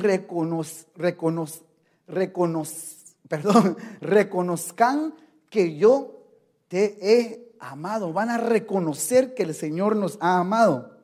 perdón, 3.29 3.77
reconozcan 4.01 5.15
que 5.51 5.77
yo 5.77 6.25
te 6.69 6.99
he 7.01 7.55
amado. 7.59 8.13
Van 8.13 8.31
a 8.31 8.39
reconocer 8.39 9.35
que 9.35 9.43
el 9.43 9.55
Señor 9.55 9.97
nos 9.97 10.19
ha 10.21 10.39
amado. 10.39 10.97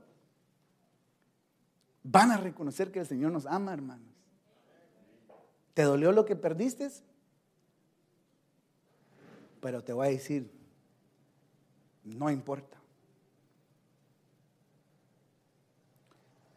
Van 2.03 2.31
a 2.31 2.37
reconocer 2.37 2.91
que 2.91 3.01
el 3.01 3.07
Señor 3.07 3.33
nos 3.33 3.47
ama, 3.47 3.73
hermano. 3.73 4.14
¿Te 5.75 5.83
dolió 5.83 6.13
lo 6.13 6.25
que 6.25 6.37
perdiste? 6.37 6.89
Pero 9.61 9.83
te 9.83 9.93
voy 9.93 10.07
a 10.07 10.11
decir, 10.11 10.51
no 12.05 12.31
importa. 12.31 12.79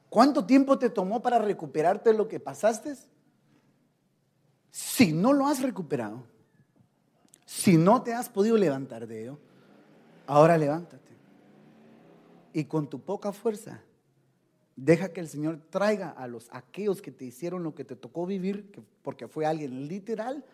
¿Cuánto 0.10 0.46
tiempo 0.46 0.78
te 0.80 0.90
tomó 0.90 1.22
para 1.22 1.40
recuperarte 1.40 2.14
lo 2.14 2.28
que 2.28 2.40
pasaste? 2.40 2.96
Si 4.72 5.12
no 5.12 5.34
lo 5.34 5.48
has 5.48 5.62
recuperado, 5.62 6.24
si 7.46 7.78
no 7.78 8.04
te 8.04 8.14
has 8.14 8.30
podido 8.30 8.58
levantar 8.58 9.08
de 9.08 9.24
ello, 9.24 9.40
ahora 10.28 10.58
levántate. 10.58 11.08
Y 12.54 12.66
con 12.66 12.90
tu 12.90 13.00
poca 13.00 13.32
fuerza, 13.32 13.82
Deja 14.78 15.12
que 15.12 15.20
el 15.20 15.28
Señor 15.28 15.60
traiga 15.72 16.12
a 16.12 16.28
los 16.28 16.48
aquellos 16.52 17.02
que 17.02 17.12
te 17.12 17.26
hicieron 17.26 17.64
lo 17.64 17.74
que 17.74 17.84
te 17.84 17.96
tocó 17.96 18.28
vivir, 18.28 18.72
porque 19.02 19.28
fue 19.28 19.48
alguien 19.48 19.88
literal, 19.88 20.46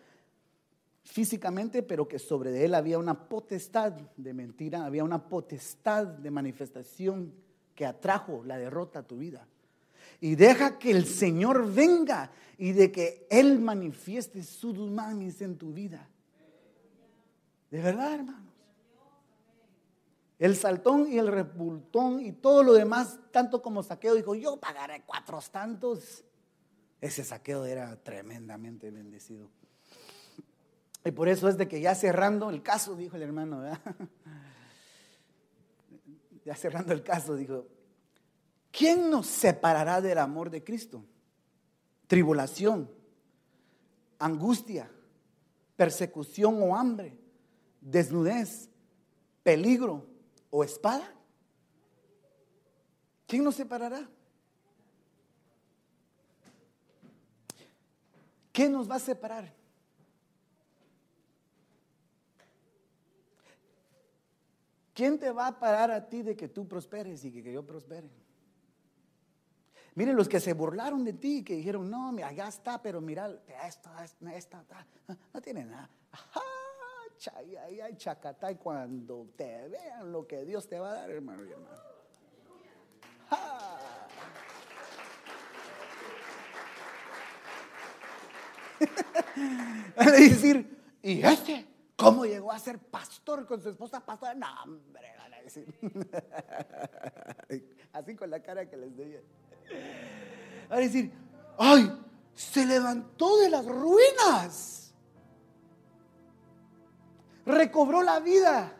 físicamente, 1.04 1.82
pero 1.82 2.08
que 2.08 2.18
sobre 2.18 2.64
él 2.64 2.74
había 2.74 2.98
una 2.98 3.28
potestad 3.28 3.92
de 3.92 4.32
mentira, 4.32 4.86
había 4.86 5.04
una 5.04 5.28
potestad 5.28 6.06
de 6.06 6.30
manifestación 6.30 7.34
que 7.74 7.84
atrajo 7.84 8.42
la 8.44 8.56
derrota 8.56 9.00
a 9.00 9.06
tu 9.06 9.18
vida. 9.18 9.46
Y 10.22 10.36
deja 10.36 10.78
que 10.78 10.90
el 10.90 11.04
Señor 11.04 11.70
venga 11.70 12.30
y 12.56 12.72
de 12.72 12.90
que 12.90 13.26
Él 13.28 13.58
manifieste 13.58 14.42
su 14.42 14.72
dunamis 14.72 15.42
en 15.42 15.58
tu 15.58 15.74
vida. 15.74 16.08
De 17.70 17.82
verdad, 17.82 18.14
hermano. 18.14 18.53
El 20.38 20.56
saltón 20.56 21.06
y 21.10 21.18
el 21.18 21.28
repultón 21.28 22.20
y 22.20 22.32
todo 22.32 22.62
lo 22.62 22.72
demás, 22.72 23.18
tanto 23.30 23.62
como 23.62 23.82
saqueo, 23.82 24.14
dijo, 24.14 24.34
yo 24.34 24.58
pagaré 24.58 25.02
cuatro 25.06 25.38
tantos. 25.50 26.24
Ese 27.00 27.22
saqueo 27.22 27.64
era 27.64 28.02
tremendamente 28.02 28.90
bendecido. 28.90 29.48
Y 31.04 31.10
por 31.12 31.28
eso 31.28 31.48
es 31.48 31.56
de 31.56 31.68
que 31.68 31.80
ya 31.80 31.94
cerrando 31.94 32.50
el 32.50 32.62
caso, 32.62 32.96
dijo 32.96 33.16
el 33.16 33.22
hermano, 33.22 33.62
ya 36.44 36.56
cerrando 36.56 36.92
el 36.92 37.02
caso, 37.02 37.36
dijo, 37.36 37.66
¿quién 38.72 39.10
nos 39.10 39.26
separará 39.26 40.00
del 40.00 40.18
amor 40.18 40.50
de 40.50 40.64
Cristo? 40.64 41.04
Tribulación, 42.06 42.90
angustia, 44.18 44.90
persecución 45.76 46.60
o 46.62 46.74
hambre, 46.74 47.16
desnudez, 47.80 48.70
peligro 49.42 50.13
o 50.56 50.62
espada? 50.62 51.12
¿Quién 53.26 53.42
nos 53.42 53.56
separará? 53.56 54.08
¿Qué 58.52 58.68
nos 58.68 58.88
va 58.88 58.94
a 58.94 59.00
separar? 59.00 59.52
¿Quién 64.94 65.18
te 65.18 65.32
va 65.32 65.48
a 65.48 65.58
parar 65.58 65.90
a 65.90 66.08
ti 66.08 66.22
de 66.22 66.36
que 66.36 66.46
tú 66.46 66.68
prosperes 66.68 67.24
y 67.24 67.32
que, 67.32 67.52
yo 67.52 67.66
prospere? 67.66 68.08
Miren 69.96 70.14
los 70.14 70.28
que 70.28 70.38
se 70.38 70.52
burlaron 70.52 71.02
de 71.04 71.14
ti, 71.14 71.42
que 71.42 71.56
dijeron, 71.56 71.90
no, 71.90 72.14
allá 72.24 72.46
está, 72.46 72.80
pero 72.80 73.00
mira, 73.00 73.42
esto, 73.66 73.90
esta, 74.32 74.64
no 75.34 75.42
tiene 75.42 75.64
nada 75.64 75.90
chay, 76.32 76.53
ay, 77.34 77.80
ay, 77.80 77.96
chacatay, 77.96 78.56
cuando 78.56 79.28
te 79.36 79.68
vean 79.68 80.12
lo 80.12 80.26
que 80.26 80.44
Dios 80.44 80.68
te 80.68 80.78
va 80.78 80.90
a 80.90 80.94
dar, 80.94 81.10
hermano 81.10 81.44
y 81.44 81.50
hermano. 81.50 81.82
a 89.96 90.10
decir, 90.10 90.78
¿y 91.02 91.22
este? 91.24 91.66
¿Cómo 91.96 92.24
llegó 92.26 92.52
a 92.52 92.58
ser 92.58 92.78
pastor 92.78 93.46
con 93.46 93.62
su 93.62 93.70
esposa 93.70 94.04
pastora? 94.04 94.34
No, 94.34 94.46
hombre, 94.64 95.14
van 95.16 95.34
a 95.34 95.40
decir. 95.40 95.66
Así 97.92 98.16
con 98.16 98.30
la 98.30 98.42
cara 98.42 98.68
que 98.68 98.76
les 98.76 98.96
doy. 98.96 99.16
Van 100.68 100.78
a 100.78 100.82
decir, 100.82 101.12
ay, 101.56 101.90
se 102.34 102.66
levantó 102.66 103.38
de 103.38 103.50
las 103.50 103.64
ruinas. 103.64 104.83
Recobró 107.46 108.02
la 108.02 108.20
vida. 108.20 108.72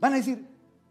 Van 0.00 0.12
a 0.12 0.16
decir, 0.16 0.46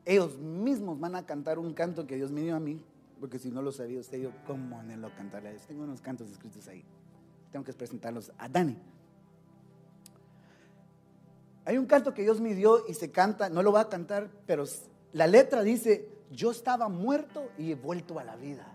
ellos 0.06 0.38
mismos 0.38 1.00
van 1.00 1.16
a 1.16 1.26
cantar 1.26 1.60
un 1.60 1.74
canto 1.74 2.08
que 2.08 2.16
Dios 2.16 2.32
me 2.32 2.42
dio 2.42 2.56
a 2.56 2.60
mí, 2.60 2.84
porque 3.20 3.40
si 3.40 3.52
no 3.52 3.62
lo 3.62 3.72
sabía 3.72 4.00
usted, 4.00 4.20
yo, 4.20 4.32
¿cómo 4.48 4.80
anhelo 4.80 5.12
cantarles? 5.16 5.66
Tengo 5.68 5.84
unos 5.84 6.02
cantos 6.02 6.30
escritos 6.30 6.68
ahí. 6.68 6.84
Tengo 7.52 7.66
que 7.66 7.74
presentarlos 7.74 8.32
a 8.38 8.48
Dani. 8.48 8.78
Hay 11.66 11.78
un 11.78 11.86
canto 11.86 12.14
que 12.14 12.24
Dios 12.24 12.42
me 12.42 12.56
dio 12.56 12.88
y 12.88 12.94
se 12.94 13.12
canta, 13.12 13.50
no 13.50 13.62
lo 13.62 13.72
voy 13.72 13.82
a 13.82 13.90
cantar, 13.90 14.30
pero 14.48 14.66
la 15.14 15.28
letra 15.28 15.62
dice, 15.62 16.10
yo 16.32 16.52
estaba 16.52 16.90
muerto 16.90 17.50
y 17.58 17.72
he 17.72 17.76
vuelto 17.76 18.18
a 18.18 18.24
la 18.24 18.36
vida. 18.36 18.71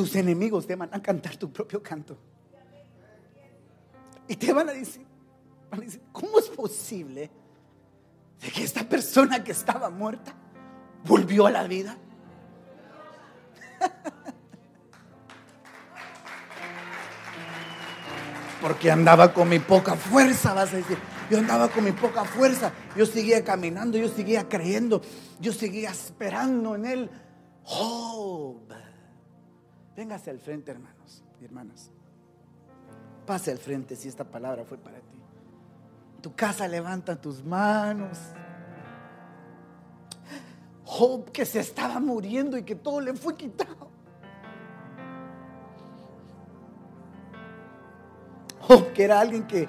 Tus 0.00 0.16
enemigos 0.16 0.66
te 0.66 0.74
van 0.76 0.88
a 0.94 1.02
cantar 1.02 1.36
tu 1.36 1.52
propio 1.52 1.82
canto. 1.82 2.16
Y 4.26 4.34
te 4.34 4.50
van 4.50 4.70
a 4.70 4.72
decir, 4.72 5.06
¿cómo 6.10 6.38
es 6.38 6.48
posible? 6.48 7.30
que 8.38 8.64
esta 8.64 8.88
persona 8.88 9.44
que 9.44 9.52
estaba 9.52 9.90
muerta 9.90 10.32
volvió 11.04 11.46
a 11.46 11.50
la 11.50 11.64
vida. 11.64 11.98
Porque 18.62 18.90
andaba 18.90 19.34
con 19.34 19.50
mi 19.50 19.58
poca 19.58 19.96
fuerza, 19.96 20.54
vas 20.54 20.72
a 20.72 20.76
decir. 20.76 20.96
Yo 21.30 21.36
andaba 21.36 21.68
con 21.68 21.84
mi 21.84 21.92
poca 21.92 22.24
fuerza. 22.24 22.72
Yo 22.96 23.04
seguía 23.04 23.44
caminando, 23.44 23.98
yo 23.98 24.08
seguía 24.08 24.48
creyendo, 24.48 25.02
yo 25.40 25.52
seguía 25.52 25.90
esperando 25.90 26.74
en 26.74 26.86
él. 26.86 27.10
Job. 27.64 28.89
Véngase 30.00 30.30
al 30.30 30.38
frente, 30.38 30.70
hermanos 30.70 31.22
y 31.40 31.44
hermanas. 31.44 31.90
Pase 33.26 33.50
al 33.50 33.58
frente 33.58 33.94
si 33.96 34.08
esta 34.08 34.24
palabra 34.24 34.64
fue 34.64 34.78
para 34.78 34.98
ti 34.98 35.20
tu 36.20 36.34
casa 36.34 36.68
levanta 36.68 37.16
tus 37.16 37.44
manos. 37.44 38.18
Job 40.84 41.30
que 41.30 41.46
se 41.46 41.60
estaba 41.60 42.00
muriendo 42.00 42.58
y 42.58 42.62
que 42.62 42.74
todo 42.74 43.00
le 43.00 43.14
fue 43.14 43.34
quitado. 43.36 43.90
Job 48.60 48.92
que 48.92 49.04
era 49.04 49.20
alguien 49.20 49.46
que 49.46 49.68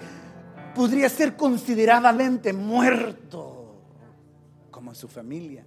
podría 0.75 1.09
ser 1.09 1.35
consideradamente 1.35 2.53
muerto, 2.53 3.75
como 4.69 4.93
su 4.93 5.07
familia. 5.07 5.65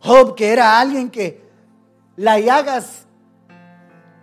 Job 0.00 0.34
que 0.34 0.52
era 0.52 0.80
alguien 0.80 1.10
que 1.10 1.47
las 2.18 2.44
llagas 2.44 3.06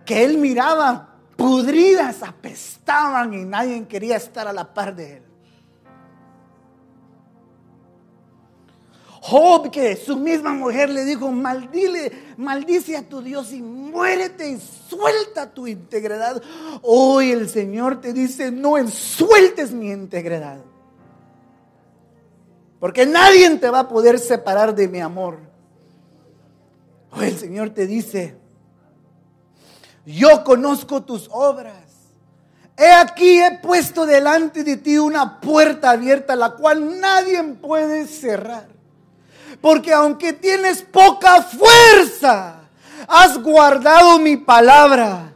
que 0.06 0.26
él 0.26 0.38
miraba 0.38 1.16
pudridas, 1.38 2.22
apestaban 2.24 3.34
y 3.34 3.46
nadie 3.46 3.88
quería 3.88 4.18
estar 4.18 4.48
a 4.48 4.54
la 4.54 4.74
par 4.74 4.94
de 4.96 5.18
él. 5.18 5.24
Job, 9.22 9.72
que 9.72 9.96
su 9.96 10.18
misma 10.18 10.52
mujer 10.52 10.90
le 10.90 11.06
dijo, 11.06 11.32
maldice 11.32 12.98
a 12.98 13.08
tu 13.08 13.22
Dios 13.22 13.54
y 13.54 13.62
muérete 13.62 14.50
y 14.50 14.60
suelta 14.60 15.50
tu 15.52 15.66
integridad. 15.66 16.44
Hoy 16.84 17.32
el 17.32 17.50
Señor 17.50 18.02
te 18.02 18.12
dice, 18.14 18.52
no 18.52 18.76
sueltes 18.90 19.72
mi 19.72 19.90
integridad. 19.90 20.60
Porque 22.80 23.06
nadie 23.06 23.50
te 23.58 23.70
va 23.70 23.80
a 23.80 23.88
poder 23.88 24.20
separar 24.20 24.76
de 24.76 24.88
mi 24.90 25.00
amor. 25.00 25.55
Hoy 27.16 27.28
el 27.28 27.38
Señor 27.38 27.70
te 27.70 27.88
dice, 27.88 28.38
yo 30.06 30.44
conozco 30.44 31.04
tus 31.04 31.30
obras. 31.32 31.84
He 32.78 32.92
aquí 32.92 33.40
he 33.42 33.60
puesto 33.60 34.06
delante 34.06 34.64
de 34.64 34.76
ti 34.76 34.98
una 34.98 35.40
puerta 35.40 35.92
abierta, 35.92 36.36
la 36.36 36.52
cual 36.52 37.00
nadie 37.00 37.42
puede 37.44 38.06
cerrar. 38.06 38.68
Porque 39.62 39.94
aunque 39.94 40.34
tienes 40.34 40.82
poca 40.82 41.42
fuerza, 41.42 42.60
has 43.08 43.42
guardado 43.42 44.20
mi 44.20 44.36
palabra 44.36 45.34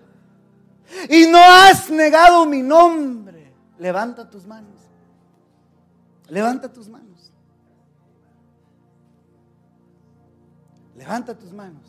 y 1.10 1.28
no 1.28 1.40
has 1.40 1.90
negado 1.90 2.46
mi 2.46 2.62
nombre. 2.62 3.54
Levanta 3.78 4.30
tus 4.30 4.46
manos. 4.46 4.76
Levanta 6.28 6.72
tus 6.72 6.90
manos. 6.90 7.09
Levanta 11.00 11.34
tus 11.34 11.54
manos. 11.54 11.82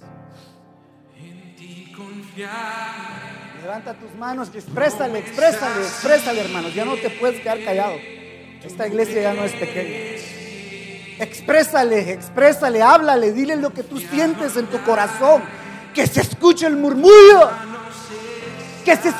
Levanta 3.60 3.94
tus 3.94 4.14
manos, 4.14 4.50
exprésale, 4.54 5.18
exprésale, 5.18 5.80
exprésale, 5.80 6.40
hermanos. 6.42 6.72
Ya 6.72 6.84
no 6.84 6.94
te 6.94 7.10
puedes 7.10 7.40
quedar 7.40 7.62
callado. 7.64 7.96
Esta 8.62 8.86
iglesia 8.86 9.20
ya 9.20 9.34
no 9.34 9.42
es 9.42 9.52
pequeña. 9.54 9.96
Exprésale, 11.18 12.12
exprésale, 12.12 12.82
háblale, 12.82 13.32
dile 13.32 13.56
lo 13.56 13.74
que 13.74 13.82
tú 13.82 13.98
sientes 13.98 14.56
en 14.56 14.66
tu 14.66 14.80
corazón. 14.84 15.42
Que 15.92 16.06
se 16.06 16.20
escuche 16.20 16.68
el 16.68 16.76
murmullo. 16.76 17.50
Que 18.84 18.94
se 18.94 19.10